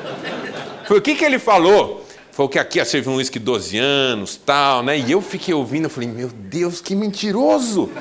Foi 0.88 0.98
o 0.98 1.02
que, 1.02 1.14
que 1.14 1.24
ele 1.24 1.38
falou? 1.38 2.04
Falou 2.32 2.50
que 2.50 2.58
aqui 2.58 2.80
ia 2.80 2.86
servir 2.86 3.08
um 3.10 3.18
uísque 3.18 3.38
12 3.38 3.78
anos, 3.78 4.36
tal, 4.36 4.82
né? 4.82 4.98
E 4.98 5.12
eu 5.12 5.22
fiquei 5.22 5.54
ouvindo, 5.54 5.84
eu 5.84 5.90
falei, 5.90 6.10
meu 6.10 6.30
Deus, 6.30 6.82
que 6.82 6.96
mentiroso! 6.96 7.92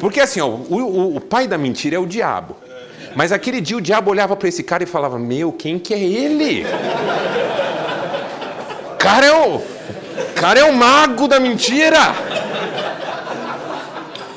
Porque 0.00 0.20
assim, 0.20 0.40
ó, 0.40 0.46
o, 0.46 0.76
o, 0.76 1.16
o 1.16 1.20
pai 1.20 1.46
da 1.46 1.58
mentira 1.58 1.96
é 1.96 1.98
o 1.98 2.06
diabo. 2.06 2.56
Mas 3.14 3.32
aquele 3.32 3.60
dia 3.60 3.76
o 3.76 3.80
diabo 3.80 4.10
olhava 4.10 4.36
para 4.36 4.48
esse 4.48 4.62
cara 4.62 4.82
e 4.82 4.86
falava, 4.86 5.18
meu, 5.18 5.52
quem 5.52 5.78
que 5.78 5.92
é 5.92 5.98
ele? 5.98 6.64
Cara 8.98 9.26
é 9.26 9.32
o, 9.32 9.62
cara 10.34 10.60
é 10.60 10.64
o 10.64 10.72
mago 10.72 11.28
da 11.28 11.38
mentira! 11.38 11.98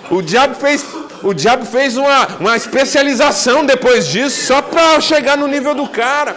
O 0.09 0.21
diabo 0.21 0.55
fez 0.55 0.85
o 1.23 1.33
diabo 1.33 1.65
fez 1.65 1.97
uma, 1.97 2.27
uma 2.39 2.55
especialização 2.55 3.65
depois 3.65 4.07
disso, 4.07 4.45
só 4.45 4.61
para 4.61 5.01
chegar 5.01 5.35
no 5.35 5.47
nível 5.47 5.73
do 5.73 5.87
cara. 5.89 6.35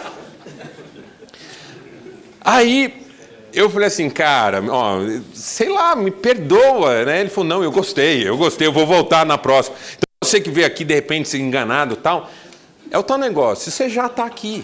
Aí 2.40 3.04
eu 3.52 3.68
falei 3.68 3.88
assim, 3.88 4.08
cara, 4.08 4.64
ó, 4.66 5.00
sei 5.34 5.68
lá, 5.68 5.94
me 5.94 6.10
perdoa, 6.10 7.04
né? 7.04 7.20
Ele 7.20 7.28
falou, 7.28 7.48
não, 7.48 7.62
eu 7.62 7.70
gostei, 7.70 8.26
eu 8.26 8.38
gostei, 8.38 8.66
eu 8.66 8.72
vou 8.72 8.86
voltar 8.86 9.26
na 9.26 9.36
próxima. 9.36 9.76
Você 10.28 10.42
que 10.42 10.50
veio 10.50 10.66
aqui 10.66 10.84
de 10.84 10.94
repente 10.94 11.26
se 11.26 11.38
enganado 11.38 11.96
tal, 11.96 12.30
é 12.90 12.98
o 12.98 13.02
tal 13.02 13.16
negócio, 13.16 13.70
você 13.70 13.88
já 13.88 14.06
está 14.06 14.26
aqui. 14.26 14.62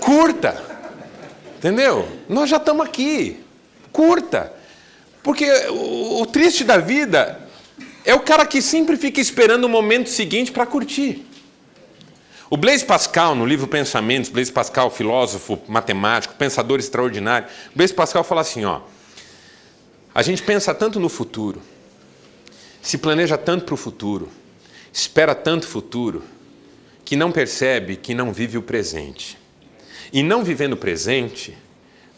Curta. 0.00 0.60
Entendeu? 1.56 2.08
Nós 2.28 2.50
já 2.50 2.56
estamos 2.56 2.84
aqui. 2.84 3.40
Curta. 3.92 4.52
Porque 5.22 5.48
o, 5.68 6.22
o 6.22 6.26
triste 6.26 6.64
da 6.64 6.78
vida 6.78 7.40
é 8.04 8.12
o 8.12 8.20
cara 8.20 8.44
que 8.44 8.60
sempre 8.60 8.96
fica 8.96 9.20
esperando 9.20 9.64
o 9.64 9.68
momento 9.68 10.10
seguinte 10.10 10.50
para 10.50 10.66
curtir. 10.66 11.24
O 12.50 12.56
Blaise 12.56 12.84
Pascal, 12.84 13.36
no 13.36 13.46
livro 13.46 13.68
Pensamentos, 13.68 14.30
Blaise 14.30 14.50
Pascal, 14.50 14.90
filósofo, 14.90 15.60
matemático, 15.68 16.34
pensador 16.34 16.80
extraordinário, 16.80 17.48
Blaise 17.72 17.94
Pascal 17.94 18.24
fala 18.24 18.40
assim, 18.40 18.64
ó, 18.64 18.80
a 20.12 20.22
gente 20.22 20.42
pensa 20.42 20.74
tanto 20.74 20.98
no 20.98 21.08
futuro, 21.08 21.60
se 22.86 22.98
planeja 22.98 23.36
tanto 23.36 23.64
para 23.64 23.74
o 23.74 23.76
futuro, 23.76 24.28
espera 24.92 25.34
tanto 25.34 25.66
futuro, 25.66 26.22
que 27.04 27.16
não 27.16 27.32
percebe 27.32 27.96
que 27.96 28.14
não 28.14 28.32
vive 28.32 28.56
o 28.56 28.62
presente. 28.62 29.36
E 30.12 30.22
não 30.22 30.44
vivendo 30.44 30.74
o 30.74 30.76
presente, 30.76 31.58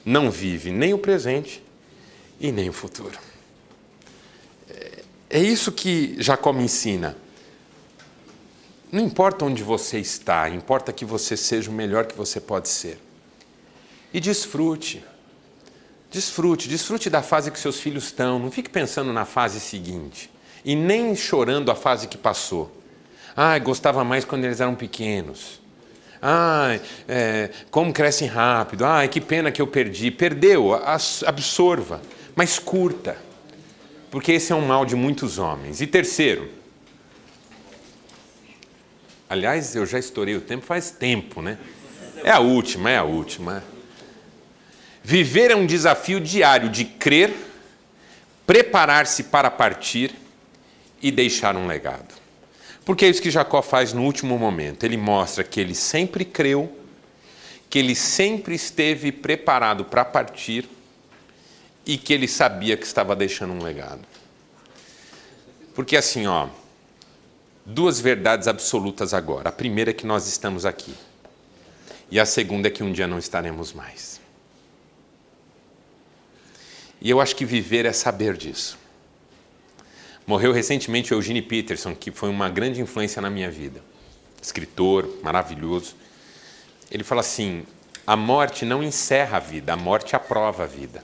não 0.05 0.31
vive 0.31 0.71
nem 0.71 0.93
o 0.93 0.99
presente 0.99 1.63
e 2.39 2.53
nem 2.53 2.69
o 2.69 2.73
futuro. 2.75 3.19
É 5.31 5.41
isso 5.41 5.73
que 5.73 6.17
Jacó 6.19 6.53
me 6.53 6.65
ensina. 6.65 7.17
Não 8.93 9.03
importa 9.03 9.47
onde 9.47 9.63
você 9.63 9.99
está, 9.99 10.51
importa 10.51 10.93
que 10.93 11.07
você 11.07 11.35
seja 11.35 11.71
o 11.71 11.73
melhor 11.73 12.05
que 12.05 12.15
você 12.15 12.43
pode 12.43 12.69
ser. 12.69 13.01
E 14.13 14.21
desfrute. 14.21 15.03
Desfrute, 16.11 16.69
desfrute 16.69 17.09
da 17.09 17.23
fase 17.23 17.51
que 17.51 17.59
seus 17.59 17.81
filhos 17.81 18.05
estão. 18.05 18.39
Não 18.39 18.51
fique 18.51 18.69
pensando 18.69 19.15
na 19.15 19.25
fase 19.25 19.61
seguinte. 19.61 20.31
E 20.65 20.75
nem 20.75 21.15
chorando 21.15 21.71
a 21.71 21.75
fase 21.75 22.09
que 22.09 22.19
passou. 22.19 22.71
Ah, 23.37 23.59
gostava 23.59 24.03
mais 24.03 24.25
quando 24.25 24.45
eles 24.45 24.61
eram 24.61 24.75
pequenos. 24.75 25.61
Ai, 26.21 26.81
é, 27.07 27.51
como 27.71 27.93
crescem 27.93 28.27
rápido. 28.27 28.85
Ai, 28.85 29.09
que 29.09 29.21
pena 29.21 29.53
que 29.53 29.63
eu 29.63 29.67
perdi. 29.67 30.11
Perdeu, 30.11 30.75
absorva, 30.75 32.03
mas 32.35 32.59
curta. 32.59 33.17
Porque 34.11 34.33
esse 34.33 34.53
é 34.53 34.57
um 34.57 34.67
mal 34.67 34.85
de 34.85 34.97
muitos 34.97 35.39
homens. 35.39 35.81
E 35.81 35.87
terceiro, 35.87 36.49
aliás, 39.29 39.77
eu 39.77 39.87
já 39.87 39.99
estourei 39.99 40.35
o 40.35 40.41
tempo 40.41 40.65
faz 40.65 40.91
tempo, 40.91 41.41
né? 41.41 41.59
É 42.25 42.31
a 42.31 42.41
última, 42.41 42.91
é 42.91 42.97
a 42.97 43.05
última. 43.05 43.63
Viver 45.03 45.51
é 45.51 45.57
um 45.57 45.67
desafio 45.67 46.21
diário 46.21 46.69
de 46.69 46.85
crer, 46.85 47.33
preparar-se 48.47 49.25
para 49.25 49.51
partir 49.51 50.13
e 51.01 51.11
deixar 51.11 51.57
um 51.57 51.67
legado. 51.67 52.15
Porque 52.85 53.05
é 53.05 53.09
isso 53.09 53.21
que 53.21 53.31
Jacó 53.31 53.61
faz 53.61 53.93
no 53.93 54.03
último 54.03 54.39
momento. 54.39 54.85
Ele 54.85 54.97
mostra 54.97 55.45
que 55.45 55.61
ele 55.61 55.75
sempre 55.75 56.25
creu, 56.25 56.75
que 57.69 57.79
ele 57.79 57.95
sempre 57.95 58.55
esteve 58.55 59.13
preparado 59.13 59.85
para 59.85 60.05
partir 60.05 60.69
e 61.85 61.99
que 61.99 62.13
ele 62.13 62.27
sabia 62.27 62.77
que 62.77 62.87
estava 62.87 63.15
deixando 63.15 63.53
um 63.53 63.63
legado. 63.63 64.01
Porque 65.75 65.97
assim, 65.97 66.27
ó, 66.27 66.49
duas 67.65 68.01
verdades 68.01 68.49
absolutas 68.49 69.13
agora. 69.13 69.51
A 69.51 69.53
primeira 69.53 69.91
é 69.91 69.95
que 69.95 70.07
nós 70.07 70.27
estamos 70.27 70.65
aqui. 70.65 70.95
E 72.11 72.19
a 72.19 72.25
segunda 72.25 72.69
é 72.69 72.71
que 72.71 72.83
um 72.83 72.91
dia 72.91 73.07
não 73.07 73.19
estaremos 73.19 73.73
mais. 73.73 74.19
E 77.01 77.11
eu 77.11 77.21
acho 77.21 77.37
que 77.37 77.45
viver 77.45 77.85
é 77.85 77.93
saber 77.93 78.37
disso. 78.37 78.78
Morreu 80.29 80.53
recentemente 80.53 81.13
Eugene 81.13 81.41
Peterson, 81.41 81.95
que 81.95 82.11
foi 82.11 82.29
uma 82.29 82.51
grande 82.51 82.83
influência 82.83 83.23
na 83.23 83.31
minha 83.31 83.51
vida. 83.51 83.81
Escritor 84.43 85.09
maravilhoso. 85.23 85.97
Ele 86.91 87.03
fala 87.03 87.23
assim: 87.23 87.65
a 88.07 88.15
morte 88.15 88.67
não 88.67 88.83
encerra 88.83 89.39
a 89.39 89.41
vida, 89.41 89.73
a 89.73 89.77
morte 89.77 90.15
aprova 90.15 90.65
a 90.65 90.67
vida. 90.67 91.03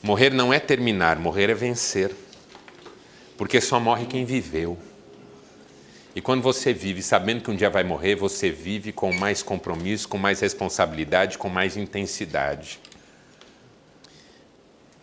Morrer 0.00 0.30
não 0.32 0.54
é 0.54 0.60
terminar, 0.60 1.18
morrer 1.18 1.50
é 1.50 1.54
vencer. 1.54 2.14
Porque 3.36 3.60
só 3.60 3.80
morre 3.80 4.06
quem 4.06 4.24
viveu. 4.24 4.78
E 6.14 6.20
quando 6.20 6.40
você 6.40 6.72
vive 6.72 7.02
sabendo 7.02 7.42
que 7.42 7.50
um 7.50 7.56
dia 7.56 7.68
vai 7.68 7.82
morrer, 7.82 8.14
você 8.14 8.48
vive 8.48 8.92
com 8.92 9.12
mais 9.12 9.42
compromisso, 9.42 10.08
com 10.08 10.18
mais 10.18 10.38
responsabilidade, 10.38 11.36
com 11.36 11.48
mais 11.48 11.76
intensidade. 11.76 12.78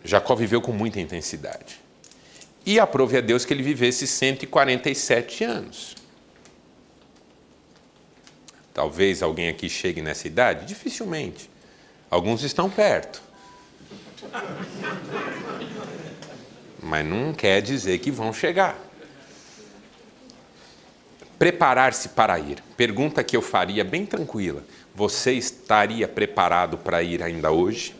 Jacó 0.02 0.34
viveu 0.34 0.62
com 0.62 0.72
muita 0.72 0.98
intensidade. 0.98 1.82
E 2.64 2.78
aprove 2.78 3.16
a 3.16 3.20
Deus 3.20 3.44
que 3.44 3.52
ele 3.52 3.62
vivesse 3.62 4.06
147 4.06 5.44
anos. 5.44 5.96
Talvez 8.72 9.22
alguém 9.22 9.48
aqui 9.48 9.68
chegue 9.68 10.00
nessa 10.00 10.26
idade? 10.26 10.66
Dificilmente. 10.66 11.50
Alguns 12.10 12.42
estão 12.42 12.70
perto. 12.70 13.22
Mas 16.80 17.04
não 17.04 17.32
quer 17.32 17.60
dizer 17.60 17.98
que 17.98 18.10
vão 18.10 18.32
chegar. 18.32 18.78
Preparar-se 21.38 22.10
para 22.10 22.38
ir. 22.38 22.62
Pergunta 22.76 23.24
que 23.24 23.36
eu 23.36 23.42
faria 23.42 23.84
bem 23.84 24.06
tranquila. 24.06 24.64
Você 24.94 25.32
estaria 25.32 26.06
preparado 26.06 26.78
para 26.78 27.02
ir 27.02 27.22
ainda 27.22 27.50
hoje? 27.50 27.94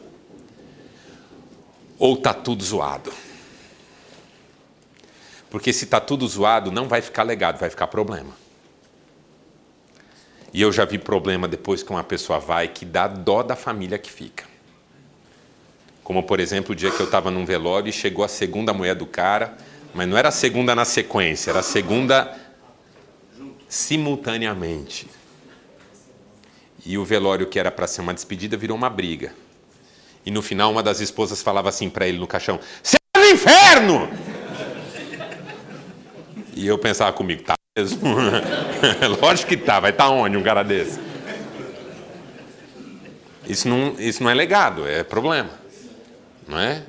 ou 2.03 2.15
está 2.15 2.35
tudo 2.35 2.65
zoado? 2.65 3.13
Porque 5.53 5.71
se 5.71 5.85
está 5.85 6.01
tudo 6.01 6.27
zoado, 6.27 6.73
não 6.73 6.89
vai 6.89 7.03
ficar 7.03 7.25
legado, 7.25 7.59
vai 7.59 7.69
ficar 7.69 7.87
problema. 7.87 8.35
E 10.51 10.63
eu 10.63 10.73
já 10.73 10.87
vi 10.87 10.97
problema 10.97 11.47
depois 11.47 11.83
que 11.83 11.91
uma 11.91 12.03
pessoa 12.03 12.39
vai 12.39 12.69
que 12.69 12.87
dá 12.87 13.07
dó 13.07 13.43
da 13.43 13.55
família 13.55 13.99
que 13.99 14.11
fica. 14.11 14.45
Como, 16.03 16.23
por 16.23 16.41
exemplo, 16.41 16.73
o 16.73 16.75
dia 16.75 16.91
que 16.91 16.99
eu 16.99 17.05
estava 17.05 17.31
num 17.31 17.45
velório 17.45 17.91
e 17.91 17.93
chegou 17.93 18.25
a 18.25 18.29
segunda 18.29 18.73
mulher 18.73 18.95
do 18.95 19.05
cara, 19.05 19.55
mas 19.93 20.09
não 20.09 20.17
era 20.17 20.31
a 20.31 20.33
segunda 20.33 20.75
na 20.75 20.87
sequência, 20.87 21.51
era 21.51 21.61
a 21.61 21.63
segunda 21.63 22.35
simultaneamente. 23.69 25.07
E 26.83 26.97
o 26.97 27.05
velório 27.05 27.47
que 27.47 27.59
era 27.59 27.71
para 27.71 27.87
ser 27.87 28.01
uma 28.01 28.15
despedida 28.15 28.57
virou 28.57 28.75
uma 28.75 28.89
briga. 28.89 29.35
E 30.25 30.31
no 30.31 30.41
final, 30.41 30.73
uma 30.73 30.83
das 30.83 31.01
esposas 31.01 31.43
falava 31.43 31.69
assim 31.69 31.91
para 31.91 32.09
ele 32.09 32.19
no 32.19 32.27
caixão: 32.27 32.59
Você 32.83 32.97
é 33.15 33.21
no 33.21 33.27
inferno! 33.27 34.32
E 36.55 36.67
eu 36.67 36.79
pensava 36.79 37.13
comigo: 37.13 37.43
Tá 37.43 37.55
mesmo? 37.77 38.15
Lógico 39.21 39.49
que 39.49 39.57
tá, 39.57 39.81
vai 39.81 39.91
estar 39.91 40.05
tá 40.05 40.11
onde 40.11 40.37
um 40.37 40.43
cara 40.43 40.63
desse? 40.63 41.01
Isso 43.47 43.69
não, 43.69 43.97
isso 43.99 44.23
não 44.23 44.31
é 44.31 44.35
legado, 44.35 44.87
é 44.87 45.03
problema. 45.03 45.51
Não 46.47 46.59
é? 46.59 46.83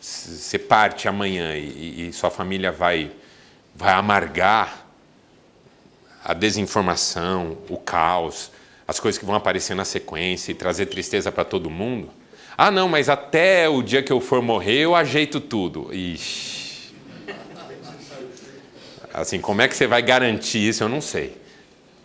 Você 0.00 0.58
parte 0.58 1.06
amanhã 1.08 1.56
e, 1.56 2.08
e 2.08 2.12
sua 2.12 2.30
família 2.30 2.72
vai, 2.72 3.10
vai 3.74 3.92
amargar 3.92 4.86
a 6.24 6.32
desinformação, 6.32 7.58
o 7.68 7.76
caos, 7.76 8.50
as 8.88 8.98
coisas 8.98 9.18
que 9.18 9.24
vão 9.24 9.34
aparecer 9.34 9.74
na 9.74 9.84
sequência 9.84 10.52
e 10.52 10.54
trazer 10.54 10.86
tristeza 10.86 11.30
para 11.30 11.44
todo 11.44 11.70
mundo. 11.70 12.10
Ah, 12.56 12.70
não, 12.70 12.88
mas 12.88 13.08
até 13.08 13.68
o 13.68 13.82
dia 13.82 14.02
que 14.02 14.12
eu 14.12 14.20
for 14.20 14.42
morrer 14.42 14.80
eu 14.80 14.94
ajeito 14.94 15.40
tudo. 15.40 15.92
Ixi. 15.92 16.59
Assim, 19.12 19.40
como 19.40 19.62
é 19.62 19.68
que 19.68 19.76
você 19.76 19.86
vai 19.86 20.02
garantir 20.02 20.58
isso? 20.58 20.82
Eu 20.82 20.88
não 20.88 21.00
sei. 21.00 21.36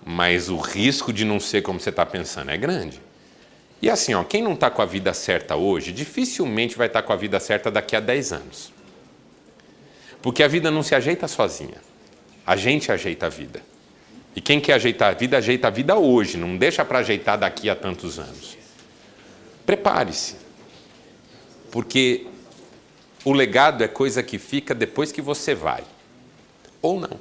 Mas 0.05 0.49
o 0.49 0.57
risco 0.57 1.11
de 1.11 1.25
não 1.25 1.39
ser 1.39 1.61
como 1.61 1.79
você 1.79 1.89
está 1.89 2.05
pensando 2.05 2.51
é 2.51 2.57
grande. 2.57 3.01
E 3.81 3.89
assim, 3.89 4.13
ó, 4.13 4.23
quem 4.23 4.41
não 4.41 4.53
está 4.53 4.69
com 4.69 4.81
a 4.81 4.85
vida 4.85 5.13
certa 5.13 5.55
hoje, 5.55 5.91
dificilmente 5.91 6.77
vai 6.77 6.87
estar 6.87 7.01
tá 7.01 7.07
com 7.07 7.13
a 7.13 7.15
vida 7.15 7.39
certa 7.39 7.69
daqui 7.69 7.95
a 7.95 7.99
10 7.99 8.33
anos. 8.33 8.73
Porque 10.21 10.41
a 10.41 10.47
vida 10.47 10.71
não 10.71 10.81
se 10.81 10.95
ajeita 10.95 11.27
sozinha. 11.27 11.81
A 12.45 12.55
gente 12.55 12.91
ajeita 12.91 13.27
a 13.27 13.29
vida. 13.29 13.61
E 14.35 14.41
quem 14.41 14.59
quer 14.59 14.73
ajeitar 14.73 15.09
a 15.09 15.13
vida, 15.13 15.37
ajeita 15.37 15.67
a 15.67 15.71
vida 15.71 15.95
hoje, 15.95 16.37
não 16.37 16.57
deixa 16.57 16.83
para 16.83 16.99
ajeitar 16.99 17.37
daqui 17.37 17.69
a 17.69 17.75
tantos 17.75 18.19
anos. 18.19 18.57
Prepare-se 19.65 20.45
porque 21.75 22.25
o 23.25 23.33
legado 23.33 23.83
é 23.83 23.87
coisa 23.89 24.23
que 24.23 24.39
fica 24.39 24.73
depois 24.73 25.11
que 25.11 25.21
você 25.21 25.53
vai, 25.53 25.83
ou 26.85 26.99
não. 26.99 27.19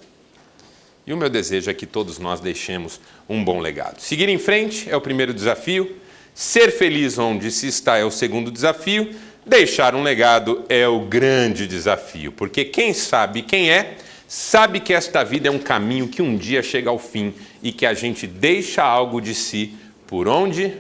E 1.07 1.13
o 1.13 1.17
meu 1.17 1.29
desejo 1.29 1.71
é 1.71 1.75
que 1.75 1.87
todos 1.87 2.19
nós 2.19 2.41
deixemos 2.41 3.01
um 3.29 3.45
bom 3.45 3.61
legado. 3.61 4.01
Seguir 4.01 4.29
em 4.29 4.39
frente 4.39 4.89
é 4.89 4.97
o 4.97 5.01
primeiro 5.01 5.35
desafio, 5.35 5.97
ser 6.35 6.71
feliz 6.71 7.19
onde 7.19 7.51
se 7.51 7.67
está 7.69 7.99
é 7.99 8.05
o 8.05 8.11
segundo 8.11 8.51
desafio, 8.51 9.15
deixar 9.45 9.95
um 9.95 10.03
legado 10.03 10.65
é 10.69 10.89
o 10.89 11.01
grande 11.01 11.67
desafio, 11.67 12.33
porque 12.33 12.65
quem 12.65 12.95
sabe 12.95 13.43
quem 13.43 13.71
é, 13.71 13.97
sabe 14.27 14.81
que 14.81 14.95
esta 14.95 15.23
vida 15.23 15.49
é 15.49 15.51
um 15.51 15.59
caminho 15.59 16.09
que 16.09 16.23
um 16.23 16.37
dia 16.37 16.63
chega 16.63 16.89
ao 16.89 16.99
fim 16.99 17.35
e 17.63 17.71
que 17.71 17.85
a 17.85 17.93
gente 17.93 18.27
deixa 18.27 18.83
algo 18.83 19.21
de 19.21 19.35
si 19.35 19.75
por 20.07 20.27
onde 20.27 20.73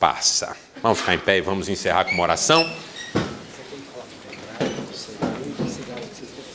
passa. 0.00 0.56
Vamos 0.82 0.98
ficar 0.98 1.14
em 1.14 1.18
pé 1.18 1.38
e 1.38 1.40
vamos 1.40 1.68
encerrar 1.68 2.04
com 2.04 2.12
uma 2.12 2.24
oração. 2.24 2.68